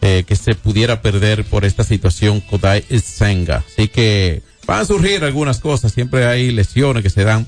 eh, 0.00 0.24
que 0.26 0.36
se 0.36 0.54
pudiera 0.54 1.02
perder 1.02 1.44
por 1.44 1.66
esta 1.66 1.84
situación 1.84 2.40
Kodai 2.40 2.82
Senga. 2.98 3.62
Así 3.70 3.88
que 3.88 4.40
van 4.66 4.80
a 4.80 4.84
surgir 4.86 5.22
algunas 5.22 5.60
cosas, 5.60 5.92
siempre 5.92 6.24
hay 6.24 6.50
lesiones 6.50 7.02
que 7.02 7.10
se 7.10 7.24
dan. 7.24 7.46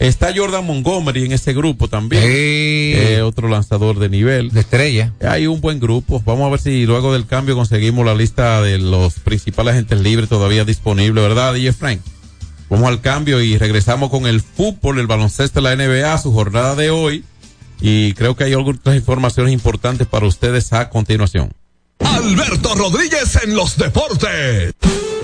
Está 0.00 0.32
Jordan 0.34 0.64
Montgomery 0.64 1.26
en 1.26 1.32
ese 1.32 1.52
grupo 1.52 1.86
también. 1.86 2.22
Eh, 2.24 3.20
otro 3.22 3.48
lanzador 3.48 3.98
de 3.98 4.08
nivel. 4.08 4.50
De 4.50 4.60
estrella. 4.60 5.12
Hay 5.20 5.46
un 5.46 5.60
buen 5.60 5.78
grupo. 5.78 6.22
Vamos 6.24 6.46
a 6.46 6.50
ver 6.50 6.58
si 6.58 6.86
luego 6.86 7.12
del 7.12 7.26
cambio 7.26 7.54
conseguimos 7.54 8.06
la 8.06 8.14
lista 8.14 8.62
de 8.62 8.78
los 8.78 9.20
principales 9.20 9.74
agentes 9.74 10.00
libres 10.00 10.30
todavía 10.30 10.64
disponibles, 10.64 11.22
¿verdad, 11.22 11.52
DJ 11.52 11.74
Frank? 11.74 12.00
Vamos 12.70 12.88
al 12.88 13.02
cambio 13.02 13.42
y 13.42 13.58
regresamos 13.58 14.08
con 14.08 14.26
el 14.26 14.40
fútbol, 14.40 15.00
el 15.00 15.06
baloncesto 15.06 15.60
de 15.60 15.76
la 15.76 15.76
NBA, 15.76 16.16
su 16.16 16.32
jornada 16.32 16.74
de 16.76 16.88
hoy. 16.88 17.22
Y 17.82 18.14
creo 18.14 18.34
que 18.34 18.44
hay 18.44 18.54
algunas 18.54 18.96
informaciones 18.96 19.52
importantes 19.52 20.06
para 20.06 20.26
ustedes 20.26 20.72
a 20.72 20.88
continuación. 20.88 21.52
Alberto 21.98 22.74
Rodríguez 22.74 23.38
en 23.44 23.54
los 23.54 23.76
deportes. 23.76 24.72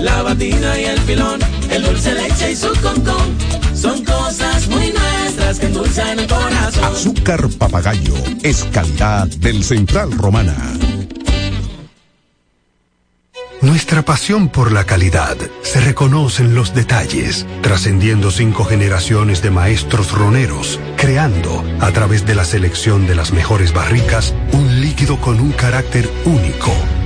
la 0.00 0.22
batida 0.22 0.80
y 0.80 0.84
el 0.84 0.98
filón, 1.00 1.40
el 1.70 1.82
dulce 1.82 2.14
leche 2.14 2.52
y 2.52 2.56
su 2.56 2.68
concón. 2.82 3.36
Son 3.74 4.04
cosas 4.04 4.68
muy 4.68 4.92
nuestras 4.92 5.58
que 5.58 5.66
endulzan 5.66 6.18
el 6.18 6.26
corazón. 6.26 6.84
Azúcar 6.84 7.48
papagayo 7.58 8.14
es 8.42 8.64
calidad 8.72 9.26
del 9.26 9.64
Central 9.64 10.12
Romana. 10.12 10.56
Nuestra 13.62 14.02
pasión 14.02 14.48
por 14.48 14.72
la 14.72 14.84
calidad 14.84 15.36
se 15.60 15.82
reconoce 15.82 16.42
en 16.42 16.54
los 16.54 16.74
detalles, 16.74 17.46
trascendiendo 17.60 18.30
cinco 18.30 18.64
generaciones 18.64 19.42
de 19.42 19.50
maestros 19.50 20.12
roneros, 20.12 20.80
creando, 20.96 21.62
a 21.78 21.90
través 21.90 22.24
de 22.24 22.34
la 22.34 22.46
selección 22.46 23.06
de 23.06 23.14
las 23.14 23.32
mejores 23.32 23.74
barricas, 23.74 24.34
un 24.52 24.80
líquido 24.80 25.20
con 25.20 25.40
un 25.40 25.52
carácter 25.52 26.10
único, 26.24 26.72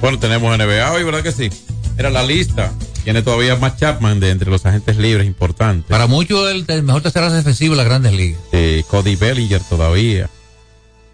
Bueno, 0.00 0.18
tenemos 0.18 0.56
NBA 0.56 0.92
hoy, 0.92 1.02
¿verdad 1.02 1.22
que 1.22 1.32
sí? 1.32 1.50
Era 1.96 2.10
la 2.10 2.22
lista. 2.22 2.72
Tiene 3.02 3.22
todavía 3.22 3.56
más 3.56 3.76
Chapman 3.76 4.20
de 4.20 4.30
entre 4.30 4.50
los 4.50 4.64
agentes 4.64 4.96
libres 4.96 5.26
importantes. 5.26 5.86
Para 5.88 6.06
muchos, 6.06 6.50
el, 6.50 6.64
el 6.68 6.82
mejor 6.84 7.02
tercera 7.02 7.32
defensivo 7.32 7.72
de 7.72 7.78
las 7.78 7.86
grandes 7.86 8.12
ligas. 8.12 8.40
Eh, 8.52 8.84
Cody 8.88 9.16
Bellinger 9.16 9.60
todavía. 9.62 10.30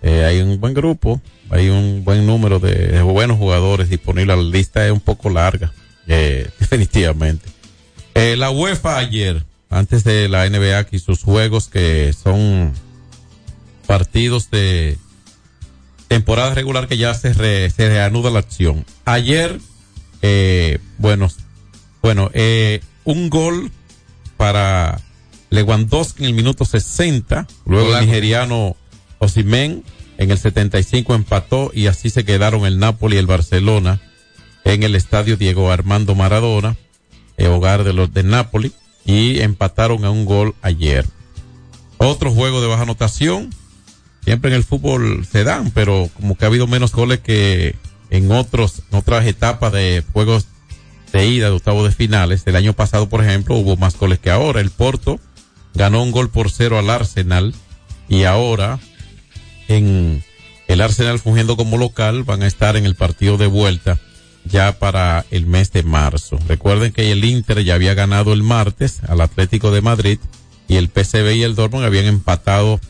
Eh, 0.02 0.24
hay 0.24 0.40
un 0.42 0.60
buen 0.60 0.74
grupo, 0.74 1.20
hay 1.48 1.70
un 1.70 2.04
buen 2.04 2.26
número 2.26 2.58
de, 2.58 2.74
de 2.74 3.02
buenos 3.02 3.38
jugadores 3.38 3.88
disponibles. 3.88 4.36
La 4.36 4.42
lista 4.42 4.84
es 4.84 4.92
un 4.92 5.00
poco 5.00 5.30
larga, 5.30 5.72
eh, 6.06 6.50
definitivamente. 6.60 7.48
Eh, 8.14 8.36
la 8.36 8.50
UEFA 8.50 8.98
ayer, 8.98 9.44
antes 9.70 10.04
de 10.04 10.28
la 10.28 10.48
NBA, 10.48 10.88
y 10.90 10.98
sus 10.98 11.22
juegos 11.22 11.68
que 11.68 12.12
son 12.12 12.72
partidos 13.86 14.50
de 14.50 14.98
temporada 16.14 16.54
regular 16.54 16.86
que 16.86 16.96
ya 16.96 17.12
se, 17.14 17.32
re- 17.32 17.70
se 17.70 17.88
reanuda 17.88 18.30
la 18.30 18.38
acción. 18.38 18.84
Ayer, 19.04 19.58
eh, 20.22 20.78
bueno, 20.98 21.28
bueno, 22.02 22.30
eh, 22.34 22.80
un 23.04 23.30
gol 23.30 23.70
para 24.36 25.00
Lewandowski 25.50 26.22
en 26.22 26.28
el 26.30 26.34
minuto 26.34 26.64
60, 26.64 27.46
luego 27.66 27.96
el 27.96 28.06
nigeriano 28.06 28.76
Osimen 29.18 29.82
en 30.18 30.30
el 30.30 30.38
75 30.38 31.14
empató 31.14 31.70
y 31.74 31.86
así 31.88 32.10
se 32.10 32.24
quedaron 32.24 32.64
el 32.66 32.78
Napoli 32.78 33.16
y 33.16 33.18
el 33.18 33.26
Barcelona 33.26 34.00
en 34.64 34.82
el 34.84 34.94
estadio 34.94 35.36
Diego 35.36 35.70
Armando 35.72 36.14
Maradona, 36.14 36.76
el 37.36 37.46
hogar 37.48 37.82
de 37.84 37.92
los 37.92 38.14
de 38.14 38.22
Napoli, 38.22 38.72
y 39.04 39.40
empataron 39.40 40.04
a 40.04 40.10
un 40.10 40.24
gol 40.24 40.54
ayer. 40.62 41.04
Otro 41.98 42.30
juego 42.32 42.60
de 42.60 42.68
baja 42.68 42.82
anotación, 42.84 43.50
siempre 44.24 44.50
en 44.50 44.56
el 44.56 44.64
fútbol 44.64 45.26
se 45.30 45.44
dan, 45.44 45.70
pero 45.70 46.08
como 46.14 46.36
que 46.36 46.44
ha 46.44 46.48
habido 46.48 46.66
menos 46.66 46.92
goles 46.92 47.20
que 47.20 47.76
en 48.10 48.30
otros, 48.32 48.82
en 48.90 48.98
otras 48.98 49.26
etapas 49.26 49.72
de 49.72 50.02
juegos 50.12 50.46
de 51.12 51.26
ida 51.26 51.46
de 51.46 51.52
octavos 51.52 51.84
de 51.88 51.94
finales. 51.94 52.42
El 52.46 52.56
año 52.56 52.72
pasado, 52.72 53.08
por 53.08 53.22
ejemplo, 53.24 53.54
hubo 53.56 53.76
más 53.76 53.96
goles 53.96 54.18
que 54.18 54.30
ahora. 54.30 54.60
El 54.60 54.70
Porto 54.70 55.20
ganó 55.74 56.02
un 56.02 56.10
gol 56.10 56.30
por 56.30 56.50
cero 56.50 56.78
al 56.78 56.90
Arsenal 56.90 57.54
y 58.08 58.24
ahora 58.24 58.78
en 59.68 60.24
el 60.66 60.80
Arsenal 60.80 61.18
fungiendo 61.18 61.56
como 61.56 61.76
local 61.76 62.24
van 62.24 62.42
a 62.42 62.46
estar 62.46 62.76
en 62.76 62.84
el 62.84 62.94
partido 62.94 63.36
de 63.36 63.46
vuelta 63.46 63.98
ya 64.44 64.78
para 64.78 65.24
el 65.30 65.46
mes 65.46 65.72
de 65.72 65.82
marzo. 65.82 66.38
Recuerden 66.48 66.92
que 66.92 67.12
el 67.12 67.24
Inter 67.24 67.64
ya 67.64 67.74
había 67.74 67.94
ganado 67.94 68.32
el 68.32 68.42
martes 68.42 69.00
al 69.08 69.20
Atlético 69.20 69.70
de 69.70 69.82
Madrid 69.82 70.18
y 70.68 70.76
el 70.76 70.88
PCB 70.88 71.36
y 71.36 71.42
el 71.42 71.54
Dortmund 71.54 71.84
habían 71.84 72.06
empatado 72.06 72.80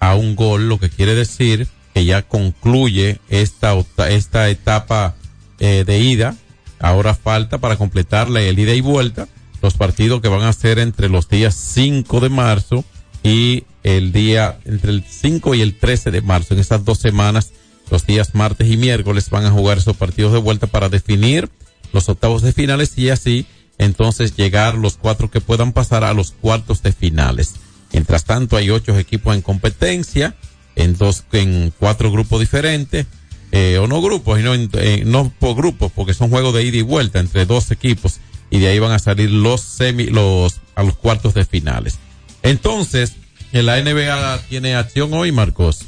a 0.00 0.14
un 0.14 0.36
gol, 0.36 0.68
lo 0.68 0.78
que 0.78 0.90
quiere 0.90 1.14
decir 1.14 1.66
que 1.94 2.04
ya 2.04 2.22
concluye 2.22 3.20
esta, 3.28 3.74
esta 4.08 4.48
etapa 4.48 5.16
eh, 5.58 5.84
de 5.86 5.98
ida. 5.98 6.36
Ahora 6.80 7.14
falta 7.14 7.58
para 7.58 7.76
completarla 7.76 8.40
el 8.40 8.58
ida 8.58 8.74
y 8.74 8.80
vuelta 8.80 9.26
los 9.62 9.74
partidos 9.74 10.20
que 10.20 10.28
van 10.28 10.42
a 10.42 10.52
ser 10.52 10.78
entre 10.78 11.08
los 11.08 11.28
días 11.28 11.54
5 11.54 12.20
de 12.20 12.28
marzo 12.28 12.84
y 13.22 13.64
el 13.82 14.12
día 14.12 14.58
entre 14.64 14.92
el 14.92 15.04
5 15.04 15.54
y 15.54 15.62
el 15.62 15.76
13 15.76 16.10
de 16.10 16.22
marzo. 16.22 16.54
En 16.54 16.60
estas 16.60 16.84
dos 16.84 16.98
semanas, 16.98 17.52
los 17.90 18.06
días 18.06 18.34
martes 18.34 18.70
y 18.70 18.76
miércoles 18.76 19.30
van 19.30 19.46
a 19.46 19.50
jugar 19.50 19.78
esos 19.78 19.96
partidos 19.96 20.32
de 20.32 20.38
vuelta 20.38 20.66
para 20.66 20.88
definir 20.88 21.48
los 21.92 22.08
octavos 22.08 22.42
de 22.42 22.52
finales 22.52 22.96
y 22.96 23.10
así 23.10 23.46
entonces 23.78 24.36
llegar 24.36 24.74
los 24.74 24.96
cuatro 24.96 25.30
que 25.30 25.40
puedan 25.40 25.72
pasar 25.72 26.04
a 26.04 26.12
los 26.12 26.32
cuartos 26.32 26.82
de 26.82 26.92
finales. 26.92 27.54
Mientras 27.92 28.24
tanto, 28.24 28.56
hay 28.56 28.70
ocho 28.70 28.98
equipos 28.98 29.34
en 29.34 29.42
competencia, 29.42 30.34
en 30.76 30.96
dos, 30.96 31.24
en 31.32 31.72
cuatro 31.78 32.10
grupos 32.10 32.40
diferentes, 32.40 33.06
eh, 33.50 33.78
o 33.78 33.86
no 33.86 34.02
grupos, 34.02 34.40
no, 34.40 34.54
eh, 34.54 35.02
no 35.06 35.32
por 35.38 35.56
grupos, 35.56 35.90
porque 35.94 36.14
son 36.14 36.30
juegos 36.30 36.54
de 36.54 36.64
ida 36.64 36.76
y 36.76 36.82
vuelta 36.82 37.18
entre 37.18 37.46
dos 37.46 37.70
equipos, 37.70 38.20
y 38.50 38.58
de 38.58 38.68
ahí 38.68 38.78
van 38.78 38.92
a 38.92 38.98
salir 38.98 39.30
los 39.30 39.62
semi, 39.62 40.06
los, 40.06 40.60
a 40.74 40.82
los 40.82 40.96
cuartos 40.96 41.34
de 41.34 41.44
finales. 41.44 41.98
Entonces, 42.42 43.14
en 43.52 43.66
la 43.66 43.80
NBA 43.82 44.42
tiene 44.48 44.74
acción 44.74 45.12
hoy, 45.14 45.32
Marcos. 45.32 45.86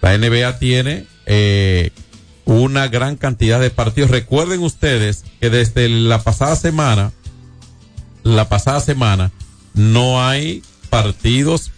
La 0.00 0.16
NBA 0.16 0.58
tiene, 0.58 1.06
eh, 1.26 1.90
una 2.44 2.88
gran 2.88 3.16
cantidad 3.16 3.60
de 3.60 3.70
partidos. 3.70 4.10
Recuerden 4.10 4.60
ustedes 4.60 5.24
que 5.40 5.50
desde 5.50 5.88
la 5.88 6.22
pasada 6.22 6.56
semana, 6.56 7.12
la 8.22 8.48
pasada 8.48 8.80
semana, 8.80 9.30
no 9.74 10.24
hay 10.24 10.62
partidos, 10.92 11.70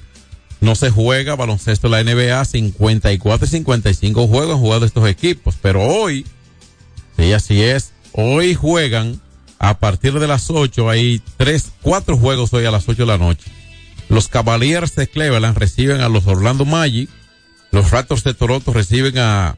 no 0.60 0.74
se 0.74 0.90
juega 0.90 1.36
baloncesto 1.36 1.86
en 1.86 1.92
la 1.92 2.02
NBA, 2.02 2.44
54 2.44 3.46
y 3.46 3.48
55 3.48 4.26
juegos 4.26 4.58
jugado 4.58 4.84
estos 4.84 5.08
equipos, 5.08 5.54
pero 5.62 5.82
hoy, 5.82 6.26
sí, 7.16 7.32
así 7.32 7.62
es, 7.62 7.92
hoy 8.10 8.56
juegan 8.56 9.20
a 9.60 9.78
partir 9.78 10.18
de 10.18 10.26
las 10.26 10.50
8, 10.50 10.90
hay 10.90 11.22
tres, 11.36 11.70
cuatro 11.80 12.16
juegos 12.16 12.52
hoy 12.54 12.64
a 12.64 12.72
las 12.72 12.88
8 12.88 13.02
de 13.02 13.06
la 13.06 13.16
noche. 13.16 13.52
Los 14.08 14.26
Cavaliers 14.26 14.96
de 14.96 15.06
Cleveland 15.06 15.56
reciben 15.56 16.00
a 16.00 16.08
los 16.08 16.26
Orlando 16.26 16.64
Magic, 16.64 17.08
los 17.70 17.92
Raptors 17.92 18.24
de 18.24 18.34
Toronto 18.34 18.72
reciben 18.72 19.16
a 19.18 19.56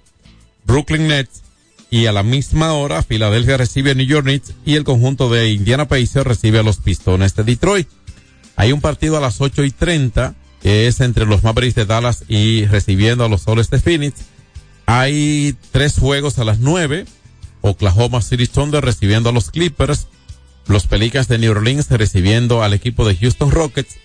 Brooklyn 0.66 1.08
Nets 1.08 1.44
y 1.90 2.04
a 2.04 2.12
la 2.12 2.22
misma 2.22 2.74
hora 2.74 3.02
Filadelfia 3.02 3.56
recibe 3.56 3.92
a 3.92 3.94
New 3.94 4.06
York 4.06 4.26
Knicks 4.26 4.52
y 4.66 4.74
el 4.74 4.84
conjunto 4.84 5.30
de 5.30 5.50
Indiana 5.50 5.88
Pacers 5.88 6.26
recibe 6.26 6.58
a 6.58 6.62
los 6.62 6.76
Pistones 6.76 7.34
de 7.34 7.44
Detroit. 7.44 7.88
Hay 8.56 8.72
un 8.72 8.80
partido 8.80 9.16
a 9.16 9.20
las 9.20 9.40
8 9.40 9.64
y 9.64 9.70
30 9.70 10.34
que 10.60 10.88
es 10.88 11.00
entre 11.00 11.26
los 11.26 11.44
Mavericks 11.44 11.76
de 11.76 11.86
Dallas 11.86 12.24
y 12.28 12.64
recibiendo 12.64 13.24
a 13.24 13.28
los 13.28 13.42
Soles 13.42 13.70
de 13.70 13.78
Phoenix. 13.78 14.16
Hay 14.86 15.54
tres 15.70 15.96
juegos 15.98 16.40
a 16.40 16.44
las 16.44 16.58
9. 16.58 17.06
Oklahoma 17.60 18.22
City 18.22 18.46
Thunder 18.46 18.84
recibiendo 18.84 19.28
a 19.28 19.32
los 19.32 19.50
Clippers. 19.50 20.08
Los 20.66 20.86
Pelicans 20.86 21.28
de 21.28 21.38
New 21.38 21.52
Orleans 21.52 21.88
recibiendo 21.90 22.62
al 22.62 22.72
equipo 22.72 23.06
de 23.06 23.14
Houston 23.14 23.50
Rockets. 23.50 23.96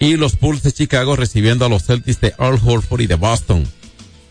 Y 0.00 0.16
los 0.16 0.38
Bulls 0.38 0.62
de 0.62 0.72
Chicago 0.72 1.16
recibiendo 1.16 1.64
a 1.64 1.68
los 1.68 1.84
Celtics 1.84 2.20
de 2.20 2.34
Earl 2.38 2.60
Horford 2.62 3.00
y 3.00 3.06
de 3.06 3.14
Boston. 3.14 3.66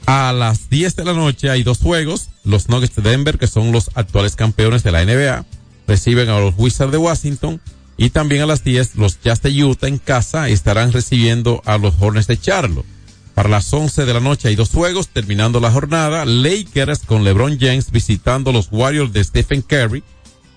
A 0.05 0.34
las 0.34 0.69
10 0.69 0.97
de 0.97 1.05
la 1.05 1.13
noche 1.13 1.49
hay 1.49 1.63
dos 1.63 1.80
juegos. 1.80 2.30
Los 2.43 2.69
Nuggets 2.69 2.95
de 2.95 3.09
Denver, 3.09 3.38
que 3.38 3.47
son 3.47 3.72
los 3.72 3.89
actuales 3.95 4.36
campeones 4.36 4.84
de 4.84 4.91
la 4.91 5.05
NBA, 5.05 5.45
reciben 5.88 6.30
a 6.30 6.39
los 6.39 6.55
Wizards 6.57 6.91
de 6.91 6.97
Washington. 6.97 7.61
Y 7.98 8.10
también 8.10 8.42
a 8.42 8.46
las 8.46 8.64
10, 8.64 8.96
los 8.96 9.22
Jazz 9.22 9.42
de 9.42 9.64
Utah 9.64 9.88
en 9.88 9.98
casa 9.98 10.50
estarán 10.50 10.92
recibiendo 10.92 11.62
a 11.66 11.78
los 11.78 11.96
Hornets 12.00 12.28
de 12.28 12.39
Charlotte. 12.39 12.86
Para 13.34 13.50
las 13.50 13.72
11 13.72 14.06
de 14.06 14.14
la 14.14 14.20
noche 14.20 14.50
hay 14.50 14.56
dos 14.56 14.70
juegos, 14.70 15.08
terminando 15.08 15.60
la 15.60 15.72
jornada. 15.72 16.26
Lakers 16.26 17.00
con 17.06 17.24
LeBron 17.24 17.58
James 17.60 17.92
visitando 17.92 18.52
los 18.52 18.70
Warriors 18.72 19.14
de 19.14 19.24
Stephen 19.24 19.62
Curry. 19.62 20.04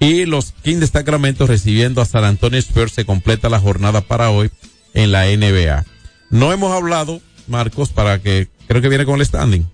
Y 0.01 0.27
los 0.27 0.53
Kings 0.63 0.81
de 0.81 0.87
Sacramento 0.87 1.47
recibiendo 1.47 2.03
a 2.03 2.05
San 2.05 2.25
Antonio 2.25 2.59
Spurs. 2.59 2.93
Se 2.93 3.05
completa 3.05 3.49
la 3.49 3.61
jornada 3.61 4.01
para 4.01 4.31
hoy 4.31 4.51
en 4.93 5.13
la 5.13 5.25
NBA. 5.27 5.85
No 6.31 6.53
hemos 6.53 6.73
hablado, 6.73 7.21
Marcos, 7.47 7.91
para 7.91 8.21
que 8.21 8.49
creo 8.67 8.83
que 8.83 8.89
viene 8.89 9.05
con 9.05 9.21
el 9.21 9.27
standing. 9.27 9.67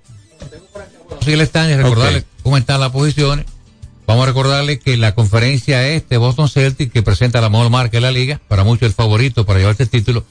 Sí, 1.25 1.33
el 1.33 1.47
standing, 1.47 1.79
recordarle 1.79 2.25
cómo 2.43 2.57
están 2.57 2.81
las 2.81 2.91
posiciones. 2.91 3.47
Vamos 4.07 4.25
a 4.25 4.27
recordarle 4.27 4.79
que 4.79 4.97
la 4.97 5.15
conferencia 5.15 5.89
este 5.89 6.17
Boston 6.17 6.49
Celtics, 6.49 6.93
que 6.93 7.03
presenta 7.03 7.41
la 7.41 7.49
mejor 7.49 7.71
marca 7.71 7.97
de 7.97 8.01
la 8.01 8.11
liga, 8.11 8.41
para 8.49 8.65
muchos 8.65 8.89
el 8.89 8.93
favorito 8.93 9.47
para 9.47 9.61
llevarse 9.61 9.85
el 9.85 9.91
título. 9.91 10.25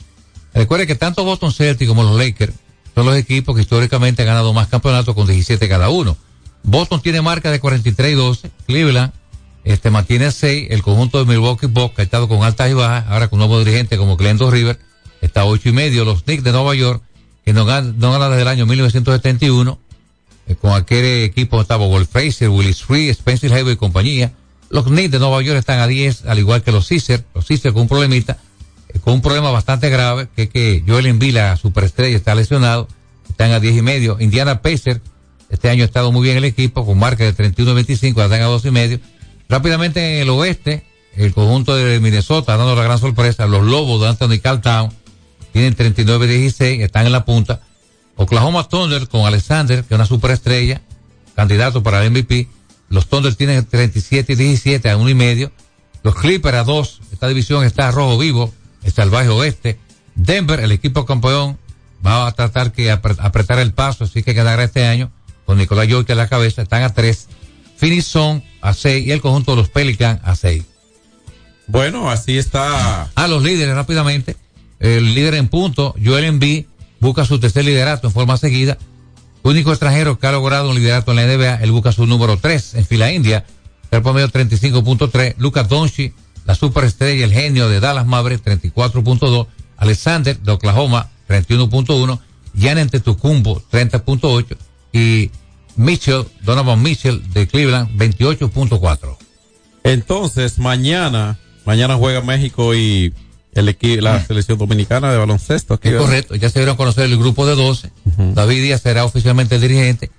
Recuerde 0.53 0.87
que 0.87 0.95
tanto 0.95 1.23
Boston 1.23 1.53
Celtics 1.53 1.87
como 1.87 2.03
los 2.03 2.17
Lakers 2.17 2.53
son 2.95 3.05
los 3.05 3.15
equipos 3.15 3.55
que 3.55 3.61
históricamente 3.61 4.23
han 4.23 4.27
ganado 4.27 4.51
más 4.53 4.67
campeonatos 4.67 5.15
con 5.15 5.27
17 5.27 5.69
cada 5.69 5.89
uno. 5.89 6.17
Boston 6.63 7.01
tiene 7.01 7.21
marca 7.21 7.51
de 7.51 7.59
43 7.59 8.11
y 8.11 8.15
12, 8.15 8.51
Cleveland 8.67 9.13
este 9.63 9.91
mantiene 9.91 10.31
6, 10.31 10.67
el 10.71 10.81
conjunto 10.81 11.19
de 11.19 11.25
Milwaukee 11.25 11.67
Bucks 11.67 11.99
ha 11.99 12.01
estado 12.01 12.27
con 12.27 12.43
altas 12.43 12.71
y 12.71 12.73
bajas, 12.73 13.05
ahora 13.07 13.27
con 13.27 13.39
nuevo 13.39 13.59
dirigente 13.59 13.97
como 13.97 14.17
Glendon 14.17 14.51
River, 14.51 14.79
está 15.21 15.41
a 15.41 15.45
8 15.45 15.69
y 15.69 15.71
medio, 15.73 16.05
los 16.05 16.23
Knicks 16.23 16.43
de 16.43 16.51
Nueva 16.51 16.73
York 16.75 17.03
que 17.45 17.53
no 17.53 17.65
gana, 17.65 17.93
no 17.95 18.11
gana 18.11 18.29
desde 18.29 18.43
el 18.43 18.47
año 18.47 18.65
1971, 18.65 19.79
eh, 19.79 19.88
con 20.55 20.73
aquel 20.73 21.23
equipo 21.23 21.61
estaba 21.61 21.85
Wolf 21.85 22.09
Fraser, 22.09 22.49
Willis 22.49 22.83
Free, 22.83 23.09
Spencer 23.09 23.53
Haywood 23.53 23.71
y 23.71 23.75
compañía. 23.75 24.33
Los 24.69 24.85
Knicks 24.85 25.11
de 25.11 25.19
Nueva 25.19 25.41
York 25.41 25.57
están 25.57 25.79
a 25.79 25.87
10, 25.87 26.25
al 26.25 26.39
igual 26.39 26.61
que 26.63 26.71
los 26.71 26.87
Caesar, 26.87 27.23
los 27.33 27.45
Caesar 27.45 27.73
con 27.73 27.83
un 27.83 27.87
problemita, 27.87 28.37
eh, 28.89 28.99
con 28.99 29.15
un 29.15 29.21
problema 29.21 29.51
bastante 29.51 29.89
grave, 29.89 30.27
que 30.35 30.43
es 30.43 30.49
que 30.49 30.83
Joel 30.87 31.07
Embiid, 31.07 31.33
la 31.33 31.57
superestrella, 31.57 32.15
está 32.15 32.35
lesionado, 32.35 32.87
están 33.29 33.51
a 33.51 33.59
10 33.59 33.77
y 33.77 33.81
medio. 33.81 34.17
Indiana 34.19 34.61
Pacers, 34.61 35.01
este 35.49 35.69
año 35.69 35.83
ha 35.83 35.85
estado 35.85 36.11
muy 36.11 36.23
bien 36.23 36.37
el 36.37 36.45
equipo, 36.45 36.85
con 36.85 36.99
marca 36.99 37.23
de 37.23 37.35
31-25, 37.35 38.23
están 38.23 38.41
a 38.41 38.45
2 38.45 38.65
y 38.65 38.71
medio. 38.71 38.99
Rápidamente 39.47 40.15
en 40.15 40.21
el 40.21 40.29
oeste, 40.29 40.83
el 41.15 41.33
conjunto 41.33 41.75
de 41.75 41.99
Minnesota 41.99 42.55
dando 42.55 42.75
la 42.75 42.83
gran 42.83 42.99
sorpresa, 42.99 43.47
los 43.47 43.65
Lobos 43.65 44.01
de 44.01 44.07
Anthony 44.07 44.39
Caltown, 44.41 44.91
tienen 45.51 45.75
39-16, 45.75 46.81
están 46.81 47.07
en 47.07 47.11
la 47.11 47.25
punta. 47.25 47.61
Oklahoma 48.21 48.67
Thunder 48.67 49.07
con 49.07 49.25
Alexander, 49.25 49.85
que 49.85 49.93
es 49.93 49.95
una 49.95 50.05
superestrella, 50.05 50.81
candidato 51.35 51.81
para 51.81 52.03
el 52.03 52.11
MVP. 52.11 52.49
Los 52.89 53.07
Thunder 53.07 53.33
tienen 53.33 53.65
37-17 53.65 54.91
a 54.91 54.97
uno 54.97 55.09
y 55.09 55.13
medio. 55.13 55.53
Los 56.03 56.15
Clippers 56.15 56.57
a 56.57 56.63
dos. 56.65 56.99
Esta 57.13 57.29
división 57.29 57.63
está 57.63 57.87
a 57.87 57.91
rojo 57.91 58.17
vivo, 58.17 58.53
el 58.83 58.91
salvaje 58.91 59.29
oeste. 59.29 59.79
Denver, 60.15 60.59
el 60.59 60.73
equipo 60.73 61.05
campeón, 61.05 61.57
va 62.05 62.27
a 62.27 62.31
tratar 62.33 62.73
que 62.73 62.91
apretar 62.91 63.59
el 63.59 63.71
paso, 63.71 64.03
así 64.03 64.21
que 64.21 64.35
quedará 64.35 64.65
este 64.65 64.85
año 64.85 65.11
con 65.45 65.57
Nicolás 65.57 65.87
York 65.87 66.09
en 66.09 66.17
la 66.17 66.27
cabeza. 66.27 66.61
Están 66.61 66.83
a 66.83 66.93
tres. 66.93 67.29
Phoenix 67.77 68.05
son 68.05 68.43
a 68.59 68.73
seis 68.73 69.07
y 69.07 69.11
el 69.11 69.21
conjunto 69.21 69.51
de 69.51 69.61
los 69.61 69.69
Pelicans 69.69 70.19
a 70.25 70.35
seis. 70.35 70.65
Bueno, 71.67 72.11
así 72.11 72.37
está. 72.37 73.09
A 73.15 73.27
los 73.29 73.43
líderes 73.43 73.75
rápidamente 73.75 74.35
el 74.79 75.13
líder 75.13 75.35
en 75.35 75.49
punto, 75.49 75.93
Joel 76.03 76.25
Embiid, 76.25 76.65
busca 76.99 77.25
su 77.25 77.39
tercer 77.39 77.65
liderato 77.65 78.07
en 78.07 78.13
forma 78.13 78.37
seguida. 78.37 78.77
Único 79.43 79.71
extranjero 79.71 80.19
que 80.19 80.27
ha 80.27 80.31
logrado 80.31 80.69
un 80.69 80.75
liderato 80.75 81.11
en 81.11 81.17
la 81.17 81.25
NBA, 81.25 81.63
él 81.63 81.71
busca 81.71 81.91
su 81.91 82.05
número 82.05 82.37
3 82.37 82.75
en 82.75 82.85
fila 82.85 83.11
india, 83.11 83.45
el 83.91 84.01
promedio 84.01 84.27
35.3. 84.29 85.35
Lucas 85.37 85.69
Doncic, 85.69 86.13
la 86.45 86.55
superestrella, 86.55 87.25
el 87.25 87.33
genio 87.33 87.69
de 87.69 87.79
Dallas 87.79 88.05
Mavericks, 88.05 88.43
34.2. 88.45 89.47
Alexander 89.77 90.37
de 90.37 90.51
Oklahoma, 90.51 91.09
31.1. 91.27 92.19
Jan 92.59 92.77
Antetokounmpo, 92.77 93.61
30.8. 93.71 94.57
Y 94.91 95.31
Mitchell, 95.75 96.25
Donovan 96.41 96.81
Mitchell 96.81 97.21
de 97.31 97.47
Cleveland, 97.47 97.97
28.4. 97.97 99.17
Entonces, 99.83 100.59
mañana, 100.59 101.39
mañana 101.65 101.95
juega 101.95 102.21
México 102.21 102.75
y 102.75 103.13
el 103.53 103.69
equipo, 103.69 104.01
la 104.01 104.23
selección 104.23 104.57
dominicana 104.57 105.11
de 105.11 105.17
baloncesto. 105.17 105.73
Aquí, 105.73 105.89
es 105.89 105.95
correcto, 105.95 106.35
ya 106.35 106.49
se 106.49 106.59
dieron 106.59 106.75
a 106.75 106.77
conocer 106.77 107.05
el 107.05 107.17
grupo 107.17 107.45
de 107.45 107.55
12. 107.55 107.91
David 108.33 108.61
Díaz 108.61 108.81
será 108.81 109.05
oficialmente 109.05 109.55
el 109.55 109.61
dirigente 109.61 110.11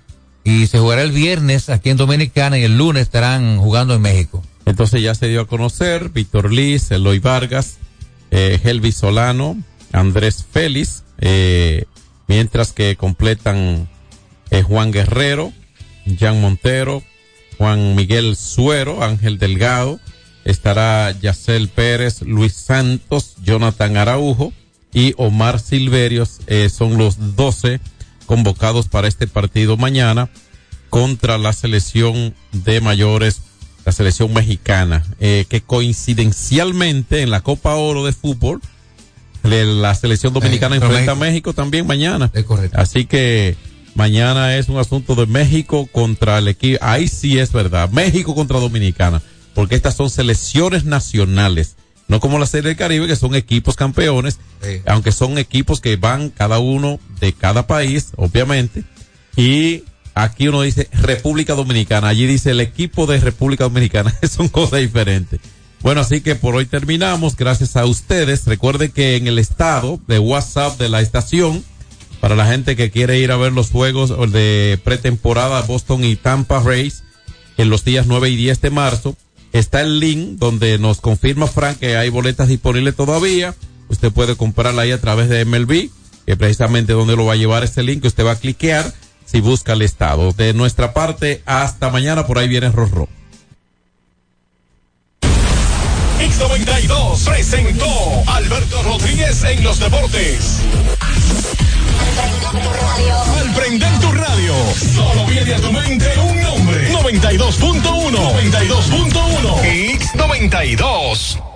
y 0.43 0.67
se 0.67 0.79
jugará 0.79 1.01
el 1.01 1.11
viernes 1.11 1.69
aquí 1.69 1.89
en 1.89 1.97
Dominicana 1.97 2.57
y 2.57 2.63
el 2.63 2.77
lunes 2.77 3.03
estarán 3.03 3.59
jugando 3.59 3.93
en 3.93 4.01
México. 4.01 4.43
Entonces 4.65 5.01
ya 5.01 5.15
se 5.15 5.27
dio 5.27 5.41
a 5.41 5.47
conocer 5.47 6.09
Víctor 6.09 6.51
Liz, 6.51 6.91
Eloy 6.91 7.19
Vargas, 7.19 7.77
eh, 8.31 8.59
Helvi 8.63 8.91
Solano, 8.91 9.57
Andrés 9.91 10.45
Félix, 10.49 11.03
eh, 11.19 11.85
mientras 12.27 12.71
que 12.71 12.95
completan 12.95 13.89
eh, 14.49 14.63
Juan 14.63 14.91
Guerrero, 14.91 15.51
Jan 16.19 16.41
Montero, 16.41 17.03
Juan 17.57 17.95
Miguel 17.95 18.35
Suero, 18.35 19.03
Ángel 19.03 19.37
Delgado, 19.37 19.99
estará 20.45 21.11
Yacel 21.19 21.67
Pérez, 21.69 22.21
Luis 22.21 22.53
Santos, 22.53 23.35
Jonathan 23.43 23.97
Araujo 23.97 24.53
y 24.93 25.13
Omar 25.17 25.59
Silverios. 25.59 26.39
Eh, 26.47 26.69
son 26.69 26.97
los 26.97 27.35
12 27.35 27.79
convocados 28.25 28.87
para 28.87 29.07
este 29.07 29.27
partido 29.27 29.77
mañana 29.77 30.29
contra 30.89 31.37
la 31.37 31.53
selección 31.53 32.33
de 32.51 32.81
mayores, 32.81 33.41
la 33.85 33.91
selección 33.91 34.33
mexicana, 34.33 35.05
eh, 35.19 35.45
que 35.49 35.61
coincidencialmente 35.61 37.21
en 37.21 37.29
la 37.29 37.41
Copa 37.41 37.75
Oro 37.75 38.05
de 38.05 38.13
fútbol, 38.13 38.61
la 39.43 39.95
selección 39.95 40.33
dominicana 40.33 40.75
Eh, 40.75 40.79
enfrenta 40.79 40.97
México. 40.99 41.11
a 41.11 41.15
México 41.15 41.53
también 41.53 41.87
mañana. 41.87 42.29
Es 42.33 42.43
correcto. 42.43 42.77
Así 42.79 43.05
que 43.05 43.55
mañana 43.95 44.55
es 44.57 44.69
un 44.69 44.77
asunto 44.77 45.15
de 45.15 45.25
México 45.25 45.87
contra 45.91 46.37
el 46.37 46.47
equipo. 46.47 46.77
Ahí 46.83 47.07
sí 47.07 47.39
es 47.39 47.51
verdad. 47.51 47.89
México 47.89 48.35
contra 48.35 48.59
Dominicana. 48.59 49.21
Porque 49.53 49.75
estas 49.75 49.95
son 49.95 50.09
selecciones 50.09 50.85
nacionales. 50.85 51.75
No 52.07 52.19
como 52.19 52.39
la 52.39 52.45
Serie 52.45 52.69
del 52.69 52.77
Caribe, 52.77 53.07
que 53.07 53.15
son 53.15 53.35
equipos 53.35 53.75
campeones. 53.75 54.39
Sí. 54.61 54.81
Aunque 54.85 55.11
son 55.11 55.37
equipos 55.37 55.81
que 55.81 55.95
van 55.95 56.29
cada 56.29 56.59
uno 56.59 56.99
de 57.19 57.33
cada 57.33 57.67
país, 57.67 58.09
obviamente. 58.17 58.83
Y 59.35 59.83
aquí 60.13 60.47
uno 60.47 60.61
dice 60.61 60.89
República 60.91 61.55
Dominicana. 61.55 62.09
Allí 62.09 62.25
dice 62.25 62.51
el 62.51 62.59
equipo 62.59 63.07
de 63.07 63.19
República 63.19 63.63
Dominicana. 63.63 64.13
son 64.29 64.49
cosas 64.49 64.79
diferentes. 64.79 65.39
Bueno, 65.81 66.01
así 66.01 66.21
que 66.21 66.35
por 66.35 66.55
hoy 66.55 66.65
terminamos. 66.65 67.35
Gracias 67.35 67.75
a 67.75 67.85
ustedes. 67.85 68.45
Recuerden 68.45 68.91
que 68.91 69.15
en 69.15 69.27
el 69.27 69.39
estado 69.39 69.99
de 70.07 70.19
WhatsApp 70.19 70.77
de 70.77 70.89
la 70.89 71.01
estación, 71.01 71.63
para 72.19 72.35
la 72.35 72.45
gente 72.45 72.75
que 72.75 72.91
quiere 72.91 73.19
ir 73.19 73.31
a 73.31 73.37
ver 73.37 73.51
los 73.51 73.71
juegos 73.71 74.09
de 74.31 74.79
pretemporada 74.83 75.61
Boston 75.63 76.03
y 76.03 76.15
Tampa 76.15 76.59
Rays 76.59 77.03
en 77.57 77.69
los 77.69 77.83
días 77.83 78.05
9 78.05 78.29
y 78.29 78.35
10 78.35 78.61
de 78.61 78.69
marzo. 78.69 79.17
Está 79.53 79.81
el 79.81 79.99
link 79.99 80.37
donde 80.39 80.77
nos 80.79 81.01
confirma 81.01 81.47
Frank 81.47 81.79
que 81.79 81.97
hay 81.97 82.09
boletas 82.09 82.47
disponibles 82.47 82.95
todavía. 82.95 83.53
Usted 83.89 84.11
puede 84.11 84.35
comprarla 84.35 84.83
ahí 84.83 84.91
a 84.91 85.01
través 85.01 85.27
de 85.27 85.43
MLB, 85.43 85.89
que 86.25 86.37
precisamente 86.37 86.93
donde 86.93 87.17
lo 87.17 87.25
va 87.25 87.33
a 87.33 87.37
llevar 87.37 87.63
este 87.63 87.83
link, 87.83 88.05
usted 88.05 88.25
va 88.25 88.31
a 88.31 88.39
cliquear 88.39 88.93
si 89.25 89.41
busca 89.41 89.73
el 89.73 89.81
estado. 89.81 90.31
De 90.31 90.53
nuestra 90.53 90.93
parte, 90.93 91.41
hasta 91.45 91.89
mañana, 91.89 92.25
por 92.25 92.37
ahí 92.37 92.47
viene 92.47 92.71
Rorro. 92.71 93.09
X92 96.19 97.25
presentó 97.25 97.85
Alberto 98.27 98.83
Rodríguez 98.83 99.43
en 99.43 99.63
los 99.63 99.79
deportes. 99.79 100.59
Al 103.39 103.53
prender 103.53 103.99
tu 103.99 104.11
radio, 104.11 104.53
solo 104.95 105.25
viene 105.25 105.53
a 105.53 105.59
tu 105.59 105.71
mente 105.71 106.11
un 106.19 106.41
nombre. 106.41 106.91
92.1. 106.91 107.81
92.1. 108.11 109.61
X92. 109.63 111.51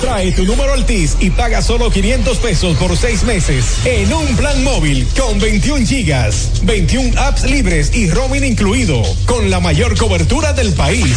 Trae 0.00 0.32
tu 0.32 0.44
número 0.44 0.74
Altis 0.74 1.16
y 1.20 1.30
paga 1.30 1.62
solo 1.62 1.90
500 1.90 2.38
pesos 2.38 2.76
por 2.76 2.96
seis 2.96 3.24
meses 3.24 3.78
en 3.84 4.12
un 4.12 4.36
plan 4.36 4.62
móvil 4.62 5.06
con 5.18 5.38
21 5.38 5.86
gigas, 5.86 6.50
21 6.64 7.18
apps 7.18 7.44
libres 7.44 7.94
y 7.94 8.10
roaming 8.10 8.44
incluido, 8.44 9.02
con 9.24 9.48
la 9.50 9.60
mayor 9.60 9.96
cobertura 9.96 10.52
del 10.52 10.74
país. 10.74 11.16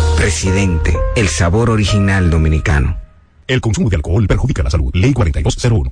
Presidente, 0.21 0.95
el 1.15 1.29
sabor 1.29 1.71
original 1.71 2.29
dominicano. 2.29 2.95
El 3.47 3.59
consumo 3.59 3.89
de 3.89 3.95
alcohol 3.95 4.27
perjudica 4.27 4.61
la 4.61 4.69
salud. 4.69 4.91
Ley 4.93 5.13
4201. 5.13 5.91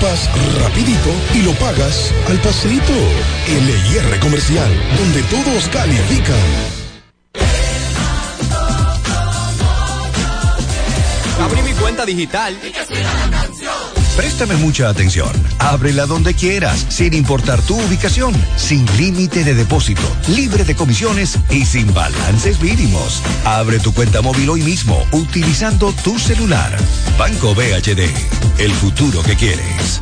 equipas 0.01 0.29
rapidito 0.61 1.09
y 1.33 1.41
lo 1.43 1.51
pagas 1.53 2.11
al 2.27 2.37
paseito. 2.39 2.93
LIR 3.47 4.19
Comercial, 4.19 4.69
donde 4.97 5.21
todos 5.23 5.67
califican. 5.69 6.35
Abrí 11.43 11.61
mi 11.61 11.73
cuenta 11.73 12.05
digital. 12.05 12.57
Préstame 14.15 14.55
mucha 14.57 14.89
atención. 14.89 15.29
Ábrela 15.59 16.05
donde 16.05 16.33
quieras, 16.33 16.85
sin 16.89 17.13
importar 17.13 17.61
tu 17.61 17.79
ubicación, 17.79 18.33
sin 18.57 18.85
límite 18.97 19.43
de 19.43 19.53
depósito, 19.53 20.03
libre 20.27 20.63
de 20.63 20.75
comisiones 20.75 21.37
y 21.49 21.65
sin 21.65 21.93
balances 21.93 22.61
mínimos. 22.61 23.21
Abre 23.45 23.79
tu 23.79 23.93
cuenta 23.93 24.21
móvil 24.21 24.49
hoy 24.49 24.61
mismo 24.61 25.01
utilizando 25.11 25.93
tu 26.03 26.19
celular. 26.19 26.77
Banco 27.17 27.55
BHD, 27.55 28.09
el 28.59 28.71
futuro 28.73 29.23
que 29.23 29.35
quieres. 29.35 30.01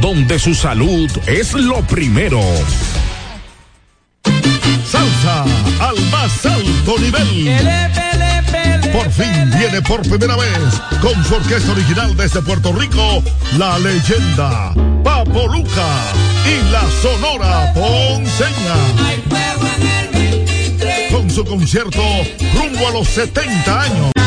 donde 0.00 0.38
su 0.38 0.54
salud 0.54 1.10
es 1.26 1.52
lo 1.54 1.82
primero. 1.82 2.40
al 5.80 6.00
más 6.10 6.46
alto 6.46 6.98
nivel. 6.98 7.56
Por 8.92 9.10
fin 9.10 9.50
viene 9.58 9.80
por 9.82 10.02
primera 10.02 10.36
vez 10.36 10.80
con 11.00 11.24
su 11.24 11.34
orquesta 11.34 11.72
original 11.72 12.16
desde 12.16 12.42
Puerto 12.42 12.72
Rico, 12.72 13.22
la 13.56 13.78
leyenda 13.78 14.74
Papo 15.04 15.46
Luca 15.48 16.12
y 16.46 16.72
la 16.72 16.82
Sonora 17.02 17.72
Ponceña. 17.72 18.74
Con 21.10 21.30
su 21.30 21.44
concierto 21.44 22.02
rumbo 22.54 22.88
a 22.88 22.92
los 22.92 23.08
70 23.08 23.80
años 23.80 24.21